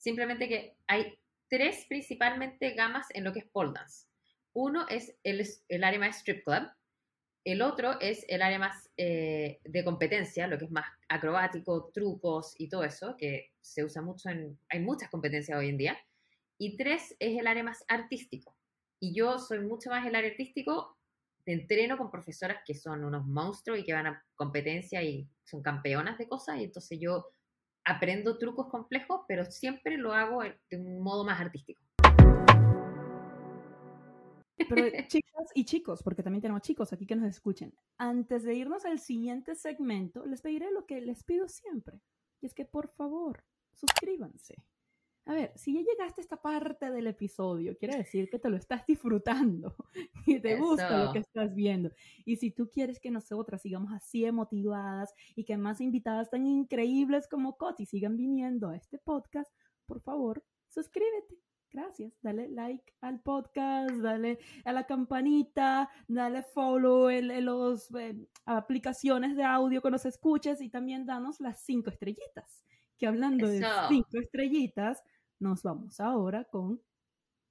Simplemente 0.00 0.48
que 0.48 0.78
hay 0.86 1.18
tres 1.48 1.84
principalmente 1.86 2.70
gamas 2.70 3.06
en 3.10 3.22
lo 3.22 3.34
que 3.34 3.40
es 3.40 3.44
pole 3.44 3.72
dance. 3.74 4.06
Uno 4.54 4.88
es 4.88 5.14
el, 5.22 5.46
el 5.68 5.84
área 5.84 6.00
más 6.00 6.16
strip 6.16 6.42
club, 6.42 6.70
el 7.44 7.62
otro 7.62 7.98
es 8.00 8.24
el 8.28 8.42
área 8.42 8.58
más 8.58 8.90
eh, 8.96 9.60
de 9.64 9.84
competencia, 9.84 10.46
lo 10.46 10.58
que 10.58 10.66
es 10.66 10.70
más 10.70 10.86
acrobático, 11.08 11.90
trucos 11.92 12.54
y 12.58 12.68
todo 12.68 12.84
eso, 12.84 13.16
que 13.16 13.52
se 13.60 13.84
usa 13.84 14.02
mucho 14.02 14.28
en... 14.28 14.58
Hay 14.68 14.80
muchas 14.80 15.10
competencias 15.10 15.58
hoy 15.58 15.68
en 15.68 15.78
día. 15.78 15.98
Y 16.58 16.76
tres 16.76 17.16
es 17.18 17.38
el 17.38 17.46
área 17.46 17.62
más 17.62 17.84
artístico. 17.88 18.54
Y 19.00 19.14
yo 19.14 19.38
soy 19.38 19.60
mucho 19.60 19.88
más 19.88 20.06
el 20.06 20.14
área 20.14 20.30
artístico. 20.30 20.98
Te 21.44 21.52
entreno 21.52 21.96
con 21.96 22.10
profesoras 22.10 22.58
que 22.66 22.74
son 22.74 23.04
unos 23.04 23.26
monstruos 23.26 23.78
y 23.78 23.84
que 23.84 23.94
van 23.94 24.08
a 24.08 24.24
competencia 24.34 25.02
y 25.02 25.26
son 25.44 25.62
campeonas 25.62 26.18
de 26.18 26.28
cosas. 26.28 26.58
Y 26.58 26.64
entonces 26.64 26.98
yo 27.00 27.32
aprendo 27.84 28.36
trucos 28.36 28.68
complejos, 28.68 29.22
pero 29.26 29.46
siempre 29.46 29.96
lo 29.96 30.12
hago 30.12 30.42
de 30.42 30.76
un 30.76 31.02
modo 31.02 31.24
más 31.24 31.40
artístico. 31.40 31.82
Pero 34.68 34.82
chicas 35.08 35.50
y 35.54 35.64
chicos, 35.64 36.02
porque 36.02 36.22
también 36.22 36.42
tenemos 36.42 36.62
chicos 36.62 36.92
aquí 36.92 37.06
que 37.06 37.16
nos 37.16 37.28
escuchen, 37.28 37.74
antes 37.98 38.42
de 38.42 38.54
irnos 38.54 38.84
al 38.84 38.98
siguiente 38.98 39.54
segmento, 39.54 40.24
les 40.26 40.42
pediré 40.42 40.70
lo 40.70 40.86
que 40.86 41.00
les 41.00 41.24
pido 41.24 41.48
siempre, 41.48 42.00
y 42.40 42.46
es 42.46 42.54
que 42.54 42.64
por 42.64 42.88
favor, 42.88 43.44
suscríbanse. 43.72 44.56
A 45.26 45.34
ver, 45.34 45.52
si 45.54 45.74
ya 45.74 45.80
llegaste 45.82 46.20
a 46.20 46.24
esta 46.24 46.40
parte 46.40 46.90
del 46.90 47.06
episodio, 47.06 47.76
quiere 47.76 47.98
decir 47.98 48.28
que 48.30 48.38
te 48.38 48.48
lo 48.48 48.56
estás 48.56 48.84
disfrutando 48.86 49.76
y 50.26 50.40
te 50.40 50.56
gusta 50.56 51.04
lo 51.04 51.12
que 51.12 51.20
estás 51.20 51.54
viendo. 51.54 51.90
Y 52.24 52.36
si 52.36 52.50
tú 52.50 52.68
quieres 52.70 52.98
que 52.98 53.10
nosotras 53.10 53.62
sigamos 53.62 53.92
así 53.92 54.30
motivadas 54.32 55.14
y 55.36 55.44
que 55.44 55.56
más 55.56 55.80
invitadas 55.80 56.30
tan 56.30 56.46
increíbles 56.46 57.28
como 57.28 57.56
Coti 57.56 57.86
sigan 57.86 58.16
viniendo 58.16 58.70
a 58.70 58.76
este 58.76 58.98
podcast, 58.98 59.52
por 59.86 60.00
favor, 60.00 60.42
suscríbete. 60.68 61.38
Gracias. 61.72 62.12
Dale 62.20 62.48
like 62.48 62.92
al 63.00 63.20
podcast, 63.20 63.94
dale 63.96 64.38
a 64.64 64.72
la 64.72 64.86
campanita, 64.86 65.88
dale 66.08 66.42
follow 66.42 67.08
en, 67.08 67.44
las 67.44 67.94
eh, 67.94 68.16
aplicaciones 68.44 69.36
de 69.36 69.44
audio 69.44 69.80
que 69.80 69.90
nos 69.90 70.04
escuches 70.04 70.60
y 70.60 70.68
también 70.68 71.06
danos 71.06 71.40
las 71.40 71.64
cinco 71.64 71.90
estrellitas 71.90 72.64
que 73.00 73.06
hablando 73.06 73.48
de 73.48 73.66
cinco 73.88 74.18
estrellitas, 74.18 75.02
nos 75.38 75.62
vamos 75.62 75.98
ahora 76.00 76.44
con 76.44 76.82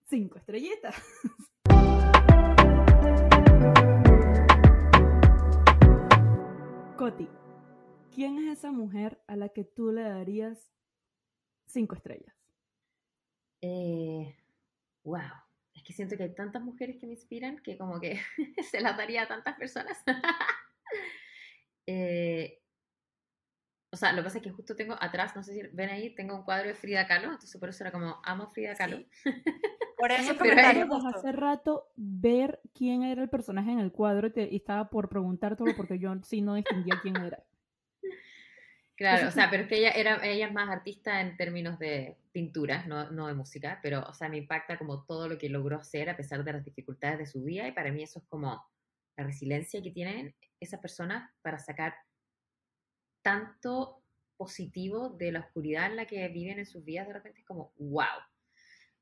cinco 0.05 0.38
estrellitas. 0.38 0.95
Coti, 6.95 7.28
¿quién 8.13 8.38
es 8.38 8.59
esa 8.59 8.72
mujer 8.72 9.20
a 9.26 9.36
la 9.36 9.49
que 9.49 9.63
tú 9.63 9.91
le 9.91 10.03
darías 10.03 10.72
cinco 11.65 11.95
estrellas? 11.95 12.38
Eh, 13.62 14.36
wow, 15.03 15.22
es 15.74 15.84
que 15.84 15.93
siento 15.93 16.18
que 16.18 16.24
hay 16.24 16.36
tantas 16.36 16.62
mujeres 16.62 16.97
que 16.97 17.07
me 17.07 17.14
inspiran 17.14 17.60
que 17.60 17.78
como 17.78 17.99
que 17.99 18.20
se 18.72 18.82
las 18.82 18.97
daría 18.97 19.24
a 19.24 19.28
tantas 19.28 19.57
personas. 19.57 19.97
eh, 21.88 22.60
o 23.91 23.97
sea, 23.97 24.12
lo 24.12 24.18
que 24.18 24.24
pasa 24.26 24.38
es 24.38 24.43
que 24.43 24.51
justo 24.51 24.76
tengo 24.76 24.95
atrás, 24.99 25.36
no 25.36 25.43
sé 25.43 25.53
si 25.53 25.62
ven 25.74 25.89
ahí, 25.89 26.14
tengo 26.14 26.36
un 26.36 26.43
cuadro 26.43 26.68
de 26.68 26.76
Frida 26.76 27.07
Kahlo, 27.07 27.32
entonces 27.32 27.60
por 27.60 27.70
eso 27.70 27.84
era 27.84 27.91
como, 27.91 28.22
amo 28.24 28.47
Frida 28.51 28.76
Kahlo. 28.76 29.03
Por 29.99 30.14
eso 30.14 30.34
hace 31.07 31.34
rato 31.34 31.91
ver 31.97 32.62
quién 32.74 33.03
era 33.03 33.22
el 33.22 33.28
personaje 33.28 33.70
en 33.70 33.80
el 33.80 33.91
cuadro 33.91 34.28
y, 34.28 34.32
te, 34.32 34.55
estaba 34.55 34.89
por 34.89 35.10
preguntártelo 35.10 35.76
porque 35.76 35.99
yo 35.99 36.16
sí 36.24 36.39
no 36.39 36.55
distinguía 36.55 36.97
quién 37.01 37.18
era. 37.18 37.43
Claro, 39.00 39.30
o 39.30 39.32
sea, 39.32 39.50
pero 39.50 39.64
es 39.64 39.70
que 39.70 39.78
ella, 39.78 39.91
era, 39.91 40.20
ella 40.28 40.47
es 40.47 40.54
más 40.54 40.70
artista 40.70 41.22
en 41.22 41.38
términos 41.38 41.80
de 41.80 42.18
pintura, 42.34 42.86
no, 42.86 43.10
no 43.12 43.28
de 43.28 43.34
música, 43.34 43.80
pero, 43.82 44.04
o 44.06 44.14
sea, 44.14 44.28
me 44.28 44.36
impacta 44.36 44.78
como 44.78 45.06
todo 45.06 45.30
lo 45.30 45.38
que 45.38 45.47
logró 45.47 45.78
hacer 45.78 46.10
a 46.10 46.18
pesar 46.18 46.43
de 46.43 46.52
las 46.52 46.66
dificultades 46.66 47.18
de 47.18 47.26
su 47.26 47.41
vida 47.41 47.66
y 47.66 47.72
para 47.72 47.93
mí 47.93 48.04
eso 48.04 48.20
es 48.20 48.26
como 48.26 48.62
la 49.16 49.24
resiliencia 49.24 49.82
que 49.82 49.91
tienen 49.91 50.36
esas 50.60 50.82
personas 50.82 51.32
para 51.41 51.60
sacar 51.60 51.95
tanto 53.22 54.04
positivo 54.36 55.08
de 55.12 55.32
la 55.32 55.39
oscuridad 55.39 55.86
en 55.86 55.95
la 55.95 56.06
que 56.06 56.28
viven 56.28 56.60
en 56.60 56.66
sus 56.66 56.84
vidas, 56.84 57.08
de 57.08 57.14
repente 57.14 57.39
es 57.39 57.45
como, 57.45 57.72
wow. 57.78 58.20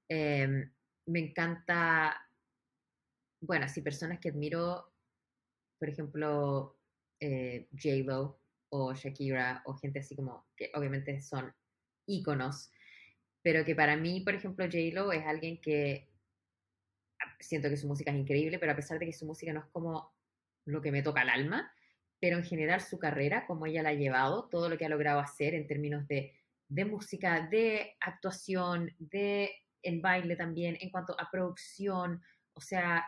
Em, 0.09 0.71
me 1.07 1.19
encanta, 1.21 2.21
bueno, 3.41 3.65
así 3.65 3.81
personas 3.81 4.19
que 4.19 4.29
admiro, 4.29 4.93
por 5.79 5.89
ejemplo, 5.89 6.77
eh, 7.19 7.67
J-Lo 7.71 8.39
o 8.69 8.93
Shakira 8.93 9.61
o 9.65 9.73
gente 9.75 9.99
así 9.99 10.15
como 10.15 10.45
que 10.55 10.71
obviamente 10.73 11.21
son 11.21 11.53
íconos, 12.05 12.71
pero 13.41 13.63
que 13.63 13.75
para 13.75 13.95
mí, 13.95 14.21
por 14.21 14.33
ejemplo, 14.33 14.65
J-Lo 14.65 15.11
es 15.11 15.25
alguien 15.25 15.61
que 15.61 16.09
siento 17.39 17.69
que 17.69 17.77
su 17.77 17.87
música 17.87 18.11
es 18.11 18.17
increíble, 18.17 18.59
pero 18.59 18.71
a 18.71 18.75
pesar 18.75 18.99
de 18.99 19.05
que 19.05 19.13
su 19.13 19.25
música 19.25 19.53
no 19.53 19.61
es 19.61 19.65
como 19.67 20.13
lo 20.65 20.81
que 20.81 20.91
me 20.91 21.01
toca 21.01 21.21
al 21.21 21.29
alma, 21.29 21.71
pero 22.19 22.37
en 22.37 22.43
general 22.43 22.81
su 22.81 22.97
carrera, 22.99 23.45
como 23.45 23.65
ella 23.65 23.83
la 23.83 23.89
ha 23.89 23.93
llevado, 23.93 24.49
todo 24.49 24.69
lo 24.69 24.77
que 24.77 24.85
ha 24.85 24.89
logrado 24.89 25.19
hacer 25.19 25.53
en 25.53 25.67
términos 25.67 26.07
de, 26.07 26.33
de 26.67 26.85
música, 26.85 27.47
de 27.47 27.95
actuación, 27.99 28.93
de 28.99 29.51
el 29.83 30.01
baile 30.01 30.35
también, 30.35 30.77
en 30.81 30.89
cuanto 30.89 31.15
a 31.19 31.29
producción, 31.31 32.21
o 32.53 32.61
sea, 32.61 33.05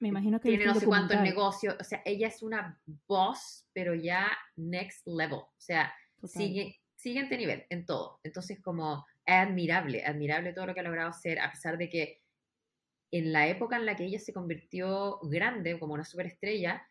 me 0.00 0.08
imagino 0.08 0.40
que 0.40 0.48
tiene 0.48 0.64
no 0.64 0.74
sé 0.74 0.86
cuántos 0.86 1.20
negocios, 1.20 1.76
o 1.78 1.84
sea, 1.84 2.02
ella 2.04 2.28
es 2.28 2.42
una 2.42 2.80
boss, 3.06 3.66
pero 3.72 3.94
ya 3.94 4.26
next 4.56 5.06
level, 5.06 5.40
o 5.40 5.54
sea, 5.58 5.92
sigue, 6.24 6.80
siguiente 6.96 7.36
nivel 7.36 7.66
en 7.68 7.84
todo. 7.84 8.18
Entonces, 8.22 8.60
como 8.60 9.06
es 9.24 9.34
admirable, 9.34 10.04
admirable 10.04 10.52
todo 10.52 10.66
lo 10.66 10.74
que 10.74 10.80
ha 10.80 10.84
logrado 10.84 11.10
hacer, 11.10 11.38
a 11.38 11.50
pesar 11.50 11.78
de 11.78 11.88
que 11.88 12.22
en 13.12 13.32
la 13.32 13.48
época 13.48 13.76
en 13.76 13.86
la 13.86 13.96
que 13.96 14.04
ella 14.04 14.18
se 14.18 14.32
convirtió 14.32 15.18
grande, 15.22 15.78
como 15.78 15.94
una 15.94 16.04
superestrella, 16.04 16.82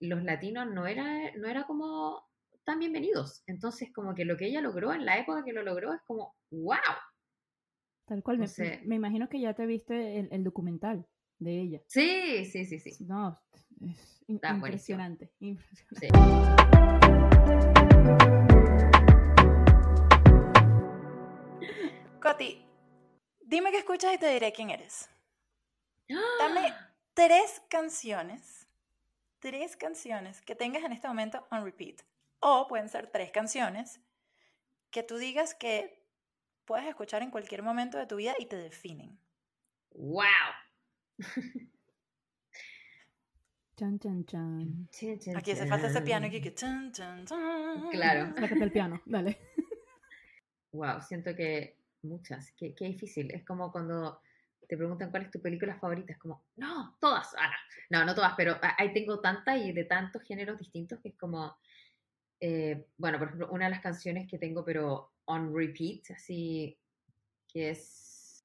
los 0.00 0.22
latinos 0.22 0.66
no 0.70 0.86
era, 0.86 1.32
no 1.36 1.48
era 1.48 1.64
como 1.64 2.24
tan 2.64 2.78
bienvenidos. 2.78 3.42
Entonces, 3.46 3.92
como 3.92 4.14
que 4.14 4.24
lo 4.24 4.36
que 4.36 4.46
ella 4.46 4.60
logró 4.60 4.92
en 4.92 5.04
la 5.04 5.18
época 5.18 5.44
que 5.44 5.52
lo 5.52 5.62
logró 5.62 5.92
es 5.92 6.00
como, 6.06 6.34
wow. 6.50 6.78
Tal 8.06 8.22
cual, 8.22 8.38
me, 8.84 8.94
imagino 8.96 9.28
que 9.28 9.40
ya 9.40 9.54
te 9.54 9.66
viste 9.66 10.18
el, 10.18 10.44
documental 10.44 11.06
de 11.38 11.60
ella. 11.60 11.80
Sí, 11.86 12.44
sí, 12.46 12.64
sí, 12.64 12.78
sí. 12.78 12.96
No, 13.04 13.38
es 13.80 14.22
impresionante. 14.28 15.30
impresionante. 15.40 16.64
Coti, 22.20 22.64
dime 23.40 23.70
qué 23.70 23.78
escuchas 23.78 24.14
y 24.14 24.18
te 24.18 24.32
diré 24.32 24.52
quién 24.52 24.70
eres. 24.70 25.10
Dame 26.38 26.72
tres 27.12 27.62
canciones, 27.68 28.66
tres 29.38 29.76
canciones 29.76 30.40
que 30.40 30.54
tengas 30.54 30.84
en 30.84 30.92
este 30.92 31.08
momento 31.08 31.46
on 31.50 31.64
repeat. 31.64 32.00
O 32.40 32.66
pueden 32.66 32.88
ser 32.88 33.06
tres 33.06 33.30
canciones 33.30 34.00
que 34.90 35.02
tú 35.02 35.16
digas 35.16 35.54
que 35.54 36.04
puedes 36.64 36.86
escuchar 36.86 37.22
en 37.22 37.30
cualquier 37.30 37.62
momento 37.62 37.98
de 37.98 38.06
tu 38.06 38.16
vida 38.16 38.34
y 38.38 38.46
te 38.46 38.56
definen. 38.56 39.18
¡Wow! 39.90 40.24
Chan, 43.76 43.98
chan, 43.98 44.24
chan. 44.24 44.88
Aquí 45.34 45.50
hace 45.50 45.66
falta 45.66 45.88
ese 45.88 46.00
piano 46.02 46.26
aquí 46.26 46.40
que 46.40 46.54
chan, 46.54 46.92
chan, 46.92 47.26
chan. 47.26 47.90
Claro. 47.90 48.32
Sácate 48.38 48.62
el 48.62 48.70
piano, 48.70 49.02
dale. 49.04 49.36
Wow, 50.70 51.00
siento 51.02 51.34
que 51.34 51.78
muchas, 52.02 52.52
qué, 52.52 52.72
qué 52.72 52.84
difícil. 52.84 53.32
Es 53.32 53.44
como 53.44 53.72
cuando 53.72 54.20
te 54.68 54.76
preguntan 54.76 55.10
cuál 55.10 55.24
es 55.24 55.30
tu 55.30 55.40
película 55.40 55.74
favorita, 55.76 56.12
es 56.12 56.18
como, 56.18 56.44
no, 56.56 56.96
todas, 57.00 57.34
ah, 57.38 57.52
no, 57.90 58.04
no 58.04 58.14
todas, 58.14 58.34
pero 58.36 58.58
ahí 58.78 58.92
tengo 58.92 59.20
tantas 59.20 59.58
y 59.58 59.72
de 59.72 59.84
tantos 59.84 60.22
géneros 60.22 60.58
distintos 60.58 61.00
que 61.00 61.08
es 61.10 61.16
como, 61.16 61.56
eh, 62.40 62.86
bueno, 62.96 63.18
por 63.18 63.28
ejemplo, 63.28 63.50
una 63.50 63.66
de 63.66 63.72
las 63.72 63.80
canciones 63.80 64.28
que 64.28 64.38
tengo, 64.38 64.64
pero 64.64 65.12
on 65.26 65.54
repeat, 65.54 66.10
así 66.16 66.78
que 67.48 67.70
es, 67.70 68.03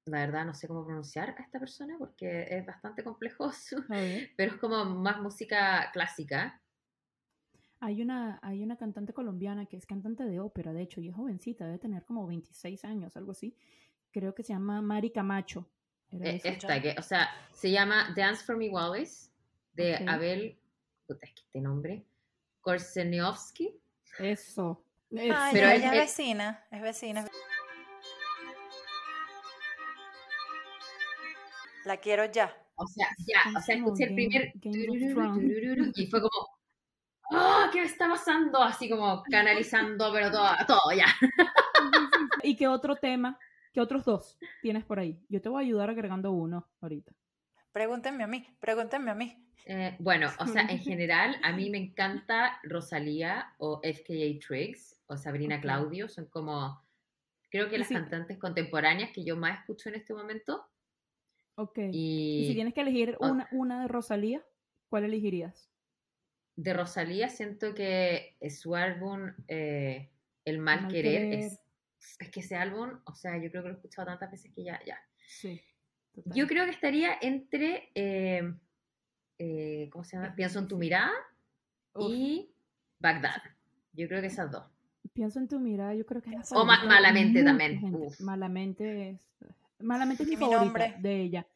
la 0.09 0.19
verdad, 0.19 0.45
no 0.45 0.53
sé 0.53 0.67
cómo 0.67 0.85
pronunciar 0.85 1.35
a 1.37 1.41
esta 1.41 1.59
persona 1.59 1.95
porque 1.97 2.47
es 2.49 2.65
bastante 2.65 3.03
complejo, 3.03 3.51
pero 4.37 4.53
es 4.53 4.59
como 4.59 4.85
más 4.85 5.19
música 5.21 5.89
clásica. 5.93 6.61
Hay 7.81 8.01
una, 8.01 8.39
hay 8.41 8.61
una 8.61 8.75
cantante 8.75 9.13
colombiana 9.13 9.65
que 9.65 9.77
es 9.77 9.85
cantante 9.85 10.25
de 10.25 10.39
ópera, 10.39 10.73
de 10.73 10.81
hecho, 10.81 10.99
y 10.99 11.07
es 11.07 11.15
jovencita, 11.15 11.65
debe 11.65 11.79
tener 11.79 12.03
como 12.03 12.27
26 12.27 12.83
años, 12.83 13.15
algo 13.15 13.31
así. 13.31 13.55
Creo 14.11 14.35
que 14.35 14.43
se 14.43 14.53
llama 14.53 14.81
Mari 14.81 15.11
Camacho. 15.11 15.69
E, 16.11 16.41
esta, 16.43 16.81
que, 16.81 16.95
o 16.97 17.01
sea, 17.01 17.29
se 17.53 17.71
llama 17.71 18.13
Dance 18.15 18.43
for 18.43 18.57
Me 18.57 18.69
Wallace, 18.69 19.29
de 19.73 19.95
Abel, 20.07 20.57
puta, 21.07 21.25
es 21.25 21.33
que 21.33 21.41
este 21.41 21.61
nombre, 21.61 22.05
Korseniowski. 22.61 23.79
Eso. 24.17 24.83
pero 25.09 25.69
ella 25.69 25.75
es 25.75 25.91
vecina, 25.91 26.65
es 26.71 26.81
vecina. 26.81 27.28
La 31.89 31.97
quiero 31.97 32.25
ya. 32.25 32.55
O 32.75 32.85
sea, 32.85 33.07
ya, 33.25 33.57
o 33.57 33.61
sea, 33.61 33.75
escuché 33.75 34.03
el 34.03 34.13
primer 34.13 34.53
y 34.61 36.05
fue 36.05 36.21
como, 36.21 36.47
¡oh! 37.31 37.63
¿Qué 37.73 37.81
me 37.81 37.87
está 37.87 38.07
pasando? 38.07 38.61
Así 38.61 38.87
como 38.87 39.23
canalizando, 39.23 40.13
pero 40.13 40.29
todo, 40.29 40.49
todo 40.67 40.91
ya. 40.95 41.07
¿Y 42.43 42.55
qué 42.55 42.67
otro 42.67 42.95
tema 42.95 43.39
¿Qué 43.73 43.81
otros 43.81 44.05
dos 44.05 44.37
tienes 44.61 44.85
por 44.85 44.99
ahí? 44.99 45.19
Yo 45.29 45.41
te 45.41 45.49
voy 45.49 45.63
a 45.63 45.65
ayudar 45.65 45.89
agregando 45.89 46.31
uno 46.31 46.69
ahorita. 46.79 47.11
Pregúntenme 47.71 48.23
a 48.23 48.27
mí, 48.27 48.45
pregúntenme 48.59 49.09
a 49.09 49.15
mí. 49.15 49.43
Eh, 49.65 49.95
bueno, 49.97 50.29
o 50.37 50.45
sea, 50.45 50.61
en 50.61 50.77
general, 50.79 51.37
a 51.41 51.51
mí 51.53 51.71
me 51.71 51.79
encanta 51.79 52.59
Rosalía 52.61 53.55
o 53.57 53.79
FKA 53.81 54.37
Triggs 54.47 55.01
o 55.07 55.17
Sabrina 55.17 55.59
Claudio, 55.59 56.07
son 56.07 56.27
como, 56.27 56.83
creo 57.49 57.67
que 57.67 57.79
las 57.79 57.89
cantantes 57.89 58.37
contemporáneas 58.37 59.09
que 59.11 59.23
yo 59.23 59.35
más 59.35 59.61
escucho 59.61 59.89
en 59.89 59.95
este 59.95 60.13
momento. 60.13 60.67
Ok. 61.59 61.79
Y, 61.91 62.45
si 62.47 62.53
tienes 62.53 62.73
que 62.73 62.81
elegir 62.81 63.17
una, 63.19 63.47
una 63.51 63.81
de 63.81 63.87
Rosalía, 63.87 64.43
¿cuál 64.89 65.03
elegirías? 65.03 65.69
De 66.55 66.73
Rosalía 66.73 67.29
siento 67.29 67.73
que 67.73 68.37
su 68.49 68.75
álbum 68.75 69.33
eh, 69.47 70.09
El 70.45 70.59
Mal, 70.59 70.87
querer, 70.87 71.33
es 71.33 71.59
es 72.19 72.29
que 72.29 72.39
ese 72.39 72.55
álbum, 72.55 72.89
o 73.05 73.15
sea, 73.15 73.37
yo 73.37 73.49
creo 73.49 73.63
que 73.63 73.69
lo 73.69 73.73
he 73.73 73.77
escuchado 73.77 74.07
tantas 74.07 74.31
veces 74.31 74.51
que 74.53 74.63
ya, 74.63 74.79
ya. 74.85 74.97
Sí. 75.27 75.61
Yo 76.25 76.47
creo 76.47 76.65
que 76.65 76.71
estaría 76.71 77.17
entre, 77.21 77.91
eh, 77.95 78.53
eh, 79.37 79.89
¿cómo 79.91 80.03
se 80.03 80.17
llama? 80.17 80.35
Pienso 80.35 80.59
en 80.59 80.67
tu 80.67 80.77
mirada 80.77 81.11
y 81.97 82.49
Bagdad. 82.99 83.41
Yo 83.93 84.07
creo 84.07 84.21
que 84.21 84.27
esas 84.27 84.51
dos. 84.51 84.63
Pienso 85.13 85.39
en 85.39 85.47
tu 85.47 85.59
mirada, 85.59 85.93
yo 85.95 86.05
creo 86.05 86.21
que 86.21 86.33
es 86.35 86.51
O 86.51 86.65
malamente 86.65 87.43
también. 87.43 87.81
Malamente 88.19 89.09
es, 89.09 89.21
malamente 89.79 90.23
es 90.23 90.29
mi, 90.29 90.37
favorita 90.37 90.95
de 90.99 91.21
ella. 91.21 91.47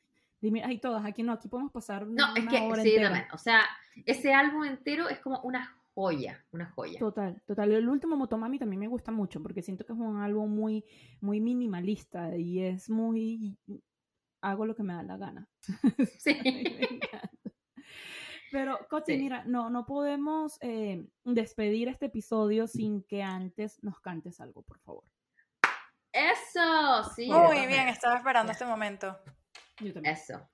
Dime, 0.41 0.61
ay, 0.63 0.79
todas, 0.79 1.05
aquí 1.05 1.23
no, 1.23 1.31
aquí 1.31 1.47
podemos 1.47 1.71
pasar. 1.71 2.05
No, 2.05 2.35
es 2.35 2.45
que 2.45 2.57
sí, 2.83 2.95
también. 3.01 3.25
O 3.31 3.37
sea, 3.37 3.61
ese 4.05 4.33
álbum 4.33 4.65
entero 4.65 5.07
es 5.07 5.19
como 5.19 5.39
una 5.41 5.73
joya, 5.93 6.43
una 6.51 6.69
joya. 6.71 6.99
Total, 6.99 7.41
total. 7.45 7.71
El 7.71 7.87
último 7.87 8.17
Motomami 8.17 8.59
también 8.59 8.79
me 8.79 8.87
gusta 8.87 9.11
mucho 9.11 9.41
porque 9.41 9.61
siento 9.61 9.85
que 9.85 9.93
es 9.93 9.99
un 9.99 10.17
álbum 10.17 10.53
muy, 10.53 10.83
muy 11.21 11.39
minimalista 11.39 12.35
y 12.35 12.61
es 12.61 12.89
muy... 12.89 13.57
hago 14.41 14.65
lo 14.65 14.75
que 14.75 14.83
me 14.83 14.93
da 14.93 15.03
la 15.03 15.17
gana. 15.17 15.47
Sí. 16.19 16.37
Pero, 18.51 18.77
Coche, 18.87 19.17
mira, 19.17 19.43
no, 19.45 19.71
no 19.71 19.85
podemos 19.87 20.59
eh, 20.61 21.07
despedir 21.23 21.87
este 21.87 22.05
episodio 22.05 22.67
sin 22.67 23.01
que 23.01 23.23
antes 23.23 23.81
nos 23.81 23.99
cantes 23.99 24.39
algo, 24.39 24.61
por 24.61 24.77
favor. 24.79 25.05
Eso, 26.13 27.03
sí. 27.15 27.27
Muy 27.27 27.65
bien, 27.65 27.87
estaba 27.87 28.17
esperando 28.17 28.51
este 28.51 28.65
momento. 28.65 29.19
Yo 29.79 29.91
también. 29.93 30.15
Eso. 30.15 30.47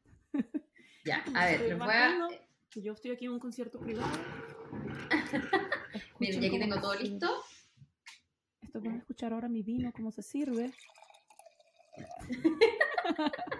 Ya, 1.03 1.23
a 1.35 1.45
ver, 1.45 1.75
voy 1.75 1.87
a... 1.89 2.27
Yo 2.75 2.93
estoy 2.93 3.11
aquí 3.11 3.25
en 3.25 3.31
un 3.31 3.39
concierto 3.39 3.79
privado. 3.79 4.11
Miren, 6.19 6.41
ya 6.41 6.47
aquí 6.47 6.59
tengo 6.59 6.79
todo 6.79 6.93
listo. 6.95 7.43
Esto 8.61 8.79
van 8.79 8.93
a 8.93 8.97
escuchar 8.99 9.33
ahora 9.33 9.49
mi 9.49 9.63
vino, 9.63 9.91
cómo 9.91 10.11
se 10.11 10.21
sirve. 10.21 10.71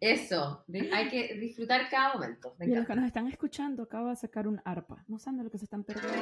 Eso, 0.00 0.64
hay 0.92 1.08
que 1.08 1.34
disfrutar 1.34 1.88
cada 1.88 2.14
momento. 2.14 2.54
y 2.60 2.66
los 2.66 2.86
que 2.86 2.94
nos 2.94 3.06
están 3.06 3.26
escuchando, 3.26 3.82
acaba 3.82 4.10
de 4.10 4.16
sacar 4.16 4.46
un 4.46 4.60
arpa. 4.64 5.04
No 5.08 5.18
saben 5.18 5.38
de 5.38 5.44
lo 5.44 5.50
que 5.50 5.58
se 5.58 5.64
están 5.64 5.82
perdiendo. 5.82 6.18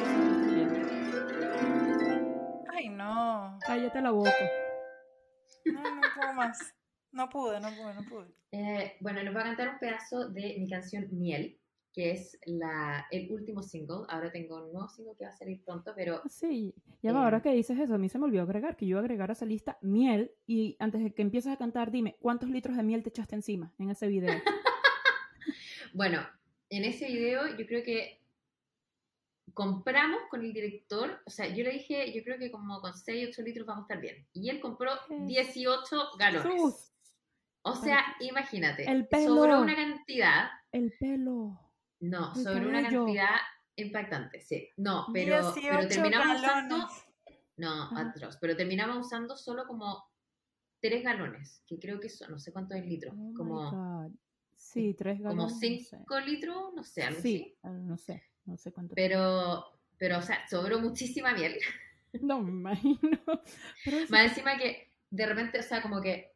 Ay, 2.77 2.91
no. 2.91 3.59
Cállate 3.67 4.03
la 4.03 4.11
boca. 4.11 4.31
No, 5.65 5.81
no 5.81 6.03
puedo 6.15 6.35
más. 6.35 6.75
No 7.11 7.27
pude, 7.31 7.59
no 7.59 7.71
pude, 7.71 7.95
no 7.95 8.03
pude. 8.03 8.27
Eh, 8.53 8.97
bueno, 9.01 9.23
nos 9.23 9.35
va 9.35 9.41
a 9.41 9.45
cantar 9.45 9.71
un 9.71 9.79
pedazo 9.79 10.29
de 10.29 10.57
mi 10.59 10.69
canción 10.69 11.09
Miel, 11.11 11.59
que 11.91 12.11
es 12.11 12.39
la, 12.45 13.07
el 13.11 13.33
último 13.33 13.63
single. 13.63 14.05
Ahora 14.11 14.31
tengo 14.31 14.63
un 14.63 14.75
nuevo 14.75 14.89
single 14.91 15.15
que 15.19 15.25
va 15.25 15.31
a 15.31 15.37
salir 15.37 15.65
pronto, 15.65 15.95
pero... 15.97 16.21
Ah, 16.23 16.29
sí, 16.29 16.75
ya 17.01 17.15
va, 17.15 17.25
ahora 17.25 17.39
eh, 17.39 17.43
que 17.43 17.55
dices 17.55 17.79
eso, 17.79 17.95
a 17.95 17.99
mí 17.99 18.11
se 18.11 18.19
me 18.19 18.27
olvidó 18.27 18.43
agregar, 18.43 18.77
que 18.77 18.85
yo 18.85 18.91
iba 18.91 19.01
a 19.01 19.05
agregar 19.05 19.31
a 19.31 19.33
esa 19.33 19.47
lista 19.47 19.79
miel 19.81 20.33
y 20.47 20.77
antes 20.79 21.03
de 21.03 21.15
que 21.15 21.23
empieces 21.23 21.55
a 21.55 21.57
cantar, 21.57 21.91
dime, 21.91 22.19
¿cuántos 22.21 22.51
litros 22.51 22.77
de 22.77 22.83
miel 22.83 23.03
te 23.03 23.09
echaste 23.09 23.37
encima 23.37 23.73
en 23.79 23.89
ese 23.89 24.07
video? 24.07 24.35
bueno, 25.95 26.21
en 26.69 26.85
ese 26.85 27.07
video 27.07 27.57
yo 27.57 27.67
creo 27.67 27.83
que 27.83 28.26
compramos 29.57 30.21
con 30.29 30.45
el 30.45 30.53
director, 30.53 31.23
o 31.25 31.31
sea, 31.31 31.49
yo 31.49 31.65
le 31.65 31.73
dije, 31.73 32.13
yo 32.13 32.23
creo 32.23 32.39
que 32.39 32.51
como 32.51 32.79
con 32.83 32.93
6, 32.93 33.31
8 33.31 33.43
litros 33.43 33.67
vamos 33.67 33.85
a 33.85 33.87
estar 33.87 34.01
bien. 34.03 34.29
Y 34.35 34.51
él 34.51 34.61
compró 34.61 34.93
18 35.09 35.97
galones. 36.19 36.93
O 37.63 37.75
sea, 37.75 38.05
imagínate, 38.21 38.85
el 38.89 39.09
pelo, 39.09 39.35
sobró 39.35 39.63
una 39.63 39.75
cantidad. 39.75 40.51
El 40.71 40.93
pelo. 41.01 41.59
No, 42.01 42.35
sobre 42.35 42.67
una 42.67 42.83
cantidad 42.83 43.37
impactante, 43.77 44.43
sí. 44.43 44.69
No, 44.77 45.07
pero, 45.15 45.55
pero 45.55 45.89
terminamos 45.89 46.39
usando. 46.39 46.89
No, 47.57 47.97
atroz. 47.97 48.37
Pero 48.39 48.57
terminamos 48.59 49.07
usando 49.07 49.39
solo 49.39 49.67
como 49.67 50.05
tres 50.83 51.03
galones, 51.03 51.63
que 51.67 51.79
creo 51.79 51.99
que 51.99 52.11
son, 52.11 52.31
no 52.31 52.39
sé 52.39 52.53
cuántos 52.53 52.77
es 52.77 52.85
litros. 52.85 53.15
Oh 53.19 53.33
como. 53.35 54.13
Sí, 54.55 54.93
tres 54.93 55.19
galones. 55.19 55.55
Como 55.55 55.59
cinco 55.59 56.21
litros, 56.21 56.75
no 56.75 56.85
sé, 56.85 57.05
algo 57.05 57.23
sí, 57.23 57.57
No 57.63 57.97
sé, 57.97 58.23
no 58.47 58.57
sé 58.57 58.73
cuánto. 58.73 58.95
Pero, 58.95 59.65
pero, 59.99 60.19
o 60.19 60.23
sea, 60.23 60.47
sobró 60.49 60.79
muchísima 60.81 61.33
miel. 61.33 61.57
No 62.23 62.41
me 62.41 62.51
imagino. 62.51 63.21
Más 64.09 64.29
encima 64.29 64.57
que 64.57 64.91
de 65.11 65.27
repente, 65.27 65.59
o 65.59 65.63
sea, 65.63 65.83
como 65.83 66.01
que 66.01 66.33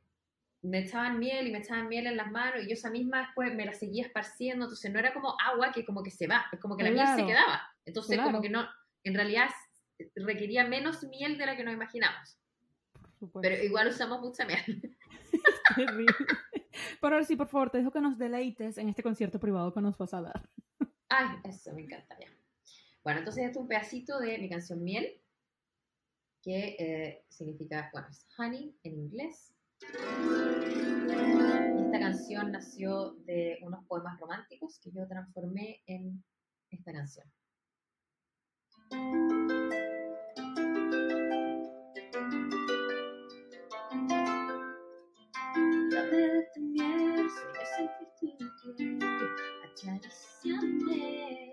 me 0.60 0.80
echaban 0.80 1.18
miel 1.18 1.46
y 1.46 1.52
me 1.52 1.58
echaban 1.58 1.88
miel 1.88 2.06
en 2.06 2.18
las 2.18 2.30
manos 2.30 2.62
y 2.62 2.66
yo 2.66 2.74
esa 2.74 2.90
misma 2.90 3.20
después 3.20 3.54
me 3.54 3.64
la 3.64 3.72
seguía 3.72 4.04
esparciendo, 4.04 4.66
entonces 4.66 4.92
no 4.92 4.98
era 4.98 5.14
como 5.14 5.34
agua 5.42 5.72
que 5.72 5.86
como 5.86 6.02
que 6.02 6.10
se 6.10 6.26
va, 6.26 6.44
es 6.52 6.60
como 6.60 6.76
que 6.76 6.84
la 6.84 6.90
miel 6.90 7.06
se 7.16 7.24
quedaba. 7.24 7.62
Entonces 7.86 8.20
como 8.20 8.42
que 8.42 8.50
no, 8.50 8.68
en 9.04 9.14
realidad 9.14 9.48
requería 10.16 10.66
menos 10.66 11.02
miel 11.04 11.38
de 11.38 11.46
la 11.46 11.56
que 11.56 11.64
nos 11.64 11.72
imaginamos. 11.72 12.38
Pero 13.40 13.62
igual 13.64 13.88
usamos 13.88 14.20
mucha 14.20 14.44
miel. 14.44 14.96
Terrible. 15.76 16.14
Pero 17.00 17.14
ahora 17.14 17.24
sí, 17.24 17.36
por 17.36 17.48
favor, 17.48 17.70
te 17.70 17.78
dejo 17.78 17.90
que 17.90 18.00
nos 18.00 18.18
deleites 18.18 18.78
en 18.78 18.88
este 18.88 19.02
concierto 19.02 19.38
privado 19.38 19.72
que 19.72 19.80
nos 19.80 19.96
vas 19.96 20.14
a 20.14 20.22
dar. 20.22 20.48
Ay, 21.10 21.26
eso 21.44 21.72
me 21.74 21.82
encanta 21.82 22.16
ya. 22.18 22.28
Bueno, 23.04 23.18
entonces 23.20 23.44
este 23.44 23.58
es 23.58 23.62
un 23.62 23.68
pedacito 23.68 24.18
de 24.20 24.38
mi 24.38 24.48
canción 24.48 24.82
Miel, 24.82 25.20
que 26.42 26.76
eh, 26.78 27.24
significa, 27.28 27.90
bueno, 27.92 28.08
honey 28.38 28.74
en 28.84 28.94
inglés 28.94 29.54
esta 31.86 31.98
canción 31.98 32.52
nació 32.52 33.12
de 33.24 33.58
unos 33.62 33.84
poemas 33.86 34.20
románticos 34.20 34.78
que 34.78 34.90
yo 34.92 35.08
transformé 35.08 35.82
en 35.86 36.22
esta 36.70 36.92
canción. 36.92 37.26
Acariciame. 49.80 51.52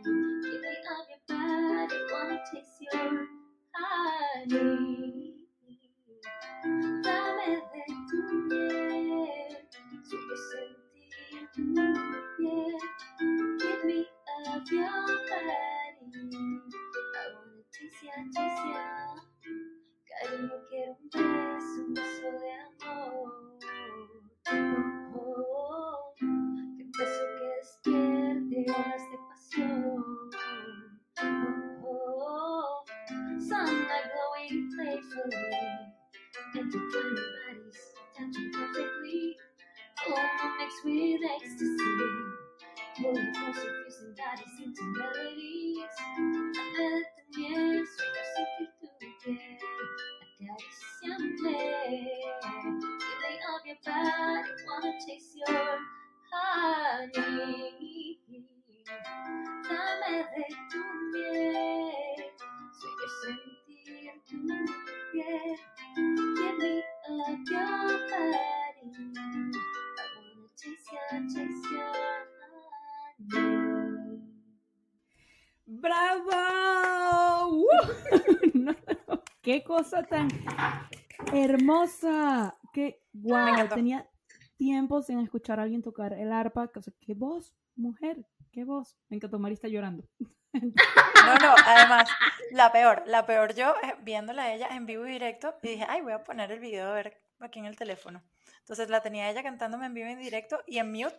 Give 0.00 0.60
me 0.62 0.68
of 0.92 1.06
your 1.10 1.20
body, 1.28 1.96
wanna 2.12 2.38
taste 2.52 2.80
your 2.92 3.26
honey. 3.74 5.05
Qué 79.46 79.62
cosa 79.62 80.02
tan 80.02 80.26
hermosa. 81.32 82.58
Qué 82.74 83.00
guau. 83.12 83.68
Tenía 83.68 84.10
tiempo 84.56 85.02
sin 85.02 85.20
escuchar 85.20 85.60
a 85.60 85.62
alguien 85.62 85.82
tocar 85.82 86.12
el 86.14 86.32
arpa. 86.32 86.68
qué 87.00 87.14
voz, 87.14 87.54
mujer, 87.76 88.26
qué 88.50 88.64
voz. 88.64 88.98
Me 89.08 89.16
encantó, 89.16 89.38
Mari 89.38 89.54
está 89.54 89.68
llorando. 89.68 90.04
No, 90.52 91.34
no, 91.40 91.54
además, 91.64 92.10
la 92.50 92.72
peor, 92.72 93.04
la 93.06 93.24
peor 93.24 93.54
yo 93.54 93.74
eh, 93.82 93.94
viéndola 94.02 94.44
a 94.44 94.54
ella 94.54 94.68
en 94.70 94.84
vivo 94.84 95.06
y 95.06 95.12
directo 95.12 95.54
y 95.62 95.68
dije, 95.68 95.86
ay, 95.88 96.00
voy 96.00 96.12
a 96.12 96.24
poner 96.24 96.50
el 96.50 96.58
video 96.58 96.88
a 96.88 96.94
ver 96.94 97.22
aquí 97.38 97.60
en 97.60 97.66
el 97.66 97.76
teléfono. 97.76 98.22
Entonces 98.60 98.88
la 98.88 99.00
tenía 99.00 99.30
ella 99.30 99.44
cantándome 99.44 99.86
en 99.86 99.94
vivo 99.94 100.08
y 100.08 100.12
en 100.12 100.20
directo 100.20 100.60
y 100.66 100.78
en 100.78 100.90
mute 100.90 101.18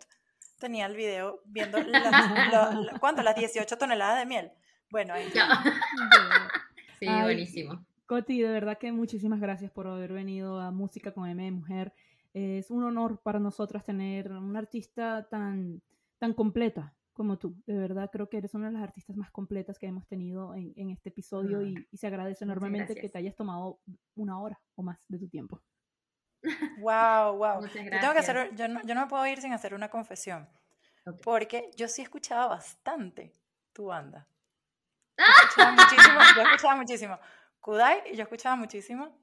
tenía 0.58 0.84
el 0.84 0.96
video 0.96 1.40
viendo 1.46 1.78
las, 1.78 2.10
¿cuánto? 3.00 3.22
Las 3.22 3.36
18 3.36 3.78
toneladas 3.78 4.18
de 4.18 4.26
miel. 4.26 4.52
Bueno, 4.90 5.14
ahí. 5.14 5.32
Sí, 7.00 7.06
buenísimo. 7.06 7.86
Coti, 8.08 8.40
de 8.40 8.50
verdad 8.50 8.78
que 8.78 8.90
muchísimas 8.90 9.38
gracias 9.38 9.70
por 9.70 9.86
haber 9.86 10.14
venido 10.14 10.58
a 10.58 10.70
Música 10.70 11.12
con 11.12 11.28
M 11.28 11.44
de 11.44 11.50
Mujer. 11.50 11.92
Es 12.32 12.70
un 12.70 12.82
honor 12.82 13.20
para 13.20 13.38
nosotras 13.38 13.84
tener 13.84 14.32
una 14.32 14.60
artista 14.60 15.28
tan, 15.28 15.82
tan 16.16 16.32
completa 16.32 16.96
como 17.12 17.36
tú. 17.36 17.54
De 17.66 17.76
verdad 17.76 18.08
creo 18.10 18.30
que 18.30 18.38
eres 18.38 18.54
una 18.54 18.68
de 18.68 18.72
las 18.72 18.82
artistas 18.82 19.14
más 19.18 19.30
completas 19.30 19.78
que 19.78 19.86
hemos 19.86 20.06
tenido 20.06 20.54
en, 20.54 20.88
este 20.88 21.10
episodio 21.10 21.60
y, 21.60 21.86
se 21.92 22.06
agradece 22.06 22.44
enormemente 22.44 22.94
que 22.94 23.10
te 23.10 23.18
hayas 23.18 23.36
tomado 23.36 23.78
una 24.14 24.40
hora 24.40 24.58
o 24.74 24.82
más 24.82 24.98
de 25.08 25.18
tu 25.18 25.28
tiempo. 25.28 25.62
Wow, 26.80 27.36
wow. 27.36 27.60
Yo, 27.60 27.70
tengo 27.72 28.12
que 28.14 28.20
hacer, 28.20 28.54
yo, 28.54 28.68
no, 28.68 28.80
yo 28.84 28.94
no 28.94 29.02
me 29.02 29.06
puedo 29.08 29.26
ir 29.26 29.42
sin 29.42 29.52
hacer 29.52 29.74
una 29.74 29.90
confesión. 29.90 30.48
Porque 31.22 31.70
yo 31.76 31.88
sí 31.88 32.00
escuchaba 32.00 32.46
bastante 32.46 33.34
tu 33.74 33.86
banda. 33.86 34.26
Yo 35.18 35.24
escuchaba 35.24 35.72
muchísimo, 35.72 36.20
yo 36.36 36.42
escuchaba 36.42 36.76
muchísimo. 36.76 37.18
Kudai 37.68 38.02
y 38.10 38.16
yo 38.16 38.22
escuchaba 38.22 38.56
muchísimo 38.56 39.14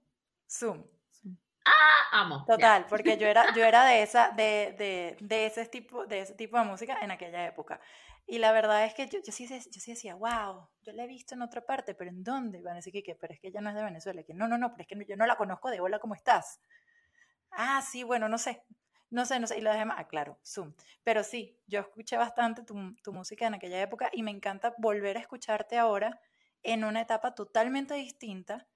Zoom. 0.48 0.86
Ah, 1.66 2.22
amo. 2.22 2.46
Total, 2.46 2.86
porque 2.88 3.18
yo 3.18 3.26
era, 3.26 3.52
yo 3.56 3.66
era 3.66 3.84
de, 3.86 4.04
esa, 4.04 4.30
de, 4.30 4.76
de, 4.78 5.18
de, 5.20 5.48
ese 5.48 5.66
tipo, 5.66 6.06
de 6.06 6.20
ese 6.20 6.36
tipo 6.36 6.56
de 6.60 6.64
música 6.64 7.00
en 7.02 7.10
aquella 7.10 7.44
época. 7.48 7.82
Y 8.28 8.38
la 8.38 8.52
verdad 8.52 8.86
es 8.86 8.94
que 8.94 9.08
yo, 9.08 9.18
yo, 9.26 9.32
sí, 9.32 9.48
yo 9.48 9.82
sí 9.82 9.92
decía, 9.94 10.14
wow, 10.14 10.70
yo 10.84 10.94
la 10.94 11.06
he 11.06 11.08
visto 11.08 11.34
en 11.34 11.42
otra 11.42 11.66
parte, 11.66 11.96
pero 11.96 12.12
¿en 12.12 12.24
dónde? 12.24 12.62
van 12.62 12.74
a 12.74 12.76
decir 12.76 12.94
que, 13.04 13.16
pero 13.16 13.34
es 13.34 13.40
que 13.40 13.48
ella 13.48 13.62
no 13.62 13.70
es 13.72 13.76
de 13.76 13.84
Venezuela. 13.84 14.22
Que 14.22 14.36
no, 14.36 14.48
no, 14.48 14.60
no, 14.60 14.74
pero 14.74 14.84
es 14.84 14.88
que 14.90 15.06
yo 15.10 15.18
no 15.18 15.26
la 15.26 15.38
conozco 15.38 15.72
de 15.72 15.80
hola, 15.80 15.98
¿cómo 15.98 16.14
estás? 16.14 16.62
Ah, 17.50 17.82
sí, 17.82 18.04
bueno, 18.04 18.30
no 18.30 18.38
sé. 18.38 18.62
No 19.10 19.26
sé, 19.26 19.40
no 19.40 19.48
sé. 19.48 19.58
Y 19.58 19.62
lo 19.62 19.72
dejé 19.72 19.86
más, 19.86 19.98
ah, 19.98 20.08
claro, 20.08 20.38
Zoom. 20.46 20.76
Pero 21.04 21.24
sí, 21.24 21.60
yo 21.66 21.80
escuché 21.80 22.16
bastante 22.16 22.62
tu, 22.62 22.94
tu 23.02 23.12
música 23.12 23.48
en 23.48 23.56
aquella 23.56 23.82
época 23.82 24.12
y 24.14 24.22
me 24.22 24.30
encanta 24.30 24.76
volver 24.78 25.18
a 25.18 25.22
escucharte 25.22 25.80
ahora 25.80 26.22
en 26.66 26.84
una 26.84 27.02
etapa 27.02 27.36
totalmente 27.36 27.94
distinta, 27.94 28.68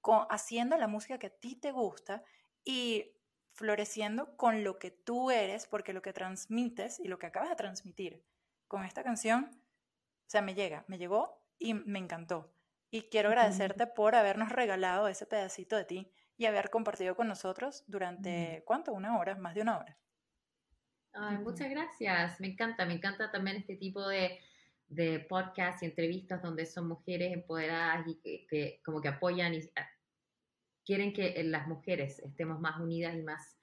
con, 0.00 0.26
haciendo 0.30 0.76
la 0.76 0.86
música 0.86 1.18
que 1.18 1.28
a 1.28 1.36
ti 1.36 1.56
te 1.56 1.72
gusta 1.72 2.22
y 2.64 3.12
floreciendo 3.52 4.36
con 4.36 4.62
lo 4.62 4.78
que 4.78 4.90
tú 4.90 5.30
eres, 5.30 5.66
porque 5.66 5.92
lo 5.92 6.02
que 6.02 6.12
transmites 6.12 7.00
y 7.00 7.08
lo 7.08 7.18
que 7.18 7.26
acabas 7.26 7.48
de 7.48 7.56
transmitir 7.56 8.24
con 8.68 8.84
esta 8.84 9.02
canción, 9.02 9.50
o 9.50 10.30
sea, 10.30 10.42
me 10.42 10.54
llega, 10.54 10.84
me 10.86 10.98
llegó 10.98 11.42
y 11.58 11.74
me 11.74 11.98
encantó. 11.98 12.52
Y 12.90 13.08
quiero 13.08 13.30
agradecerte 13.30 13.86
por 13.86 14.14
habernos 14.14 14.50
regalado 14.50 15.08
ese 15.08 15.26
pedacito 15.26 15.76
de 15.76 15.84
ti 15.84 16.12
y 16.36 16.46
haber 16.46 16.70
compartido 16.70 17.16
con 17.16 17.26
nosotros 17.26 17.82
durante, 17.86 18.62
¿cuánto? 18.64 18.92
Una 18.92 19.18
hora, 19.18 19.34
más 19.34 19.54
de 19.54 19.62
una 19.62 19.78
hora. 19.78 19.98
Ay, 21.12 21.38
muchas 21.38 21.68
gracias, 21.68 22.38
me 22.40 22.48
encanta, 22.48 22.84
me 22.84 22.94
encanta 22.94 23.30
también 23.30 23.56
este 23.56 23.76
tipo 23.76 24.06
de, 24.06 24.38
de 24.88 25.20
podcasts 25.20 25.82
y 25.82 25.86
entrevistas 25.86 26.42
donde 26.42 26.66
son 26.66 26.88
mujeres 26.88 27.32
empoderadas 27.32 28.06
y 28.06 28.46
que, 28.48 28.80
como 28.84 29.00
que 29.00 29.08
apoyan 29.08 29.54
y 29.54 29.60
ah, 29.76 29.88
quieren 30.84 31.12
que 31.12 31.42
las 31.44 31.68
mujeres 31.68 32.18
estemos 32.20 32.60
más 32.60 32.80
unidas 32.80 33.14
y 33.16 33.22
más 33.22 33.56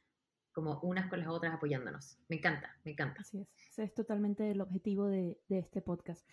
como 0.51 0.79
unas 0.81 1.09
con 1.09 1.19
las 1.19 1.27
otras 1.27 1.53
apoyándonos. 1.53 2.17
Me 2.29 2.37
encanta, 2.37 2.77
me 2.85 2.91
encanta. 2.91 3.21
Así 3.21 3.41
es, 3.41 3.47
ese 3.71 3.83
es 3.83 3.93
totalmente 3.93 4.49
el 4.51 4.61
objetivo 4.61 5.07
de, 5.07 5.37
de 5.49 5.59
este 5.59 5.81
podcast. 5.81 6.25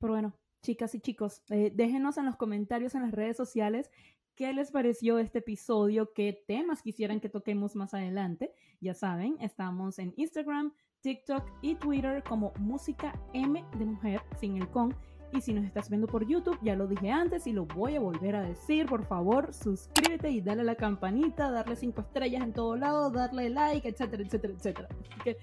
Pero 0.00 0.14
bueno, 0.14 0.34
chicas 0.62 0.94
y 0.94 1.00
chicos, 1.00 1.42
eh, 1.50 1.70
déjenos 1.74 2.18
en 2.18 2.26
los 2.26 2.36
comentarios 2.36 2.94
en 2.94 3.02
las 3.02 3.12
redes 3.12 3.36
sociales 3.36 3.90
qué 4.38 4.52
les 4.52 4.70
pareció 4.70 5.18
este 5.18 5.40
episodio, 5.40 6.12
qué 6.12 6.44
temas 6.46 6.80
quisieran 6.80 7.18
que 7.18 7.28
toquemos 7.28 7.74
más 7.74 7.92
adelante. 7.92 8.52
Ya 8.80 8.94
saben, 8.94 9.36
estamos 9.40 9.98
en 9.98 10.14
Instagram, 10.16 10.72
TikTok 11.02 11.44
y 11.62 11.74
Twitter 11.76 12.22
como 12.22 12.52
Música 12.58 13.12
M 13.32 13.64
de 13.76 13.84
Mujer, 13.84 14.20
sin 14.38 14.56
el 14.56 14.68
con. 14.68 14.94
Y 15.32 15.42
si 15.42 15.52
nos 15.52 15.64
estás 15.64 15.90
viendo 15.90 16.06
por 16.06 16.26
YouTube, 16.26 16.58
ya 16.62 16.74
lo 16.74 16.86
dije 16.86 17.10
antes 17.10 17.46
y 17.46 17.52
lo 17.52 17.66
voy 17.66 17.96
a 17.96 18.00
volver 18.00 18.34
a 18.34 18.42
decir, 18.42 18.86
por 18.86 19.04
favor, 19.04 19.52
suscríbete 19.52 20.30
y 20.30 20.40
dale 20.40 20.62
a 20.62 20.64
la 20.64 20.74
campanita, 20.74 21.50
darle 21.50 21.76
cinco 21.76 22.00
estrellas 22.00 22.42
en 22.42 22.52
todo 22.54 22.76
lado, 22.76 23.10
darle 23.10 23.50
like, 23.50 23.86
etcétera, 23.86 24.22
etcétera, 24.22 24.54
etcétera. 24.54 24.88
Así 24.90 25.20
que 25.22 25.38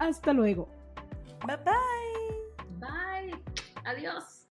hasta 0.00 0.32
luego. 0.32 0.68
Bye 1.46 1.56
bye. 1.58 2.80
Bye. 2.80 3.42
Adiós. 3.84 4.33